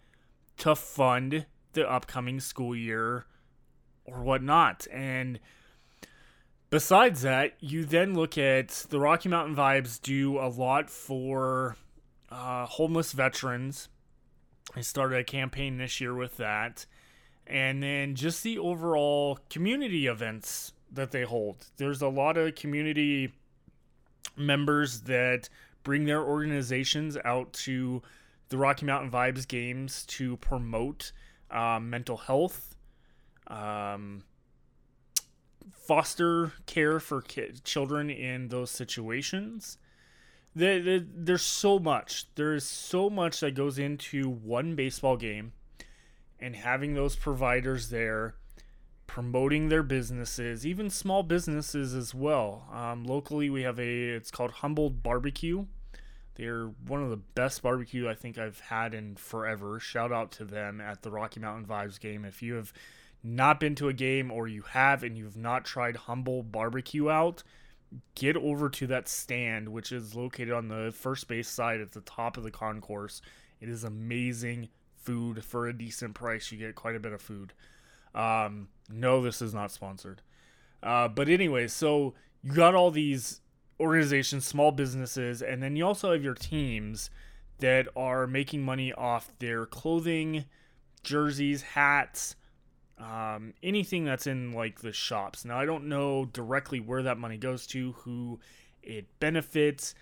to 0.56 0.76
fund 0.76 1.46
the 1.72 1.90
upcoming 1.90 2.38
school 2.38 2.74
year 2.74 3.26
or 4.04 4.22
whatnot. 4.22 4.86
And 4.92 5.40
besides 6.70 7.22
that, 7.22 7.54
you 7.58 7.84
then 7.84 8.14
look 8.14 8.38
at 8.38 8.68
the 8.90 9.00
Rocky 9.00 9.28
Mountain 9.28 9.56
Vibes 9.56 10.00
do 10.00 10.38
a 10.38 10.48
lot 10.48 10.88
for 10.88 11.76
uh, 12.30 12.66
homeless 12.66 13.10
veterans 13.10 13.88
I 14.76 14.82
started 14.82 15.18
a 15.18 15.24
campaign 15.24 15.78
this 15.78 16.00
year 16.00 16.14
with 16.14 16.36
that. 16.36 16.86
And 17.46 17.82
then 17.82 18.14
just 18.14 18.42
the 18.42 18.58
overall 18.58 19.38
community 19.48 20.06
events 20.06 20.72
that 20.92 21.10
they 21.10 21.22
hold. 21.22 21.66
There's 21.76 22.02
a 22.02 22.08
lot 22.08 22.36
of 22.36 22.54
community 22.54 23.32
members 24.36 25.02
that 25.02 25.48
bring 25.82 26.04
their 26.04 26.22
organizations 26.22 27.16
out 27.24 27.52
to 27.52 28.02
the 28.48 28.58
Rocky 28.58 28.84
Mountain 28.86 29.10
Vibes 29.10 29.46
games 29.46 30.04
to 30.06 30.36
promote 30.38 31.12
um, 31.50 31.90
mental 31.90 32.16
health, 32.16 32.76
um, 33.46 34.24
foster 35.72 36.52
care 36.66 37.00
for 37.00 37.22
children 37.64 38.10
in 38.10 38.48
those 38.48 38.70
situations, 38.70 39.78
the, 40.54 40.80
the, 40.80 41.06
there's 41.14 41.42
so 41.42 41.78
much. 41.78 42.26
There's 42.34 42.64
so 42.64 43.08
much 43.08 43.40
that 43.40 43.54
goes 43.54 43.78
into 43.78 44.28
one 44.28 44.74
baseball 44.74 45.16
game 45.16 45.52
and 46.40 46.56
having 46.56 46.94
those 46.94 47.16
providers 47.16 47.90
there 47.90 48.34
promoting 49.10 49.68
their 49.68 49.82
businesses, 49.82 50.64
even 50.64 50.88
small 50.88 51.24
businesses 51.24 51.94
as 51.96 52.14
well. 52.14 52.68
Um, 52.72 53.02
locally, 53.02 53.50
we 53.50 53.62
have 53.62 53.80
a 53.80 54.10
it's 54.10 54.30
called 54.30 54.52
Humboldt 54.52 55.02
Barbecue. 55.02 55.66
They're 56.36 56.66
one 56.86 57.02
of 57.02 57.10
the 57.10 57.16
best 57.16 57.60
barbecue 57.60 58.08
I 58.08 58.14
think 58.14 58.38
I've 58.38 58.60
had 58.60 58.94
in 58.94 59.16
forever. 59.16 59.80
Shout 59.80 60.12
out 60.12 60.30
to 60.32 60.44
them 60.44 60.80
at 60.80 61.02
the 61.02 61.10
Rocky 61.10 61.40
Mountain 61.40 61.66
Vibes 61.66 61.98
game. 61.98 62.24
If 62.24 62.40
you 62.40 62.54
have 62.54 62.72
not 63.24 63.58
been 63.58 63.74
to 63.74 63.88
a 63.88 63.92
game 63.92 64.30
or 64.30 64.46
you 64.46 64.62
have 64.62 65.02
and 65.02 65.18
you've 65.18 65.36
not 65.36 65.64
tried 65.64 65.96
Humboldt 65.96 66.52
Barbecue 66.52 67.10
out, 67.10 67.42
get 68.14 68.36
over 68.36 68.68
to 68.70 68.86
that 68.86 69.08
stand, 69.08 69.70
which 69.70 69.90
is 69.90 70.14
located 70.14 70.52
on 70.52 70.68
the 70.68 70.92
first 70.94 71.26
base 71.26 71.48
side 71.48 71.80
at 71.80 71.90
the 71.90 72.00
top 72.02 72.36
of 72.36 72.44
the 72.44 72.52
concourse. 72.52 73.22
It 73.60 73.68
is 73.68 73.82
amazing 73.82 74.68
food 74.94 75.44
for 75.44 75.66
a 75.66 75.76
decent 75.76 76.14
price. 76.14 76.52
You 76.52 76.58
get 76.58 76.76
quite 76.76 76.94
a 76.94 77.00
bit 77.00 77.12
of 77.12 77.20
food. 77.20 77.54
Um, 78.14 78.68
no, 78.92 79.22
this 79.22 79.40
is 79.40 79.54
not 79.54 79.70
sponsored. 79.70 80.22
Uh, 80.82 81.08
but 81.08 81.28
anyway, 81.28 81.68
so 81.68 82.14
you 82.42 82.52
got 82.52 82.74
all 82.74 82.90
these 82.90 83.40
organizations, 83.78 84.46
small 84.46 84.72
businesses, 84.72 85.42
and 85.42 85.62
then 85.62 85.76
you 85.76 85.86
also 85.86 86.12
have 86.12 86.22
your 86.22 86.34
teams 86.34 87.10
that 87.58 87.86
are 87.94 88.26
making 88.26 88.62
money 88.62 88.92
off 88.92 89.30
their 89.38 89.66
clothing, 89.66 90.44
jerseys, 91.02 91.62
hats, 91.62 92.36
um, 92.98 93.54
anything 93.62 94.04
that's 94.04 94.26
in 94.26 94.52
like 94.52 94.80
the 94.80 94.92
shops. 94.92 95.44
Now, 95.44 95.58
I 95.58 95.64
don't 95.64 95.88
know 95.88 96.26
directly 96.26 96.80
where 96.80 97.02
that 97.02 97.18
money 97.18 97.36
goes 97.36 97.66
to, 97.68 97.92
who 97.92 98.40
it 98.82 99.06
benefits 99.20 99.94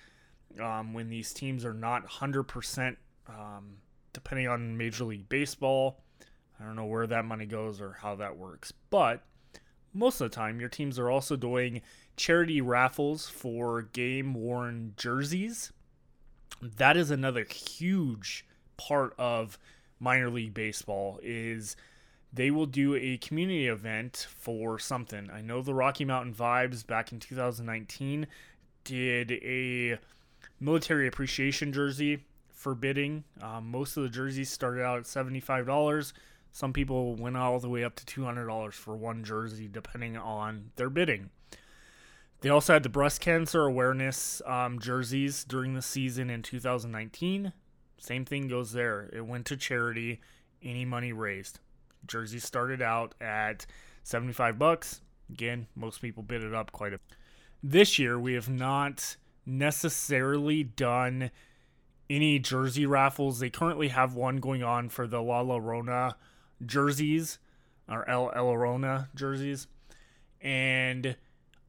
um, 0.61 0.95
when 0.95 1.09
these 1.09 1.33
teams 1.33 1.65
are 1.65 1.75
not 1.75 2.07
100%, 2.07 2.97
um, 3.29 3.77
depending 4.13 4.49
on 4.49 4.77
Major 4.77 5.05
League 5.05 5.29
Baseball. 5.29 6.01
I 6.61 6.65
don't 6.65 6.77
know 6.77 6.87
where 6.87 7.07
that 7.07 7.25
money 7.25 7.47
goes 7.47 7.81
or 7.81 7.99
how 8.01 8.17
that 8.17 8.37
works. 8.37 8.73
But 8.91 9.23
most 9.95 10.21
of 10.21 10.31
the 10.31 10.35
time, 10.35 10.61
your 10.61 10.69
teams 10.69 10.99
are 10.99 11.11
also 11.11 11.37
doing 11.37 11.83
charity 12.17 12.61
raffles 12.61 13.29
for 13.29 13.83
game 13.83 14.35
worn 14.35 14.95
jerseys. 14.97 15.73
That 16.61 16.97
is 16.97 17.11
another 17.11 17.45
huge 17.45 18.45
part 18.77 19.15
of 19.19 19.59
minor 20.01 20.31
league 20.31 20.55
baseball 20.55 21.21
is 21.23 21.77
they 22.33 22.51
will 22.51 22.67
do 22.67 22.95
a 22.95 23.17
community 23.19 23.69
event 23.69 24.27
for 24.37 24.79
something. 24.79 25.31
I 25.33 25.41
know 25.41 25.63
the 25.63 25.75
Rocky 25.75 26.05
Mountain 26.05 26.35
Vibes 26.35 26.87
back 26.87 27.13
in 27.13 27.21
2019 27.21 28.27
did 28.85 29.33
a 29.33 29.99
military 30.61 31.07
appreciation 31.07 31.73
jersey 31.73 32.25
for 32.53 32.75
bidding. 32.75 33.25
Um, 33.41 33.71
most 33.71 33.97
of 33.97 34.03
the 34.03 34.09
jerseys 34.09 34.51
started 34.51 34.83
out 34.85 34.99
at 34.99 35.05
$75. 35.05 36.13
Some 36.59 36.73
people 36.73 37.15
went 37.15 37.37
all 37.37 37.61
the 37.61 37.69
way 37.69 37.85
up 37.85 37.95
to 37.95 38.21
$200 38.21 38.73
for 38.73 38.97
one 38.97 39.23
jersey, 39.23 39.69
depending 39.69 40.17
on 40.17 40.73
their 40.75 40.91
bidding. 40.91 41.31
They 42.41 42.49
also 42.49 42.73
had 42.73 42.83
the 42.83 42.89
breast 42.89 43.21
cancer 43.21 43.63
awareness 43.63 44.43
um, 44.45 44.81
jerseys 44.81 45.45
during 45.45 45.75
the 45.75 45.83
season 45.83 46.31
in 46.31 46.43
2019. 46.43 47.53
Same 47.99 48.25
thing 48.25 48.49
goes 48.49 48.73
there. 48.73 49.09
It 49.13 49.25
went 49.25 49.47
to 49.47 49.57
charity. 49.57 50.21
Any 50.61 50.85
money 50.85 51.13
raised. 51.13 51.61
Jerseys 52.09 52.43
started 52.43 52.83
out 52.83 53.15
at 53.21 53.65
75 54.03 54.59
bucks. 54.59 55.01
Again, 55.31 55.69
most 55.77 56.03
people 56.03 56.25
bid 56.25 56.43
it 56.43 56.55
up 56.55 56.73
quite 56.73 56.93
a 56.93 56.99
bit. 56.99 57.17
This 57.63 58.01
year 58.01 58.19
we 58.19 58.35
have 58.35 58.49
not 58.49 59.17
necessarily 59.47 60.65
done 60.65 61.31
any 62.11 62.41
jersey 62.41 62.85
raffles. 62.85 63.39
They 63.39 63.49
currently 63.49 63.89
have 63.89 64.17
one 64.17 64.39
going 64.39 64.65
on 64.65 64.89
for 64.89 65.07
the 65.07 65.23
La 65.23 65.45
Llorona 65.45 66.15
jerseys 66.65 67.39
or 67.89 68.09
El, 68.09 68.31
El 68.35 68.47
Llorona 68.47 69.09
jerseys. 69.15 69.67
And 70.41 71.17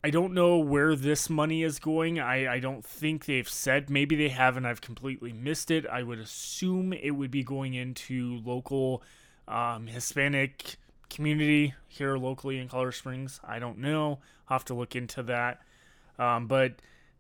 I 0.04 0.10
don't 0.12 0.34
know 0.34 0.58
where 0.58 0.95
this 0.95 1.30
money 1.30 1.63
is 1.63 1.80
going. 1.80 2.19
I, 2.19 2.54
I 2.54 2.60
don't 2.60 2.86
think 2.86 3.25
they've 3.25 3.49
said. 3.49 3.89
Maybe 3.89 4.15
they 4.15 4.30
have, 4.30 4.56
and 4.56 4.65
I've 4.65 4.82
completely 4.82 5.34
missed 5.34 5.71
it. 5.71 5.86
I 5.88 6.04
would 6.04 6.19
assume 6.19 6.93
it 6.93 7.12
would 7.12 7.32
be 7.32 7.43
going 7.43 7.73
into 7.73 8.39
local 8.45 9.04
um, 9.47 9.88
Hispanic 9.88 10.78
community 11.10 11.73
here 11.88 12.17
locally 12.17 12.60
in 12.60 12.69
Colorado 12.69 12.91
Springs. 12.91 13.41
I 13.43 13.60
don't 13.60 13.80
know. 13.80 14.19
I'll 14.47 14.56
have 14.56 14.65
to 14.65 14.73
look 14.73 14.95
into 14.95 15.23
that. 15.23 15.62
Um, 16.17 16.47
but 16.47 16.75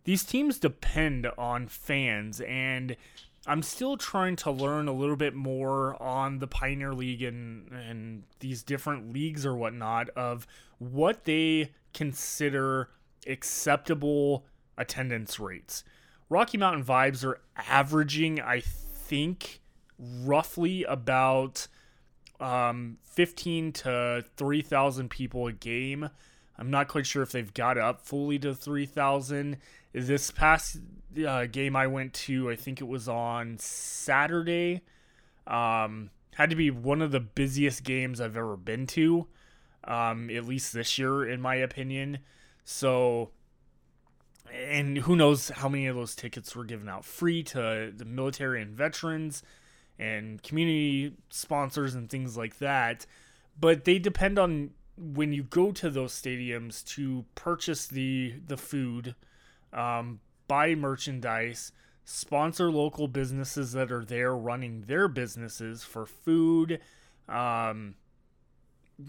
these 0.05 0.23
teams 0.23 0.57
depend 0.57 1.27
on 1.37 1.67
fans, 1.67 2.39
and 2.41 2.95
I'm 3.49 3.63
still 3.63 3.97
trying 3.97 4.35
to 4.37 4.51
learn 4.51 4.87
a 4.87 4.93
little 4.93 5.15
bit 5.15 5.33
more 5.33 5.99
on 6.01 6.37
the 6.37 6.45
Pioneer 6.45 6.93
League 6.93 7.23
and 7.23 7.71
and 7.71 8.23
these 8.41 8.61
different 8.61 9.11
leagues 9.11 9.43
or 9.43 9.55
whatnot 9.55 10.09
of 10.09 10.45
what 10.77 11.25
they 11.25 11.71
consider 11.91 12.91
acceptable 13.25 14.45
attendance 14.77 15.39
rates. 15.39 15.83
Rocky 16.29 16.59
Mountain 16.59 16.83
Vibes 16.83 17.25
are 17.25 17.41
averaging, 17.57 18.39
I 18.39 18.61
think, 18.61 19.61
roughly 19.97 20.83
about 20.83 21.67
um, 22.39 22.99
15 23.03 23.71
to 23.73 24.25
3,000 24.37 25.09
people 25.09 25.47
a 25.47 25.51
game. 25.51 26.11
I'm 26.59 26.69
not 26.69 26.87
quite 26.87 27.07
sure 27.07 27.23
if 27.23 27.31
they've 27.31 27.53
got 27.53 27.79
up 27.79 28.05
fully 28.05 28.37
to 28.39 28.53
3,000. 28.53 29.57
This 29.91 30.29
past 30.29 30.77
uh, 31.25 31.45
game 31.45 31.75
I 31.75 31.87
went 31.87 32.13
to, 32.13 32.49
I 32.49 32.55
think 32.55 32.81
it 32.81 32.87
was 32.87 33.07
on 33.07 33.57
Saturday. 33.57 34.81
Um, 35.47 36.11
had 36.35 36.49
to 36.51 36.55
be 36.55 36.71
one 36.71 37.01
of 37.01 37.11
the 37.11 37.19
busiest 37.19 37.83
games 37.83 38.21
I've 38.21 38.37
ever 38.37 38.55
been 38.55 38.87
to, 38.87 39.27
um, 39.83 40.29
at 40.29 40.45
least 40.45 40.73
this 40.73 40.97
year, 40.97 41.27
in 41.27 41.41
my 41.41 41.55
opinion. 41.55 42.19
So, 42.63 43.31
and 44.53 44.99
who 44.99 45.15
knows 45.15 45.49
how 45.49 45.67
many 45.67 45.87
of 45.87 45.95
those 45.95 46.15
tickets 46.15 46.55
were 46.55 46.63
given 46.63 46.87
out 46.87 47.03
free 47.03 47.43
to 47.43 47.91
the 47.95 48.05
military 48.05 48.61
and 48.61 48.75
veterans 48.75 49.43
and 49.97 50.41
community 50.41 51.13
sponsors 51.29 51.95
and 51.95 52.09
things 52.09 52.37
like 52.37 52.59
that. 52.59 53.05
But 53.59 53.83
they 53.83 53.99
depend 53.99 54.39
on 54.39 54.71
when 54.97 55.33
you 55.33 55.43
go 55.43 55.71
to 55.71 55.89
those 55.89 56.13
stadiums 56.13 56.85
to 56.85 57.25
purchase 57.35 57.87
the 57.87 58.35
the 58.45 58.57
food 58.57 59.15
um, 59.73 60.19
buy 60.49 60.75
merchandise, 60.75 61.71
sponsor 62.03 62.69
local 62.69 63.07
businesses 63.07 63.71
that 63.71 63.91
are 63.91 64.03
there 64.03 64.35
running 64.35 64.81
their 64.81 65.07
businesses 65.07 65.85
for 65.85 66.05
food. 66.05 66.81
Um, 67.29 67.95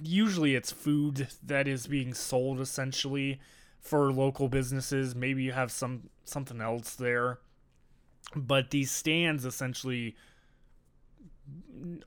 usually 0.00 0.55
it's 0.55 0.70
food 0.70 1.29
that 1.42 1.66
is 1.66 1.88
being 1.88 2.14
sold 2.14 2.61
essentially 2.61 3.40
for 3.81 4.12
local 4.12 4.48
businesses. 4.48 5.16
Maybe 5.16 5.42
you 5.42 5.53
have 5.53 5.72
some 5.72 6.11
something 6.24 6.61
else 6.61 6.94
there. 6.94 7.40
But 8.37 8.70
these 8.70 8.90
stands 8.90 9.44
essentially 9.44 10.14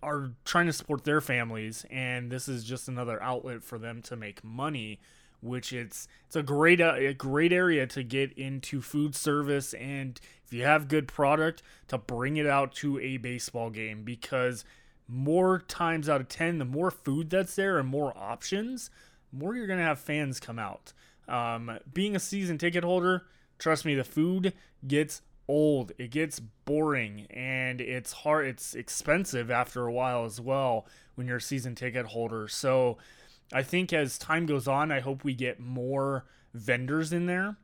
are 0.01 0.31
trying 0.45 0.67
to 0.67 0.73
support 0.73 1.03
their 1.03 1.19
families 1.19 1.85
and 1.89 2.31
this 2.31 2.47
is 2.47 2.63
just 2.63 2.87
another 2.87 3.21
outlet 3.21 3.61
for 3.63 3.77
them 3.77 4.01
to 4.03 4.15
make 4.15 4.41
money 4.43 5.01
which 5.43 5.73
it's 5.73 6.07
it's 6.25 6.35
a 6.35 6.43
great 6.43 6.79
uh, 6.79 6.95
a 6.95 7.13
great 7.13 7.51
area 7.51 7.85
to 7.85 8.03
get 8.03 8.31
into 8.33 8.81
food 8.81 9.13
service 9.13 9.73
and 9.73 10.19
if 10.45 10.53
you 10.53 10.63
have 10.63 10.87
good 10.87 11.07
product 11.07 11.61
to 11.87 11.97
bring 11.97 12.37
it 12.37 12.47
out 12.47 12.73
to 12.73 12.99
a 12.99 13.17
baseball 13.17 13.69
game 13.69 14.03
because 14.03 14.63
more 15.07 15.59
times 15.59 16.07
out 16.07 16.21
of 16.21 16.29
10 16.29 16.59
the 16.59 16.65
more 16.65 16.89
food 16.89 17.29
that's 17.29 17.55
there 17.55 17.77
and 17.77 17.87
more 17.87 18.17
options 18.17 18.89
more 19.31 19.55
you're 19.55 19.67
going 19.67 19.79
to 19.79 19.85
have 19.85 19.99
fans 19.99 20.39
come 20.39 20.59
out. 20.59 20.93
Um, 21.27 21.79
being 21.93 22.15
a 22.15 22.19
season 22.19 22.57
ticket 22.57 22.83
holder 22.83 23.23
trust 23.57 23.85
me 23.85 23.95
the 23.95 24.03
food 24.03 24.53
gets 24.85 25.21
old 25.47 25.91
it 25.97 26.09
gets 26.09 26.39
boring 26.39 27.27
and 27.29 27.81
it's 27.81 28.11
hard 28.13 28.45
it's 28.45 28.75
expensive 28.75 29.51
after 29.51 29.85
a 29.85 29.91
while 29.91 30.25
as 30.25 30.39
well 30.39 30.85
when 31.15 31.27
you're 31.27 31.37
a 31.37 31.41
season 31.41 31.75
ticket 31.75 32.07
holder. 32.07 32.47
So 32.47 32.97
I 33.53 33.63
think 33.63 33.93
as 33.93 34.17
time 34.17 34.45
goes 34.45 34.67
on, 34.67 34.91
I 34.91 34.99
hope 34.99 35.23
we 35.23 35.35
get 35.35 35.59
more 35.59 36.25
vendors 36.53 37.13
in 37.13 37.27
there 37.27 37.57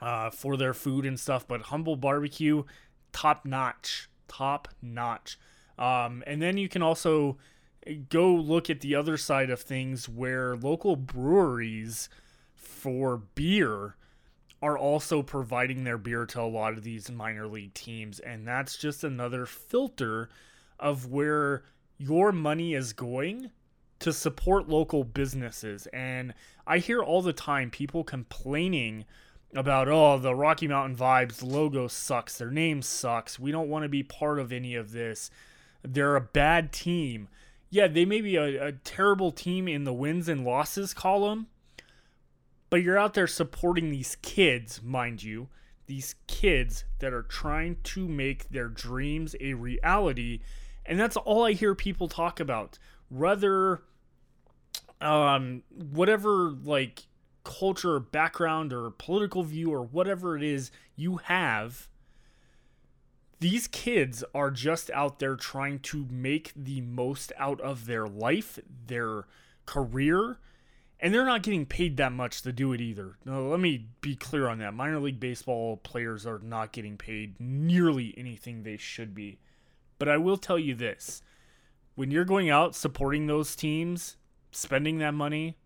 uh, 0.00 0.30
for 0.30 0.56
their 0.56 0.74
food 0.74 1.06
and 1.06 1.18
stuff. 1.18 1.46
But 1.46 1.62
Humble 1.62 1.96
Barbecue, 1.96 2.64
top 3.12 3.44
notch, 3.44 4.08
top 4.26 4.68
notch. 4.82 5.38
Um, 5.78 6.24
and 6.26 6.42
then 6.42 6.58
you 6.58 6.68
can 6.68 6.82
also 6.82 7.38
go 8.08 8.34
look 8.34 8.68
at 8.68 8.80
the 8.80 8.94
other 8.94 9.16
side 9.16 9.50
of 9.50 9.60
things 9.60 10.08
where 10.08 10.56
local 10.56 10.96
breweries 10.96 12.08
for 12.54 13.18
beer 13.34 13.96
are 14.60 14.76
also 14.76 15.22
providing 15.22 15.84
their 15.84 15.98
beer 15.98 16.26
to 16.26 16.40
a 16.40 16.42
lot 16.42 16.72
of 16.72 16.82
these 16.82 17.10
minor 17.10 17.46
league 17.46 17.74
teams. 17.74 18.18
And 18.18 18.46
that's 18.46 18.76
just 18.76 19.04
another 19.04 19.46
filter 19.46 20.28
of 20.80 21.06
where 21.06 21.62
your 21.96 22.32
money 22.32 22.74
is 22.74 22.92
going 22.92 23.50
to 24.00 24.12
support 24.12 24.68
local 24.68 25.04
businesses. 25.04 25.86
And 25.92 26.34
I 26.66 26.78
hear 26.78 27.02
all 27.02 27.22
the 27.22 27.32
time 27.32 27.70
people 27.70 28.04
complaining 28.04 29.04
about, 29.54 29.88
oh, 29.88 30.18
the 30.18 30.34
Rocky 30.34 30.68
Mountain 30.68 30.96
Vibes 30.96 31.42
logo 31.42 31.88
sucks, 31.88 32.36
their 32.38 32.50
name 32.50 32.82
sucks, 32.82 33.38
we 33.38 33.50
don't 33.50 33.68
want 33.68 33.82
to 33.84 33.88
be 33.88 34.02
part 34.02 34.38
of 34.38 34.52
any 34.52 34.74
of 34.74 34.92
this, 34.92 35.30
they're 35.82 36.16
a 36.16 36.20
bad 36.20 36.72
team. 36.72 37.28
yeah, 37.70 37.86
they 37.86 38.04
may 38.04 38.20
be 38.20 38.36
a, 38.36 38.68
a 38.68 38.72
terrible 38.72 39.30
team 39.30 39.68
in 39.68 39.84
the 39.84 39.92
wins 39.92 40.28
and 40.28 40.44
losses 40.44 40.94
column, 40.94 41.46
but 42.70 42.82
you're 42.82 42.98
out 42.98 43.14
there 43.14 43.26
supporting 43.26 43.90
these 43.90 44.16
kids, 44.22 44.82
mind 44.82 45.22
you, 45.22 45.48
these 45.86 46.14
kids 46.26 46.84
that 46.98 47.12
are 47.12 47.22
trying 47.22 47.76
to 47.82 48.06
make 48.06 48.48
their 48.50 48.68
dreams 48.68 49.34
a 49.40 49.54
reality. 49.54 50.40
And 50.84 50.98
that's 50.98 51.16
all 51.16 51.44
I 51.44 51.52
hear 51.52 51.74
people 51.74 52.08
talk 52.08 52.40
about. 52.40 52.78
Whether, 53.08 53.82
um, 55.00 55.62
whatever, 55.70 56.50
like, 56.50 57.06
culture, 57.44 57.98
background, 57.98 58.72
or 58.72 58.90
political 58.90 59.42
view, 59.42 59.70
or 59.70 59.82
whatever 59.82 60.36
it 60.36 60.42
is 60.42 60.70
you 60.96 61.16
have, 61.16 61.88
these 63.40 63.68
kids 63.68 64.24
are 64.34 64.50
just 64.50 64.90
out 64.90 65.18
there 65.18 65.36
trying 65.36 65.78
to 65.78 66.06
make 66.10 66.52
the 66.56 66.80
most 66.80 67.32
out 67.38 67.60
of 67.60 67.86
their 67.86 68.06
life, 68.06 68.58
their 68.86 69.26
career, 69.64 70.38
and 71.00 71.14
they're 71.14 71.24
not 71.24 71.44
getting 71.44 71.64
paid 71.64 71.96
that 71.96 72.12
much 72.12 72.42
to 72.42 72.52
do 72.52 72.72
it 72.72 72.80
either. 72.80 73.16
Now, 73.24 73.40
let 73.40 73.60
me 73.60 73.86
be 74.00 74.16
clear 74.16 74.48
on 74.48 74.58
that. 74.58 74.74
Minor 74.74 74.98
league 74.98 75.20
baseball 75.20 75.76
players 75.76 76.26
are 76.26 76.40
not 76.40 76.72
getting 76.72 76.96
paid 76.96 77.38
nearly 77.38 78.12
anything 78.18 78.62
they 78.62 78.76
should 78.76 79.14
be. 79.14 79.38
But 79.98 80.08
I 80.08 80.16
will 80.16 80.36
tell 80.36 80.58
you 80.58 80.74
this 80.74 81.22
when 81.98 82.10
you're 82.12 82.24
going 82.24 82.48
out 82.48 82.76
supporting 82.76 83.26
those 83.26 83.56
teams, 83.56 84.16
spending 84.52 84.98
that 84.98 85.14
money, 85.14 85.56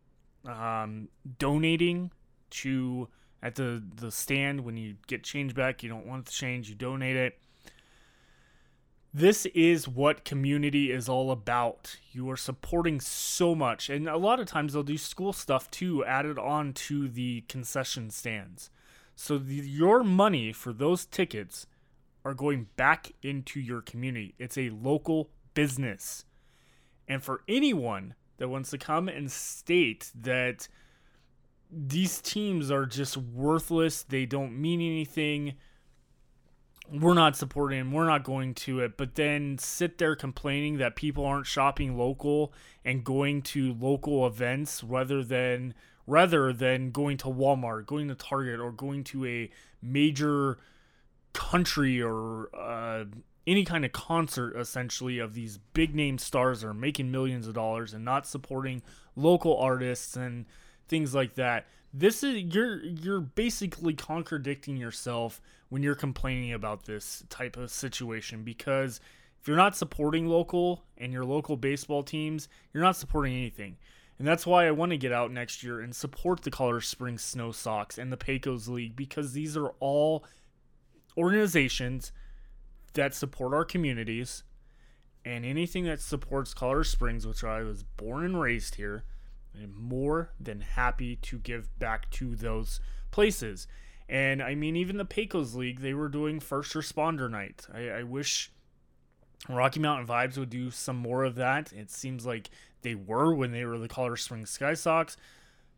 um, 0.47 1.09
donating 1.39 2.11
to 2.51 3.09
at 3.43 3.57
the, 3.57 3.83
the 3.97 4.11
stand 4.11 4.63
when 4.63 4.77
you 4.77 4.97
get 5.07 5.23
change 5.23 5.55
back, 5.55 5.83
you 5.83 5.89
don't 5.89 6.07
want 6.07 6.25
the 6.25 6.33
change, 6.33 6.69
you 6.69 6.75
donate 6.75 7.17
it 7.17 7.39
this 9.15 9.45
is 9.47 9.87
what 9.87 10.25
community 10.25 10.91
is 10.91 11.09
all 11.09 11.31
about. 11.31 11.97
You 12.13 12.31
are 12.31 12.37
supporting 12.37 12.99
so 12.99 13.55
much. 13.55 13.91
And 13.91 14.09
a 14.09 14.17
lot 14.17 14.41
of 14.41 14.47
times 14.47 14.73
they'll 14.73 14.83
do 14.83 14.97
school 14.97 15.35
stuff 15.35 15.71
too, 15.71 16.05
added 16.05 16.39
on 16.39 16.73
to 16.73 17.09
the 17.09 17.43
concession 17.43 18.09
stands. 18.11 18.71
So 19.15 19.37
the, 19.37 19.57
your 19.57 20.03
money 20.03 20.53
for 20.53 20.73
those 20.73 21.05
tickets 21.05 21.67
are 22.25 22.33
going 22.33 22.69
back 22.77 23.13
into 23.23 23.61
your 23.61 23.83
community. 23.83 24.35
It's 24.39 24.57
a 24.57 24.71
local 24.71 25.29
business. 25.55 26.25
And 27.09 27.23
for 27.23 27.43
anyone 27.49 28.15
that 28.39 28.49
wants 28.49 28.71
to 28.71 28.79
come 28.79 29.09
and 29.09 29.31
state 29.31 30.11
that 30.21 30.69
these 31.71 32.21
teams 32.21 32.71
are 32.71 32.87
just 32.87 33.17
worthless, 33.17 34.03
they 34.03 34.27
don't 34.27 34.61
mean 34.61 34.81
anything, 34.81 35.55
we're 36.91 37.15
not 37.15 37.37
supporting 37.37 37.81
him, 37.81 37.93
we're 37.93 38.07
not 38.07 38.25
going 38.25 38.55
to 38.55 38.81
it, 38.81 38.97
but 38.97 39.15
then 39.15 39.57
sit 39.59 39.99
there 39.99 40.15
complaining 40.15 40.79
that 40.79 40.97
people 40.97 41.25
aren't 41.25 41.47
shopping 41.47 41.97
local 41.97 42.53
and 42.85 43.05
going 43.05 43.41
to 43.43 43.75
local 43.75 44.27
events 44.27 44.83
rather 44.85 45.23
than 45.23 45.75
rather 46.07 46.53
than 46.53 46.91
going 46.91 47.17
to 47.17 47.27
Walmart, 47.27 47.87
going 47.87 48.09
to 48.09 48.15
Target, 48.15 48.59
or 48.59 48.73
going 48.73 49.05
to 49.05 49.25
a 49.25 49.51
major 49.81 50.59
country 51.33 52.03
or 52.03 52.49
uh, 52.55 53.05
any 53.47 53.65
kind 53.65 53.85
of 53.85 53.93
concert 53.93 54.57
essentially 54.57 55.19
of 55.19 55.35
these 55.35 55.59
big 55.75 55.95
name 55.95 56.19
stars 56.19 56.63
are 56.63 56.75
making 56.75 57.11
millions 57.11 57.49
of 57.49 57.55
dollars 57.55 57.93
and 57.93 58.05
not 58.05 58.27
supporting 58.27 58.83
local 59.17 59.57
artists 59.59 60.17
and 60.17 60.47
things 60.89 61.15
like 61.15 61.35
that. 61.35 61.67
This 61.93 62.23
is 62.23 62.55
you're 62.55 62.83
you're 62.85 63.21
basically 63.21 63.95
contradicting 63.95 64.77
yourself 64.77 65.41
when 65.69 65.83
you're 65.83 65.95
complaining 65.95 66.53
about 66.53 66.85
this 66.85 67.25
type 67.29 67.57
of 67.57 67.71
situation 67.71 68.45
because 68.45 69.01
if 69.41 69.49
you're 69.49 69.57
not 69.57 69.77
supporting 69.77 70.29
local 70.29 70.85
and 70.97 71.13
your 71.13 71.25
local 71.25 71.57
baseball 71.57 72.03
teams, 72.03 72.49
you're 72.73 72.83
not 72.83 72.97
supporting 72.97 73.35
anything. 73.35 73.77
And 74.19 74.29
that's 74.29 74.47
why 74.47 74.69
I 74.69 74.71
want 74.71 74.91
to 74.91 74.97
get 74.97 75.13
out 75.13 75.33
next 75.33 75.65
year 75.65 75.81
and 75.81 75.93
support 75.93 76.43
the 76.43 76.51
Colorado 76.51 76.79
Springs 76.79 77.25
Snow 77.25 77.51
Sox 77.51 77.99
and 77.99 78.13
the 78.13 78.17
Pecos 78.17 78.69
League 78.69 78.95
because 78.95 79.33
these 79.33 79.57
are 79.57 79.71
all 79.81 80.25
organizations 81.19 82.13
that 82.95 83.15
support 83.15 83.55
our 83.55 83.65
communities 83.65 84.45
and 85.25 85.45
anything 85.45 85.85
that 85.85 86.01
supports 86.01 86.55
Colorado 86.55 86.83
Springs, 86.83 87.27
which 87.27 87.45
I 87.45 87.63
was 87.63 87.83
born 87.83 88.25
and 88.25 88.41
raised 88.41 88.75
here, 88.75 89.05
I'm 89.55 89.75
more 89.81 90.33
than 90.41 90.61
happy 90.61 91.17
to 91.17 91.39
give 91.39 91.79
back 91.79 92.11
to 92.13 92.35
those 92.35 92.81
places. 93.11 93.67
And 94.09 94.43
I 94.43 94.55
mean, 94.55 94.77
even 94.77 94.97
the 94.97 95.05
Pecos 95.05 95.55
League, 95.55 95.81
they 95.81 95.95
were 95.95 96.09
doing 96.09 96.41
first 96.41 96.75
responder 96.75 97.31
night. 97.31 97.67
I, 97.73 97.89
I 97.89 98.03
wish 98.03 98.51
Rocky 99.49 99.81
Mountain 99.81 100.07
Vibes 100.07 100.39
would 100.39 100.51
do 100.51 100.71
some 100.71 100.97
more 100.97 101.25
of 101.25 101.37
that. 101.37 101.73
It 101.73 101.91
seems 101.91 102.27
like 102.27 102.51
they 102.83 102.95
were 102.95 103.35
when 103.35 103.53
they 103.53 103.65
were 103.65 103.79
the 103.79 103.89
Colorado 103.89 104.17
Springs 104.17 104.51
Sky 104.51 104.75
Sox, 104.75 105.17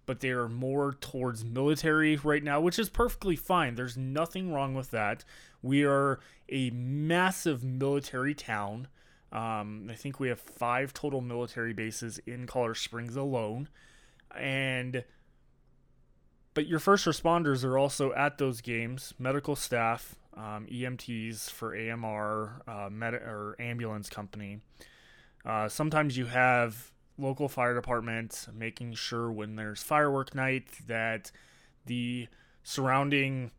but 0.07 0.21
they 0.21 0.31
are 0.31 0.49
more 0.49 0.95
towards 1.01 1.45
military 1.45 2.17
right 2.17 2.43
now, 2.43 2.61
which 2.61 2.79
is 2.79 2.89
perfectly 2.89 3.37
fine. 3.37 3.75
There's 3.75 3.97
nothing 3.97 4.53
wrong 4.53 4.75
with 4.75 4.91
that. 4.91 5.25
We 5.63 5.85
are 5.85 6.21
a 6.49 6.71
massive 6.71 7.65
military 7.65 8.35
town. 8.35 8.89
Um, 9.33 9.89
I 9.91 9.95
think 9.95 10.21
we 10.21 10.29
have 10.29 10.41
five 10.41 10.93
total 10.93 11.21
military 11.21 11.73
bases 11.73 12.19
in 12.27 12.47
Colorado 12.47 12.75
Springs 12.75 13.17
alone. 13.17 13.69
And 14.37 15.05
but 16.55 16.69
your 16.69 16.79
first 16.79 17.05
responders 17.05 17.65
are 17.65 17.77
also 17.77 18.13
at 18.13 18.39
those 18.39 18.61
games, 18.61 19.13
medical 19.19 19.57
staff, 19.57 20.15
um, 20.37 20.67
EMTs 20.71 21.51
for 21.51 21.75
AMR, 21.75 22.63
uh, 22.67 22.89
med- 22.91 23.15
or 23.15 23.57
ambulance 23.59 24.09
company. 24.09 24.61
Uh, 25.45 25.69
sometimes 25.69 26.17
you 26.17 26.27
have 26.27 26.93
local 27.19 27.49
fire 27.49 27.75
department 27.75 28.47
making 28.53 28.95
sure 28.95 29.31
when 29.31 29.57
there's 29.57 29.83
firework 29.83 30.35
night 30.35 30.67
that 30.87 31.31
the 31.87 32.29
surrounding 32.63 33.51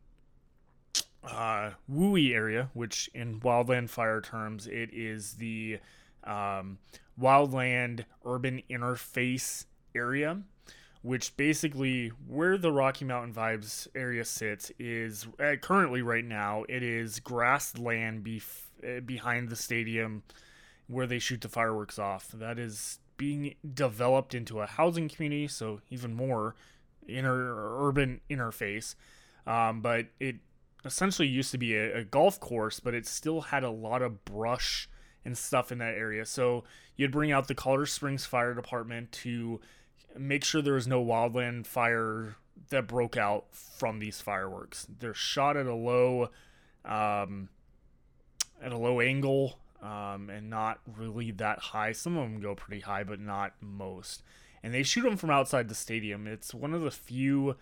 uh, 1.24 1.70
area, 1.94 2.70
which 2.74 3.10
in 3.14 3.40
wildland 3.40 3.88
fire 3.88 4.20
terms, 4.20 4.66
it 4.66 4.90
is 4.92 5.34
the 5.34 5.78
um, 6.24 6.78
wildland 7.20 8.04
urban 8.24 8.62
interface 8.70 9.64
area 9.94 10.42
which 11.06 11.36
basically 11.36 12.08
where 12.26 12.58
the 12.58 12.72
Rocky 12.72 13.04
Mountain 13.04 13.32
Vibes 13.32 13.86
area 13.94 14.24
sits 14.24 14.72
is 14.76 15.28
uh, 15.38 15.54
currently 15.60 16.02
right 16.02 16.24
now 16.24 16.64
it 16.68 16.82
is 16.82 17.20
grassland 17.20 18.24
bef- 18.24 18.66
uh, 18.84 19.00
behind 19.00 19.48
the 19.48 19.54
stadium 19.54 20.24
where 20.88 21.06
they 21.06 21.20
shoot 21.20 21.40
the 21.40 21.48
fireworks 21.48 21.98
off. 21.98 22.28
That 22.32 22.58
is 22.58 22.98
being 23.16 23.54
developed 23.74 24.34
into 24.34 24.60
a 24.60 24.66
housing 24.66 25.08
community, 25.08 25.48
so 25.48 25.80
even 25.90 26.14
more 26.14 26.54
inner 27.08 27.86
urban 27.86 28.20
interface. 28.28 28.94
Um, 29.46 29.80
but 29.80 30.06
it 30.18 30.36
essentially 30.84 31.28
used 31.28 31.50
to 31.52 31.58
be 31.58 31.74
a, 31.76 31.98
a 31.98 32.04
golf 32.04 32.40
course, 32.40 32.80
but 32.80 32.94
it 32.94 33.06
still 33.06 33.40
had 33.42 33.64
a 33.64 33.70
lot 33.70 34.02
of 34.02 34.24
brush 34.24 34.88
and 35.24 35.36
stuff 35.36 35.72
in 35.72 35.78
that 35.78 35.94
area. 35.94 36.24
So 36.24 36.64
you'd 36.96 37.10
bring 37.12 37.32
out 37.32 37.48
the 37.48 37.54
Colorado 37.54 37.86
Springs 37.86 38.24
Fire 38.24 38.54
Department 38.54 39.12
to 39.12 39.60
make 40.16 40.44
sure 40.44 40.62
there 40.62 40.74
was 40.74 40.86
no 40.86 41.04
wildland 41.04 41.66
fire 41.66 42.36
that 42.70 42.86
broke 42.86 43.16
out 43.16 43.46
from 43.52 43.98
these 43.98 44.20
fireworks. 44.20 44.86
They're 44.98 45.14
shot 45.14 45.56
at 45.56 45.66
a 45.66 45.74
low, 45.74 46.30
um, 46.84 47.48
at 48.62 48.72
a 48.72 48.78
low 48.78 49.00
angle, 49.00 49.58
um, 49.86 50.30
and 50.30 50.50
not 50.50 50.80
really 50.96 51.30
that 51.30 51.58
high. 51.60 51.92
Some 51.92 52.16
of 52.16 52.24
them 52.24 52.40
go 52.40 52.54
pretty 52.56 52.82
high, 52.82 53.04
but 53.04 53.20
not 53.20 53.52
most. 53.60 54.24
And 54.62 54.74
they 54.74 54.82
shoot 54.82 55.02
them 55.02 55.16
from 55.16 55.30
outside 55.30 55.68
the 55.68 55.74
stadium. 55.76 56.26
It's 56.26 56.52
one 56.52 56.74
of 56.74 56.80
the 56.80 56.90
few 56.90 57.56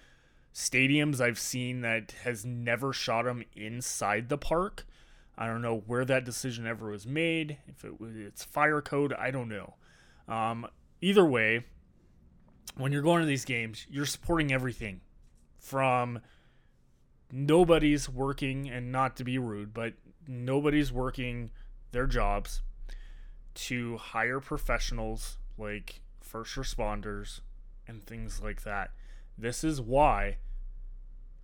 stadiums 0.55 1.21
I've 1.21 1.39
seen 1.39 1.83
that 1.83 2.15
has 2.23 2.45
never 2.45 2.93
shot 2.95 3.27
them 3.27 3.45
inside 3.55 4.31
the 4.31 4.39
park. 4.39 4.87
I 5.37 5.47
don't 5.47 5.61
know 5.61 5.83
where 5.87 6.05
that 6.07 6.25
decision 6.25 6.67
ever 6.67 6.91
was 6.91 7.07
made. 7.07 7.59
If 7.67 7.85
it 7.85 8.01
was 8.01 8.17
it's 8.17 8.43
fire 8.43 8.81
code, 8.81 9.13
I 9.13 9.31
don't 9.31 9.49
know. 9.49 9.75
Um, 10.27 10.67
either 11.03 11.27
way, 11.27 11.65
when 12.77 12.93
you're 12.93 13.03
going 13.03 13.21
to 13.21 13.27
these 13.27 13.45
games, 13.45 13.85
you're 13.91 14.07
supporting 14.07 14.51
everything 14.53 15.03
from 15.59 16.21
nobody's 17.31 18.09
working 18.09 18.71
and 18.71 18.91
not 18.91 19.17
to 19.17 19.25
be 19.25 19.37
rude, 19.37 19.75
but 19.75 19.95
nobody's 20.27 20.91
working 20.93 21.51
their 21.95 22.07
jobs 22.07 22.61
to 23.55 23.97
hire 23.97 24.41
professionals 24.41 25.39
like 25.57 26.03
first 26.21 26.57
responders 26.57 27.41
and 27.89 28.05
things 28.05 28.43
like 28.43 28.65
that. 28.65 28.91
This 29.39 29.65
is 29.65 29.81
why 29.81 30.37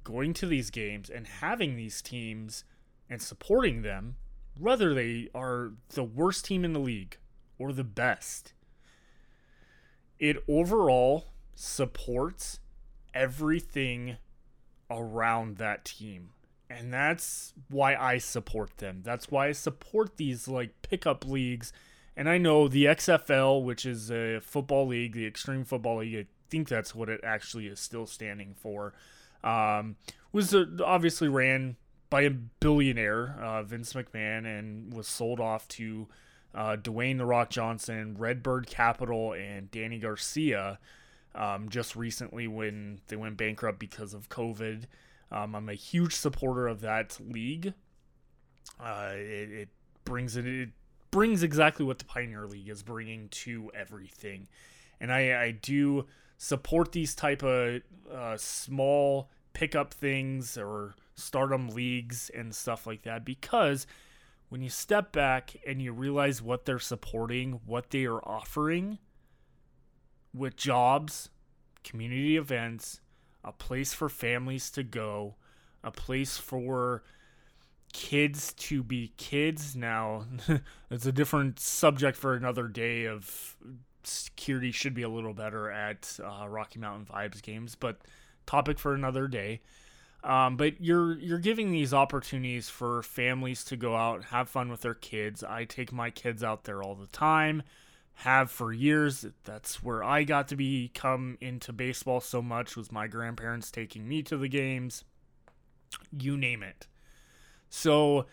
going 0.05 0.35
to 0.35 0.47
these 0.47 0.71
games 0.71 1.09
and 1.09 1.27
having 1.27 1.77
these 1.77 2.03
teams 2.03 2.65
and 3.09 3.23
supporting 3.23 3.83
them, 3.83 4.17
whether 4.59 4.93
they 4.93 5.29
are 5.35 5.73
the 5.91 6.05
worst 6.05 6.45
team 6.45 6.65
in 6.65 6.73
the 6.73 6.81
league 6.81 7.17
or 7.59 7.73
the 7.73 7.85
best, 7.85 8.53
it 10.19 10.43
overall 10.49 11.27
supports 11.55 12.61
everything 13.15 14.17
around 14.91 15.57
that 15.59 15.85
team. 15.85 16.31
And 16.71 16.93
that's 16.93 17.53
why 17.69 17.97
I 17.97 18.19
support 18.19 18.79
them. 18.79 19.03
That's 19.05 19.31
why 19.31 19.49
I 19.49 19.53
support 19.53 20.17
these 20.19 20.49
like 20.49 20.83
pickup 20.83 21.27
leagues 21.27 21.73
And 22.17 22.29
I 22.29 22.39
know 22.39 22.69
the 22.69 22.85
XFL, 22.87 23.65
which 23.65 23.87
is 23.87 24.11
a 24.11 24.41
football 24.41 24.87
league, 24.87 25.15
the 25.15 25.27
Extreme 25.27 25.65
Football 25.65 25.99
League, 25.99 26.27
I 26.27 26.27
think 26.51 26.69
that's 26.69 26.95
what 26.95 27.09
it 27.09 27.21
actually 27.25 27.67
is 27.67 27.81
still 27.81 28.07
standing 28.07 28.55
for, 28.55 28.93
um, 29.45 29.97
was 30.33 30.55
uh, 30.55 30.67
obviously 30.85 31.29
ran 31.29 31.77
by 32.11 32.23
a 32.23 32.31
billionaire, 32.31 33.37
uh, 33.41 33.63
Vince 33.63 33.93
McMahon, 33.95 34.45
and 34.45 34.93
was 34.93 35.07
sold 35.09 35.41
off 35.41 35.69
to 35.69 36.09
uh, 36.55 36.77
Dwayne 36.77 37.19
The 37.19 37.25
Rock 37.25 37.51
Johnson, 37.51 38.17
RedBird 38.19 38.67
Capital, 38.67 39.33
and 39.33 39.71
Dany 39.71 40.01
Garcia 40.01 40.79
um, 41.35 41.69
just 41.69 41.97
recently 41.97 42.49
when 42.49 43.01
they 43.07 43.17
went 43.17 43.37
bankrupt 43.37 43.79
because 43.79 44.15
of 44.15 44.29
COVID. 44.29 44.85
Um, 45.33 45.55
I'm 45.55 45.69
a 45.69 45.75
huge 45.75 46.15
supporter 46.15 46.67
of 46.67 46.81
that 46.81 47.19
league. 47.21 47.75
Uh, 48.79 49.13
it, 49.15 49.51
it, 49.51 49.69
brings 50.05 50.37
it, 50.37 50.47
it 50.47 50.71
brings 51.11 51.43
exactly 51.43 51.85
what 51.85 51.99
the 51.99 52.05
Pioneer 52.05 52.47
League 52.47 52.69
is 52.69 52.83
bringing 52.83 53.29
to 53.29 53.71
everything, 53.75 54.49
and 55.01 55.13
I, 55.13 55.43
I 55.43 55.51
do 55.53 56.07
support 56.39 56.93
these 56.93 57.15
type 57.15 57.43
of 57.43 57.83
uh, 58.13 58.37
small 58.37 59.29
pickup 59.53 59.93
things 59.93 60.57
or 60.57 60.95
stardom 61.15 61.69
leagues 61.69 62.31
and 62.35 62.55
stuff 62.55 62.87
like 62.87 63.03
that 63.03 63.25
because 63.25 63.87
when 64.49 64.63
you 64.63 64.69
step 64.69 65.13
back 65.13 65.55
and 65.67 65.81
you 65.81 65.93
realize 65.93 66.43
what 66.43 66.65
they're 66.65 66.79
supporting, 66.79 67.61
what 67.67 67.91
they 67.91 68.05
are 68.05 68.21
offering 68.27 68.99
with 70.35 70.57
jobs, 70.57 71.29
community 71.85 72.37
events, 72.37 73.01
a 73.45 73.53
place 73.53 73.93
for 73.93 74.09
families 74.09 74.71
to 74.71 74.83
go, 74.83 75.35
a 75.83 75.91
place 75.91 76.37
for 76.37 77.03
kids 77.93 78.53
to 78.55 78.83
be 78.83 79.13
kids. 79.17 79.75
Now, 79.75 80.25
it's 80.91 81.07
a 81.07 81.13
different 81.13 81.59
subject 81.59 82.17
for 82.17 82.35
another 82.35 82.69
day 82.69 83.07
of 83.07 83.57
security 84.03 84.73
should 84.73 84.95
be 84.95 85.03
a 85.03 85.09
little 85.09 85.35
better 85.35 85.71
at 85.71 86.19
uh, 86.25 86.49
Rocky 86.49 86.79
Mountain 86.79 87.07
Vibes 87.07 87.43
games, 87.43 87.75
but 87.75 87.99
topic 88.47 88.79
for 88.79 88.95
another 88.95 89.29
day. 89.29 89.61
Um, 90.23 90.57
but 90.57 90.81
you're 90.81 91.19
you're 91.19 91.39
giving 91.39 91.71
these 91.71 91.95
opportunities 91.95 92.69
for 92.69 93.03
families 93.03 93.65
to 93.65 93.77
go 93.77 93.97
out 93.97 94.25
have 94.25 94.51
fun 94.51 94.71
with 94.71 94.83
their 94.83 94.95
kids. 94.95 95.43
I 95.43 95.65
take 95.65 95.93
my 95.93 96.11
kids 96.11 96.45
out 96.45 96.65
there 96.65 96.83
all 96.83 96.95
the 96.95 97.07
time 97.07 97.63
have 98.21 98.51
for 98.51 98.73
years. 98.73 99.27
That's 99.45 99.83
where 99.83 100.05
I 100.05 100.25
got 100.25 100.49
to 100.49 100.57
become 100.57 101.39
into 101.41 101.73
baseball 101.73 102.21
so 102.21 102.43
much 102.43 102.77
was 102.77 102.93
my 102.93 103.07
grandparents 103.07 103.71
taking 103.71 104.07
me 104.07 104.23
to 104.25 104.37
the 104.37 104.49
games. 104.49 105.05
You 106.17 106.37
name 106.37 106.63
it. 106.63 106.87
So 107.71 108.27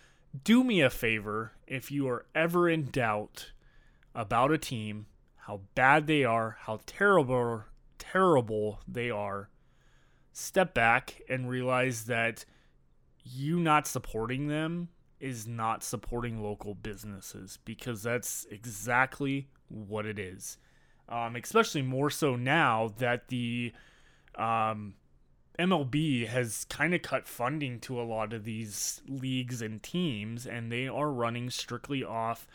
do 0.44 0.64
me 0.64 0.82
a 0.82 0.90
favor 0.90 1.54
if 1.68 1.90
you 1.90 2.08
are 2.10 2.26
ever 2.36 2.70
in 2.70 2.90
doubt 2.92 3.52
about 4.14 4.52
a 4.52 4.58
team, 4.58 5.06
how 5.36 5.62
bad 5.74 6.08
they 6.08 6.24
are, 6.24 6.58
how 6.62 6.80
terrible 6.86 7.64
terrible 7.98 8.80
they 8.88 9.10
are, 9.10 9.50
step 10.34 10.74
back 10.74 11.22
and 11.30 11.50
realize 11.50 12.06
that 12.06 12.46
you 13.24 13.60
not 13.60 13.88
supporting 13.88 14.48
them 14.48 14.90
is 15.20 15.48
not 15.48 15.84
supporting 15.84 16.44
local 16.44 16.76
businesses 16.76 17.58
because 17.66 18.04
that's 18.04 18.46
exactly 18.52 19.48
what 19.70 20.06
it 20.06 20.20
is. 20.20 20.58
Um, 21.10 21.36
especially 21.36 21.82
more 21.82 22.10
so 22.10 22.36
now 22.36 22.94
that 22.98 23.30
the 23.30 23.72
um, 24.36 24.96
MLB 25.58 26.28
has 26.28 26.66
kind 26.66 26.94
of 26.94 27.02
cut 27.02 27.28
funding 27.28 27.80
to 27.82 28.00
a 28.00 28.04
lot 28.04 28.34
of 28.34 28.44
these 28.44 29.02
leagues 29.08 29.62
and 29.62 29.82
teams, 29.82 30.46
and 30.46 30.72
they 30.72 30.88
are 30.88 31.12
running 31.12 31.50
strictly 31.50 32.04
off 32.04 32.46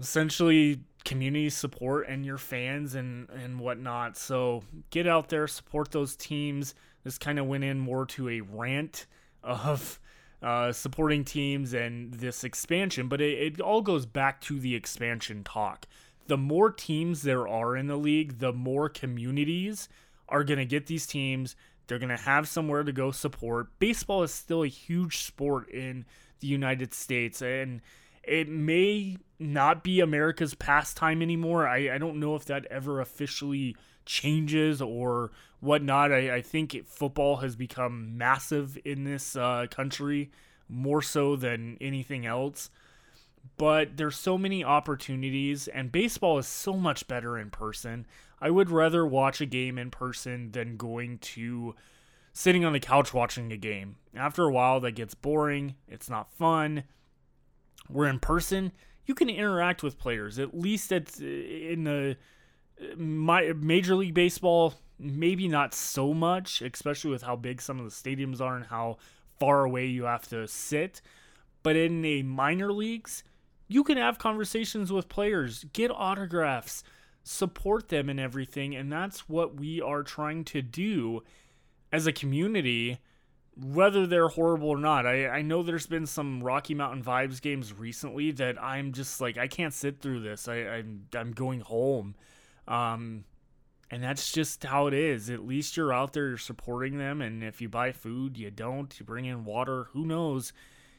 essentially 0.00 0.80
community 1.04 1.50
support 1.50 2.06
and 2.08 2.26
your 2.26 2.38
fans 2.38 2.94
and 2.94 3.28
and 3.30 3.58
whatnot. 3.60 4.16
So 4.16 4.64
get 4.90 5.06
out 5.06 5.28
there, 5.28 5.46
support 5.46 5.92
those 5.92 6.16
teams. 6.16 6.74
This 7.04 7.18
kind 7.18 7.38
of 7.38 7.46
went 7.46 7.64
in 7.64 7.78
more 7.78 8.04
to 8.06 8.28
a 8.28 8.40
rant 8.40 9.06
of 9.42 10.00
uh, 10.42 10.72
supporting 10.72 11.24
teams 11.24 11.72
and 11.72 12.14
this 12.14 12.42
expansion, 12.44 13.08
but 13.08 13.20
it, 13.20 13.54
it 13.54 13.60
all 13.60 13.80
goes 13.80 14.06
back 14.06 14.40
to 14.42 14.58
the 14.58 14.74
expansion 14.74 15.44
talk. 15.44 15.86
The 16.26 16.36
more 16.36 16.70
teams 16.70 17.22
there 17.22 17.46
are 17.46 17.76
in 17.76 17.86
the 17.86 17.96
league, 17.96 18.38
the 18.38 18.52
more 18.52 18.88
communities 18.88 19.88
are 20.28 20.44
going 20.44 20.58
to 20.58 20.64
get 20.64 20.86
these 20.86 21.06
teams. 21.06 21.56
They're 21.86 21.98
going 21.98 22.16
to 22.16 22.16
have 22.16 22.48
somewhere 22.48 22.82
to 22.82 22.92
go 22.92 23.10
support. 23.10 23.78
Baseball 23.78 24.22
is 24.22 24.32
still 24.32 24.62
a 24.62 24.68
huge 24.68 25.18
sport 25.18 25.68
in 25.68 26.04
the 26.40 26.46
United 26.46 26.94
States, 26.94 27.42
and 27.42 27.80
it 28.22 28.48
may 28.48 29.16
not 29.38 29.82
be 29.82 30.00
America's 30.00 30.54
pastime 30.54 31.22
anymore. 31.22 31.66
I, 31.66 31.94
I 31.94 31.98
don't 31.98 32.20
know 32.20 32.36
if 32.36 32.44
that 32.46 32.66
ever 32.66 33.00
officially 33.00 33.76
changes 34.04 34.80
or 34.80 35.32
whatnot. 35.60 36.12
I, 36.12 36.36
I 36.36 36.42
think 36.42 36.86
football 36.86 37.36
has 37.38 37.56
become 37.56 38.16
massive 38.16 38.78
in 38.84 39.04
this 39.04 39.36
uh, 39.36 39.66
country, 39.70 40.30
more 40.68 41.02
so 41.02 41.36
than 41.36 41.76
anything 41.80 42.26
else. 42.26 42.70
But 43.56 43.96
there's 43.96 44.16
so 44.16 44.38
many 44.38 44.62
opportunities, 44.62 45.66
and 45.68 45.90
baseball 45.90 46.38
is 46.38 46.46
so 46.46 46.74
much 46.74 47.08
better 47.08 47.36
in 47.36 47.50
person. 47.50 48.06
I 48.40 48.50
would 48.50 48.70
rather 48.70 49.04
watch 49.04 49.40
a 49.40 49.46
game 49.46 49.78
in 49.78 49.90
person 49.90 50.52
than 50.52 50.76
going 50.76 51.18
to 51.18 51.74
sitting 52.32 52.64
on 52.64 52.72
the 52.72 52.80
couch 52.80 53.12
watching 53.12 53.52
a 53.52 53.56
game. 53.56 53.96
After 54.14 54.44
a 54.44 54.52
while, 54.52 54.80
that 54.80 54.92
gets 54.92 55.14
boring. 55.14 55.74
It's 55.88 56.08
not 56.08 56.32
fun. 56.32 56.84
We're 57.92 58.08
in 58.08 58.18
person. 58.18 58.72
You 59.06 59.14
can 59.14 59.28
interact 59.28 59.82
with 59.82 59.98
players. 59.98 60.38
At 60.38 60.58
least 60.58 60.92
it's 60.92 61.20
in 61.20 61.84
the 61.84 62.16
my 62.96 63.52
Major 63.52 63.94
League 63.94 64.14
Baseball, 64.14 64.74
maybe 64.98 65.48
not 65.48 65.74
so 65.74 66.14
much, 66.14 66.62
especially 66.62 67.10
with 67.10 67.22
how 67.22 67.36
big 67.36 67.60
some 67.60 67.78
of 67.78 67.84
the 67.84 67.90
stadiums 67.90 68.40
are 68.40 68.56
and 68.56 68.66
how 68.66 68.98
far 69.38 69.64
away 69.64 69.86
you 69.86 70.04
have 70.04 70.28
to 70.28 70.48
sit. 70.48 71.00
But 71.62 71.76
in 71.76 72.02
the 72.02 72.22
minor 72.22 72.72
leagues, 72.72 73.24
you 73.68 73.84
can 73.84 73.96
have 73.96 74.18
conversations 74.18 74.92
with 74.92 75.08
players, 75.08 75.64
get 75.72 75.90
autographs, 75.90 76.82
support 77.22 77.88
them 77.88 78.08
and 78.08 78.18
everything. 78.18 78.74
And 78.74 78.92
that's 78.92 79.28
what 79.28 79.56
we 79.56 79.80
are 79.80 80.02
trying 80.02 80.44
to 80.46 80.62
do 80.62 81.22
as 81.92 82.06
a 82.06 82.12
community, 82.12 82.98
whether 83.56 84.06
they're 84.06 84.28
horrible 84.28 84.68
or 84.68 84.78
not. 84.78 85.06
I, 85.06 85.28
I 85.28 85.42
know 85.42 85.62
there's 85.62 85.86
been 85.86 86.06
some 86.06 86.42
Rocky 86.42 86.74
Mountain 86.74 87.04
Vibes 87.04 87.40
games 87.40 87.72
recently 87.72 88.30
that 88.32 88.62
I'm 88.62 88.92
just 88.92 89.20
like, 89.20 89.36
I 89.36 89.46
can't 89.46 89.74
sit 89.74 90.00
through 90.00 90.20
this. 90.20 90.48
I, 90.48 90.56
I'm, 90.56 91.06
I'm 91.14 91.32
going 91.32 91.60
home. 91.60 92.14
Um, 92.66 93.24
and 93.90 94.02
that's 94.02 94.32
just 94.32 94.64
how 94.64 94.86
it 94.86 94.94
is. 94.94 95.28
At 95.28 95.44
least 95.44 95.76
you're 95.76 95.92
out 95.92 96.14
there, 96.14 96.28
you're 96.28 96.38
supporting 96.38 96.96
them. 96.96 97.20
And 97.20 97.44
if 97.44 97.60
you 97.60 97.68
buy 97.68 97.92
food, 97.92 98.38
you 98.38 98.50
don't, 98.50 98.98
you 98.98 99.04
bring 99.04 99.26
in 99.26 99.44
water, 99.44 99.88
who 99.92 100.06
knows? 100.06 100.54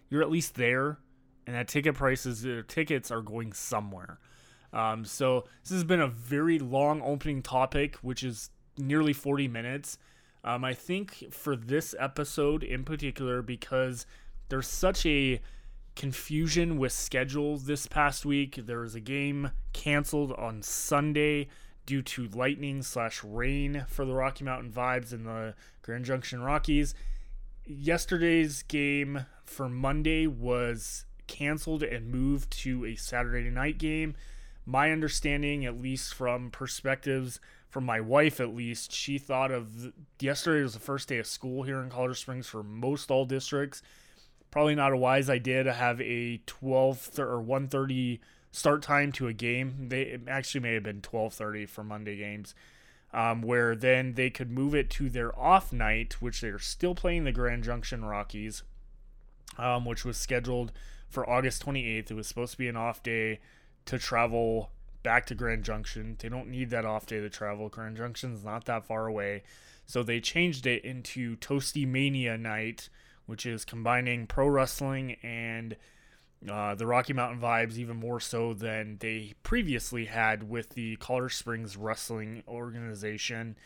You're 0.09 0.21
at 0.21 0.29
least 0.29 0.53
there. 0.53 0.99
And 1.47 1.55
that 1.55 1.67
ticket 1.67 1.95
prices, 1.95 2.45
uh, 2.45 2.61
tickets 2.67 3.09
are 3.09 3.21
going 3.21 3.53
somewhere. 3.53 4.19
Um, 4.71 5.05
so 5.05 5.45
this 5.63 5.71
has 5.71 5.83
been 5.83 6.01
a 6.01 6.07
very 6.07 6.59
long 6.59 7.01
opening 7.01 7.41
topic, 7.41 7.95
which 7.97 8.23
is 8.23 8.51
nearly 8.77 9.11
40 9.11 9.47
minutes. 9.47 9.97
Um, 10.43 10.65
I 10.65 10.73
think 10.73 11.33
for 11.33 11.55
this 11.55 11.95
episode 11.97 12.63
in 12.63 12.83
particular, 12.83 13.41
because 13.41 14.05
there's 14.49 14.67
such 14.67 15.05
a 15.05 15.41
confusion 15.95 16.77
with 16.77 16.91
schedules 16.91 17.65
this 17.65 17.87
past 17.87 18.25
week. 18.25 18.59
There 18.65 18.79
was 18.79 18.95
a 18.95 18.99
game 18.99 19.51
canceled 19.71 20.33
on 20.33 20.61
Sunday 20.61 21.47
due 21.85 22.01
to 22.01 22.27
lightning 22.29 22.81
slash 22.81 23.23
rain 23.23 23.85
for 23.87 24.05
the 24.05 24.13
Rocky 24.13 24.43
Mountain 24.43 24.71
Vibes 24.71 25.11
and 25.11 25.25
the 25.25 25.53
Grand 25.81 26.05
Junction 26.05 26.41
Rockies. 26.41 26.93
Yesterday's 27.65 28.63
game 28.63 29.25
for 29.45 29.69
Monday 29.69 30.27
was 30.27 31.05
canceled 31.27 31.83
and 31.83 32.11
moved 32.11 32.51
to 32.51 32.85
a 32.85 32.95
Saturday 32.95 33.49
night 33.49 33.77
game. 33.77 34.15
My 34.65 34.91
understanding, 34.91 35.65
at 35.65 35.81
least 35.81 36.13
from 36.13 36.49
perspectives 36.49 37.39
from 37.69 37.85
my 37.85 37.99
wife, 37.99 38.39
at 38.39 38.55
least, 38.55 38.91
she 38.91 39.17
thought 39.17 39.51
of 39.51 39.91
yesterday 40.19 40.61
was 40.61 40.73
the 40.73 40.79
first 40.79 41.09
day 41.09 41.17
of 41.17 41.27
school 41.27 41.63
here 41.63 41.81
in 41.81 41.89
Colorado 41.89 42.13
Springs 42.13 42.47
for 42.47 42.63
most 42.63 43.11
all 43.11 43.25
districts 43.25 43.81
probably 44.53 44.75
not 44.75 44.93
a 44.93 44.97
wise 44.97 45.31
idea 45.31 45.63
to 45.63 45.73
have 45.73 45.99
a 45.99 46.37
12 46.45 47.17
or 47.17 47.41
1:30 47.41 48.19
start 48.51 48.83
time 48.83 49.11
to 49.11 49.27
a 49.27 49.33
game. 49.33 49.89
They 49.89 50.19
actually 50.27 50.61
may 50.61 50.75
have 50.75 50.83
been 50.83 51.01
12:30 51.01 51.65
for 51.65 51.83
Monday 51.83 52.17
games, 52.17 52.53
um, 53.11 53.41
where 53.41 53.75
then 53.75 54.13
they 54.13 54.29
could 54.29 54.51
move 54.51 54.75
it 54.75 54.91
to 54.91 55.09
their 55.09 55.37
off 55.39 55.73
night, 55.73 56.21
which 56.21 56.39
they're 56.39 56.59
still 56.59 56.93
playing 56.93 57.23
the 57.23 57.31
Grand 57.31 57.63
Junction 57.63 58.05
Rockies, 58.05 58.61
um, 59.57 59.85
which 59.85 60.05
was 60.05 60.17
scheduled 60.17 60.71
for 61.09 61.27
August 61.27 61.63
28th. 61.63 62.11
It 62.11 62.13
was 62.13 62.27
supposed 62.27 62.51
to 62.51 62.59
be 62.59 62.67
an 62.67 62.77
off 62.77 63.01
day 63.01 63.39
to 63.85 63.97
travel 63.97 64.71
back 65.03 65.25
to 65.27 65.35
Grand 65.35 65.63
Junction. 65.63 66.15
They 66.19 66.29
don't 66.29 66.49
need 66.49 66.69
that 66.71 66.85
off 66.85 67.05
day 67.05 67.19
to 67.19 67.29
travel. 67.29 67.69
Grand 67.69 67.97
Junction's 67.97 68.43
not 68.43 68.65
that 68.65 68.85
far 68.85 69.07
away. 69.07 69.43
So 69.85 70.01
they 70.01 70.19
changed 70.21 70.65
it 70.65 70.85
into 70.85 71.35
Toasty 71.37 71.85
Mania 71.85 72.37
night, 72.37 72.89
which 73.25 73.45
is 73.45 73.65
combining 73.65 74.27
pro 74.27 74.47
wrestling 74.47 75.17
and 75.21 75.75
uh, 76.49 76.75
the 76.75 76.87
Rocky 76.87 77.13
Mountain 77.13 77.39
vibes 77.39 77.77
even 77.77 77.97
more 77.97 78.19
so 78.19 78.53
than 78.53 78.97
they 78.99 79.33
previously 79.43 80.05
had 80.05 80.49
with 80.49 80.69
the 80.69 80.95
Colorado 80.97 81.29
Springs 81.29 81.77
Wrestling 81.77 82.43
organization. 82.47 83.57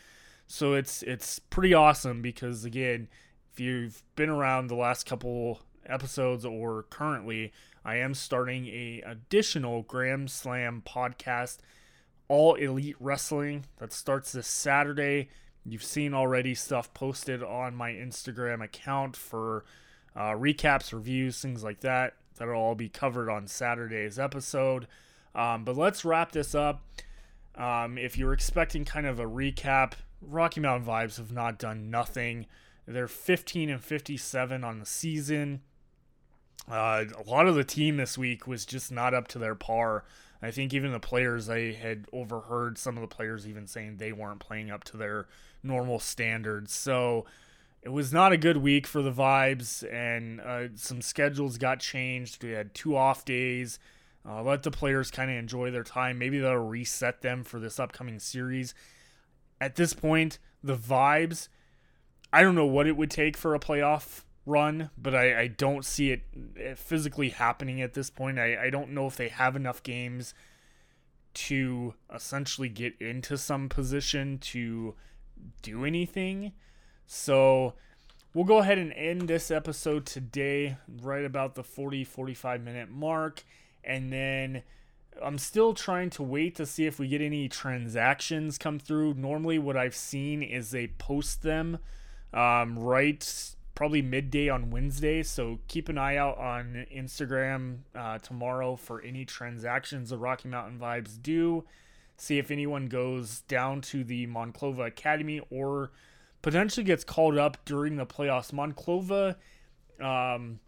So 0.48 0.74
it's 0.74 1.04
it's 1.04 1.40
pretty 1.40 1.74
awesome 1.74 2.22
because 2.22 2.66
again, 2.66 3.08
if 3.52 3.60
you've 3.60 4.04
been 4.16 4.30
around 4.30 4.68
the 4.68 4.76
last 4.76 5.06
couple 5.06 5.62
episodes 5.86 6.46
or 6.46 6.84
currently, 6.84 7.52
I 7.86 7.98
am 7.98 8.14
starting 8.14 8.68
a 8.68 9.04
additional 9.06 9.84
Graham 9.84 10.28
Slam 10.28 10.84
podcast, 10.86 11.58
All 12.28 12.56
Elite 12.56 12.96
Wrestling 13.00 13.66
that 13.78 13.94
starts 13.94 14.32
this 14.32 14.48
Saturday. 14.48 15.30
You've 15.66 15.84
seen 15.84 16.14
already 16.14 16.56
stuff 16.56 16.94
posted 16.94 17.44
on 17.44 17.76
my 17.76 17.92
Instagram 17.92 18.64
account 18.64 19.16
for 19.16 19.66
uh, 20.16 20.32
recaps, 20.32 20.94
reviews, 20.94 21.42
things 21.42 21.64
like 21.64 21.82
that. 21.82 22.14
That'll 22.38 22.56
all 22.56 22.76
be 22.76 22.90
covered 22.90 23.30
on 23.30 23.48
Saturday's 23.48 24.18
episode. 24.18 24.88
Um, 25.36 25.64
but 25.64 25.76
let's 25.76 26.06
wrap 26.06 26.32
this 26.32 26.56
up. 26.56 26.84
Um, 27.56 27.98
if 27.98 28.18
you're 28.18 28.34
expecting 28.34 28.86
kind 28.86 29.06
of 29.06 29.20
a 29.20 29.26
recap, 29.26 29.94
Rocky 30.22 30.60
Mountain 30.60 30.88
Vibes 30.88 31.18
have 31.18 31.32
not 31.32 31.60
done 31.60 31.90
nothing. 31.90 32.46
They're 32.88 33.08
15 33.08 33.70
and 33.70 33.84
57 33.84 34.64
on 34.64 34.80
the 34.80 34.86
season. 34.86 35.62
Uh, 36.70 37.06
a 37.18 37.30
lot 37.30 37.48
of 37.48 37.56
the 37.56 37.64
team 37.64 37.98
this 37.98 38.18
week 38.18 38.48
was 38.48 38.66
just 38.66 38.92
not 38.92 39.14
up 39.14 39.28
to 39.30 39.40
their 39.40 39.56
par. 39.56 40.04
I 40.42 40.52
think 40.52 40.74
even 40.74 40.92
the 40.92 41.00
players, 41.00 41.50
I 41.50 41.72
had 41.72 42.06
overheard 42.14 42.78
some 42.78 42.98
of 42.98 43.02
the 43.02 43.08
players 43.08 43.48
even 43.48 43.68
saying 43.68 43.98
they 43.98 44.12
weren't 44.12 44.40
playing 44.40 44.70
up 44.70 44.84
to 44.86 44.98
their 44.98 45.28
normal 45.64 46.00
standards. 46.00 46.74
So 46.74 47.26
it 47.82 47.90
was 47.90 48.12
not 48.12 48.34
a 48.34 48.38
good 48.38 48.58
week 48.58 48.86
for 48.86 49.02
the 49.02 49.12
vibes, 49.12 49.84
and 49.92 50.42
uh, 50.42 50.68
some 50.76 51.02
schedules 51.02 51.58
got 51.58 51.80
changed. 51.80 52.44
We 52.44 52.52
had 52.52 52.74
two 52.74 52.96
off 52.96 53.26
days. 53.26 53.80
Uh, 54.28 54.44
let 54.44 54.64
the 54.64 54.72
players 54.72 55.10
kind 55.10 55.32
of 55.32 55.38
enjoy 55.38 55.72
their 55.72 55.84
time. 55.84 56.20
Maybe 56.20 56.40
that'll 56.40 56.68
reset 56.68 57.22
them 57.22 57.44
for 57.44 57.60
this 57.60 57.80
upcoming 57.80 58.20
series. 58.20 58.74
At 59.62 59.76
this 59.76 59.94
point, 59.94 60.38
the 60.62 60.76
vibes, 60.76 61.48
I 62.34 62.44
don't 62.44 62.56
know 62.56 62.66
what 62.66 62.88
it 62.88 62.98
would 62.98 63.10
take 63.10 63.38
for 63.38 63.56
a 63.56 63.60
playoff 63.60 64.24
run, 64.48 64.90
but 64.98 65.14
I, 65.14 65.42
I 65.42 65.48
don't 65.48 65.86
see 65.86 66.12
it 66.12 66.22
eh, 66.58 66.74
physically 66.74 67.30
happening 67.30 67.82
at 67.82 67.94
this 67.94 68.10
point. 68.10 68.40
I, 68.40 68.66
I 68.66 68.70
don't 68.70 68.92
know 68.92 69.06
if 69.06 69.18
they 69.18 69.28
have 69.28 69.56
enough 69.56 69.84
games 69.84 70.34
to 71.34 71.94
essentially 72.14 72.70
get 72.70 73.00
into 73.00 73.38
some 73.38 73.70
position 73.70 74.40
to 74.40 74.96
do 75.62 75.86
anything. 75.86 76.54
So 77.06 77.74
we'll 78.34 78.46
go 78.46 78.58
ahead 78.58 78.78
and 78.78 78.92
end 78.94 79.28
this 79.28 79.52
episode 79.52 80.06
today, 80.06 80.78
right 81.02 81.26
about 81.26 81.56
the 81.56 81.64
40 81.64 82.04
45 82.04 82.64
minute 82.64 82.90
mark. 82.90 83.44
And 83.84 84.12
then 84.12 84.64
I'm 85.22 85.38
still 85.38 85.74
trying 85.74 86.10
to 86.12 86.24
wait 86.24 86.56
to 86.56 86.66
see 86.66 86.86
if 86.86 87.00
we 87.00 87.08
get 87.08 87.22
any 87.22 87.50
transactions 87.50 88.58
come 88.58 88.80
through. 88.80 89.14
Normally, 89.16 89.60
what 89.60 89.78
I've 89.78 89.96
seen 89.96 90.42
is 90.42 90.72
they 90.72 90.88
post 90.88 91.44
them 91.44 91.80
um, 92.34 92.80
right 92.80 93.56
probably 93.78 94.02
midday 94.02 94.50
on 94.50 94.72
Wednesday. 94.72 95.22
So 95.22 95.60
keep 95.68 95.88
an 95.88 96.00
eye 96.00 96.18
out 96.18 96.40
on 96.40 96.88
Instagram 96.92 97.82
uh, 97.96 98.18
tomorrow 98.18 98.76
for 98.76 99.02
any 99.02 99.24
transactions 99.24 100.10
the 100.10 100.18
Rocky 100.18 100.50
Mountain 100.50 100.80
Vibes 100.80 101.22
do. 101.22 101.64
See 102.18 102.40
if 102.40 102.50
anyone 102.50 102.88
goes 102.88 103.42
down 103.42 103.82
to 103.82 104.04
the 104.04 104.26
Monclova 104.26 104.88
Academy 104.88 105.42
or 105.52 105.92
potentially 106.42 106.86
gets 106.86 107.04
called 107.04 107.38
up 107.38 107.64
during 107.66 107.98
the 107.98 108.08
playoffs. 108.08 108.52
Monclova 108.52 109.36
um, 110.04 110.60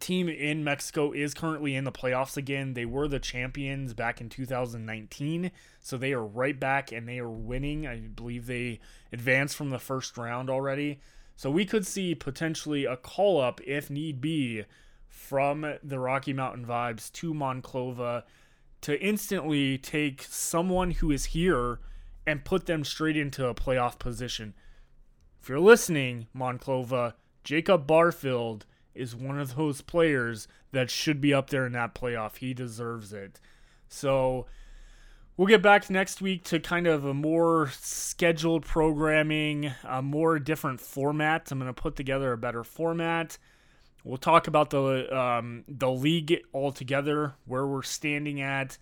team 0.00 0.28
in 0.28 0.64
Mexico 0.64 1.12
is 1.12 1.34
currently 1.34 1.76
in 1.76 1.84
the 1.84 1.92
playoffs 1.92 2.36
again. 2.36 2.74
They 2.74 2.84
were 2.84 3.06
the 3.06 3.20
champions 3.20 3.94
back 3.94 4.20
in 4.20 4.28
2019, 4.28 5.52
so 5.80 5.96
they 5.96 6.12
are 6.12 6.26
right 6.26 6.58
back 6.58 6.90
and 6.90 7.08
they 7.08 7.20
are 7.20 7.30
winning. 7.30 7.86
I 7.86 8.00
believe 8.00 8.46
they 8.46 8.80
advanced 9.12 9.54
from 9.54 9.70
the 9.70 9.78
first 9.78 10.18
round 10.18 10.50
already. 10.50 10.98
So 11.36 11.50
we 11.50 11.64
could 11.64 11.86
see 11.86 12.14
potentially 12.14 12.84
a 12.84 12.96
call 12.96 13.40
up 13.40 13.60
if 13.62 13.90
need 13.90 14.20
be 14.20 14.64
from 15.08 15.74
the 15.82 15.98
Rocky 15.98 16.32
Mountain 16.32 16.66
Vibes 16.66 17.10
to 17.12 17.34
Monclova 17.34 18.24
to 18.82 19.00
instantly 19.00 19.78
take 19.78 20.22
someone 20.22 20.90
who 20.92 21.10
is 21.10 21.26
here 21.26 21.80
and 22.26 22.44
put 22.44 22.66
them 22.66 22.84
straight 22.84 23.16
into 23.16 23.46
a 23.46 23.54
playoff 23.54 23.98
position. 23.98 24.54
If 25.40 25.48
you're 25.48 25.60
listening, 25.60 26.28
Monclova, 26.36 27.14
Jacob 27.44 27.86
Barfield 27.86 28.66
is 28.94 29.16
one 29.16 29.38
of 29.38 29.56
those 29.56 29.80
players 29.80 30.46
that 30.72 30.90
should 30.90 31.20
be 31.20 31.34
up 31.34 31.50
there 31.50 31.66
in 31.66 31.72
that 31.72 31.94
playoff. 31.94 32.36
He 32.36 32.54
deserves 32.54 33.12
it. 33.12 33.40
So 33.88 34.46
we'll 35.36 35.48
get 35.48 35.62
back 35.62 35.88
next 35.90 36.20
week 36.20 36.44
to 36.44 36.60
kind 36.60 36.86
of 36.86 37.04
a 37.04 37.14
more 37.14 37.70
scheduled 37.80 38.64
programming, 38.64 39.72
a 39.84 40.02
more 40.02 40.38
different 40.38 40.80
format. 40.80 41.50
I'm 41.50 41.58
going 41.58 41.72
to 41.72 41.80
put 41.80 41.96
together 41.96 42.32
a 42.32 42.38
better 42.38 42.64
format. 42.64 43.38
We'll 44.04 44.18
talk 44.18 44.48
about 44.48 44.70
the 44.70 45.16
um, 45.16 45.64
the 45.68 45.90
league 45.90 46.40
altogether, 46.52 47.34
where 47.46 47.66
we're 47.66 47.82
standing 47.82 48.40
at, 48.40 48.76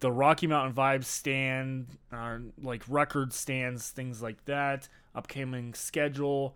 the 0.00 0.12
Rocky 0.12 0.46
Mountain 0.46 0.74
Vibes 0.74 1.06
stand, 1.06 1.86
uh, 2.12 2.38
like 2.62 2.82
record 2.86 3.32
stands, 3.32 3.90
things 3.90 4.20
like 4.20 4.44
that, 4.44 4.88
upcoming 5.14 5.72
schedule, 5.72 6.54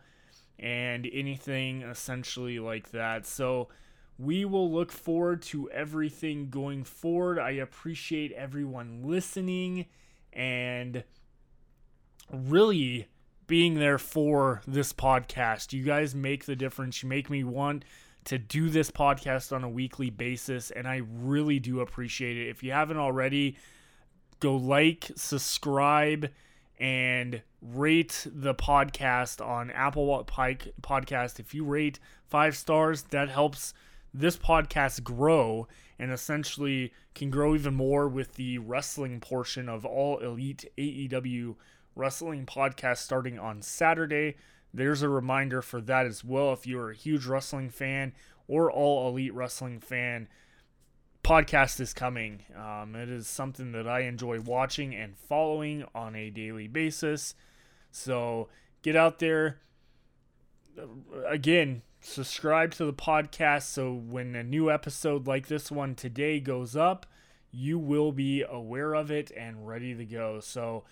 and 0.58 1.08
anything 1.10 1.82
essentially 1.82 2.58
like 2.58 2.90
that. 2.90 3.26
So 3.26 3.68
we 4.18 4.44
will 4.44 4.70
look 4.70 4.92
forward 4.92 5.42
to 5.42 5.70
everything 5.70 6.50
going 6.50 6.84
forward. 6.84 7.38
I 7.38 7.52
appreciate 7.52 8.32
everyone 8.32 9.02
listening 9.02 9.86
and 10.32 11.04
really 12.30 13.08
being 13.46 13.74
there 13.74 13.98
for 13.98 14.62
this 14.66 14.92
podcast. 14.92 15.72
You 15.72 15.82
guys 15.82 16.14
make 16.14 16.44
the 16.44 16.56
difference. 16.56 17.02
You 17.02 17.08
make 17.08 17.28
me 17.28 17.44
want 17.44 17.84
to 18.24 18.38
do 18.38 18.70
this 18.70 18.90
podcast 18.90 19.52
on 19.52 19.64
a 19.64 19.68
weekly 19.68 20.10
basis, 20.10 20.70
and 20.70 20.86
I 20.86 21.02
really 21.04 21.58
do 21.58 21.80
appreciate 21.80 22.36
it. 22.36 22.48
If 22.48 22.62
you 22.62 22.72
haven't 22.72 22.98
already, 22.98 23.56
go 24.38 24.56
like, 24.56 25.10
subscribe, 25.16 26.30
and 26.78 27.42
rate 27.60 28.26
the 28.32 28.54
podcast 28.54 29.44
on 29.44 29.70
Apple 29.70 30.22
Pike 30.24 30.72
Podcast. 30.80 31.40
If 31.40 31.54
you 31.54 31.64
rate 31.64 31.98
five 32.28 32.56
stars, 32.56 33.02
that 33.10 33.28
helps 33.28 33.74
this 34.14 34.36
podcast 34.36 35.02
grow 35.02 35.66
and 35.98 36.10
essentially 36.10 36.92
can 37.14 37.30
grow 37.30 37.54
even 37.54 37.74
more 37.74 38.08
with 38.08 38.34
the 38.34 38.58
wrestling 38.58 39.20
portion 39.20 39.68
of 39.68 39.84
all 39.84 40.18
elite 40.18 40.64
AEW 40.76 41.54
wrestling 41.94 42.46
podcast 42.46 42.98
starting 42.98 43.38
on 43.38 43.62
Saturday. 43.62 44.36
There's 44.74 45.02
a 45.02 45.08
reminder 45.08 45.62
for 45.62 45.80
that 45.82 46.06
as 46.06 46.24
well. 46.24 46.52
If 46.52 46.66
you're 46.66 46.90
a 46.90 46.94
huge 46.96 47.26
wrestling 47.26 47.70
fan 47.70 48.12
or 48.48 48.70
all 48.70 49.08
elite 49.08 49.34
wrestling 49.34 49.80
fan, 49.80 50.28
podcast 51.22 51.80
is 51.80 51.92
coming. 51.92 52.42
Um, 52.56 52.94
it 52.96 53.08
is 53.08 53.26
something 53.26 53.72
that 53.72 53.86
I 53.86 54.00
enjoy 54.00 54.40
watching 54.40 54.94
and 54.94 55.16
following 55.16 55.84
on 55.94 56.16
a 56.16 56.30
daily 56.30 56.68
basis. 56.68 57.34
So 57.90 58.48
get 58.82 58.96
out 58.96 59.18
there. 59.18 59.60
Again, 61.28 61.82
subscribe 62.02 62.72
to 62.72 62.84
the 62.84 62.92
podcast 62.92 63.62
so 63.62 63.92
when 63.94 64.34
a 64.34 64.42
new 64.42 64.70
episode 64.70 65.26
like 65.26 65.46
this 65.46 65.70
one 65.70 65.94
today 65.94 66.40
goes 66.40 66.76
up, 66.76 67.06
you 67.50 67.78
will 67.78 68.12
be 68.12 68.42
aware 68.42 68.94
of 68.94 69.10
it 69.10 69.30
and 69.36 69.66
ready 69.66 69.94
to 69.94 70.04
go. 70.04 70.40
So 70.40 70.84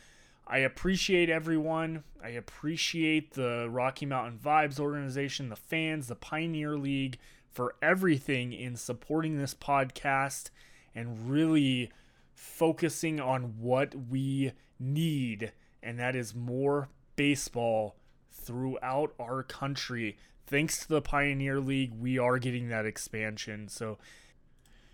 I 0.47 0.59
appreciate 0.59 1.29
everyone. 1.29 2.05
I 2.23 2.31
appreciate 2.31 3.35
the 3.35 3.69
Rocky 3.71 4.07
Mountain 4.07 4.39
Vibes 4.39 4.79
organization, 4.79 5.49
the 5.49 5.57
fans, 5.57 6.09
the 6.09 6.15
Pioneer 6.15 6.77
League 6.77 7.19
for 7.51 7.75
everything 7.83 8.53
in 8.53 8.77
supporting 8.77 9.37
this 9.37 9.55
podcast 9.55 10.51
and 10.95 11.31
really 11.31 11.91
focusing 12.35 13.21
on 13.21 13.55
what 13.59 13.95
we 14.09 14.53
need, 14.79 15.53
and 15.83 15.99
that 15.99 16.17
is 16.17 16.35
more 16.35 16.89
baseball 17.17 17.97
throughout 18.31 19.13
our 19.19 19.43
country. 19.43 20.17
Thanks 20.51 20.81
to 20.81 20.89
the 20.89 21.01
Pioneer 21.01 21.61
League, 21.61 21.93
we 21.95 22.19
are 22.19 22.37
getting 22.41 22.71
that 22.71 22.85
expansion. 22.85 23.69
So 23.69 23.99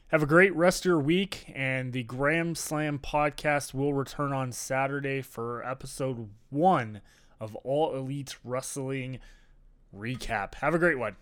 have 0.08 0.22
a 0.22 0.26
great 0.26 0.54
rest 0.54 0.82
of 0.82 0.84
your 0.84 1.00
week, 1.00 1.50
and 1.54 1.94
the 1.94 2.02
Graham 2.02 2.54
Slam 2.54 2.98
podcast 2.98 3.72
will 3.72 3.94
return 3.94 4.34
on 4.34 4.52
Saturday 4.52 5.22
for 5.22 5.64
episode 5.64 6.28
one 6.50 7.00
of 7.40 7.56
All 7.64 7.96
Elite 7.96 8.36
Wrestling 8.44 9.18
Recap. 9.96 10.56
Have 10.56 10.74
a 10.74 10.78
great 10.78 10.98
one. 10.98 11.16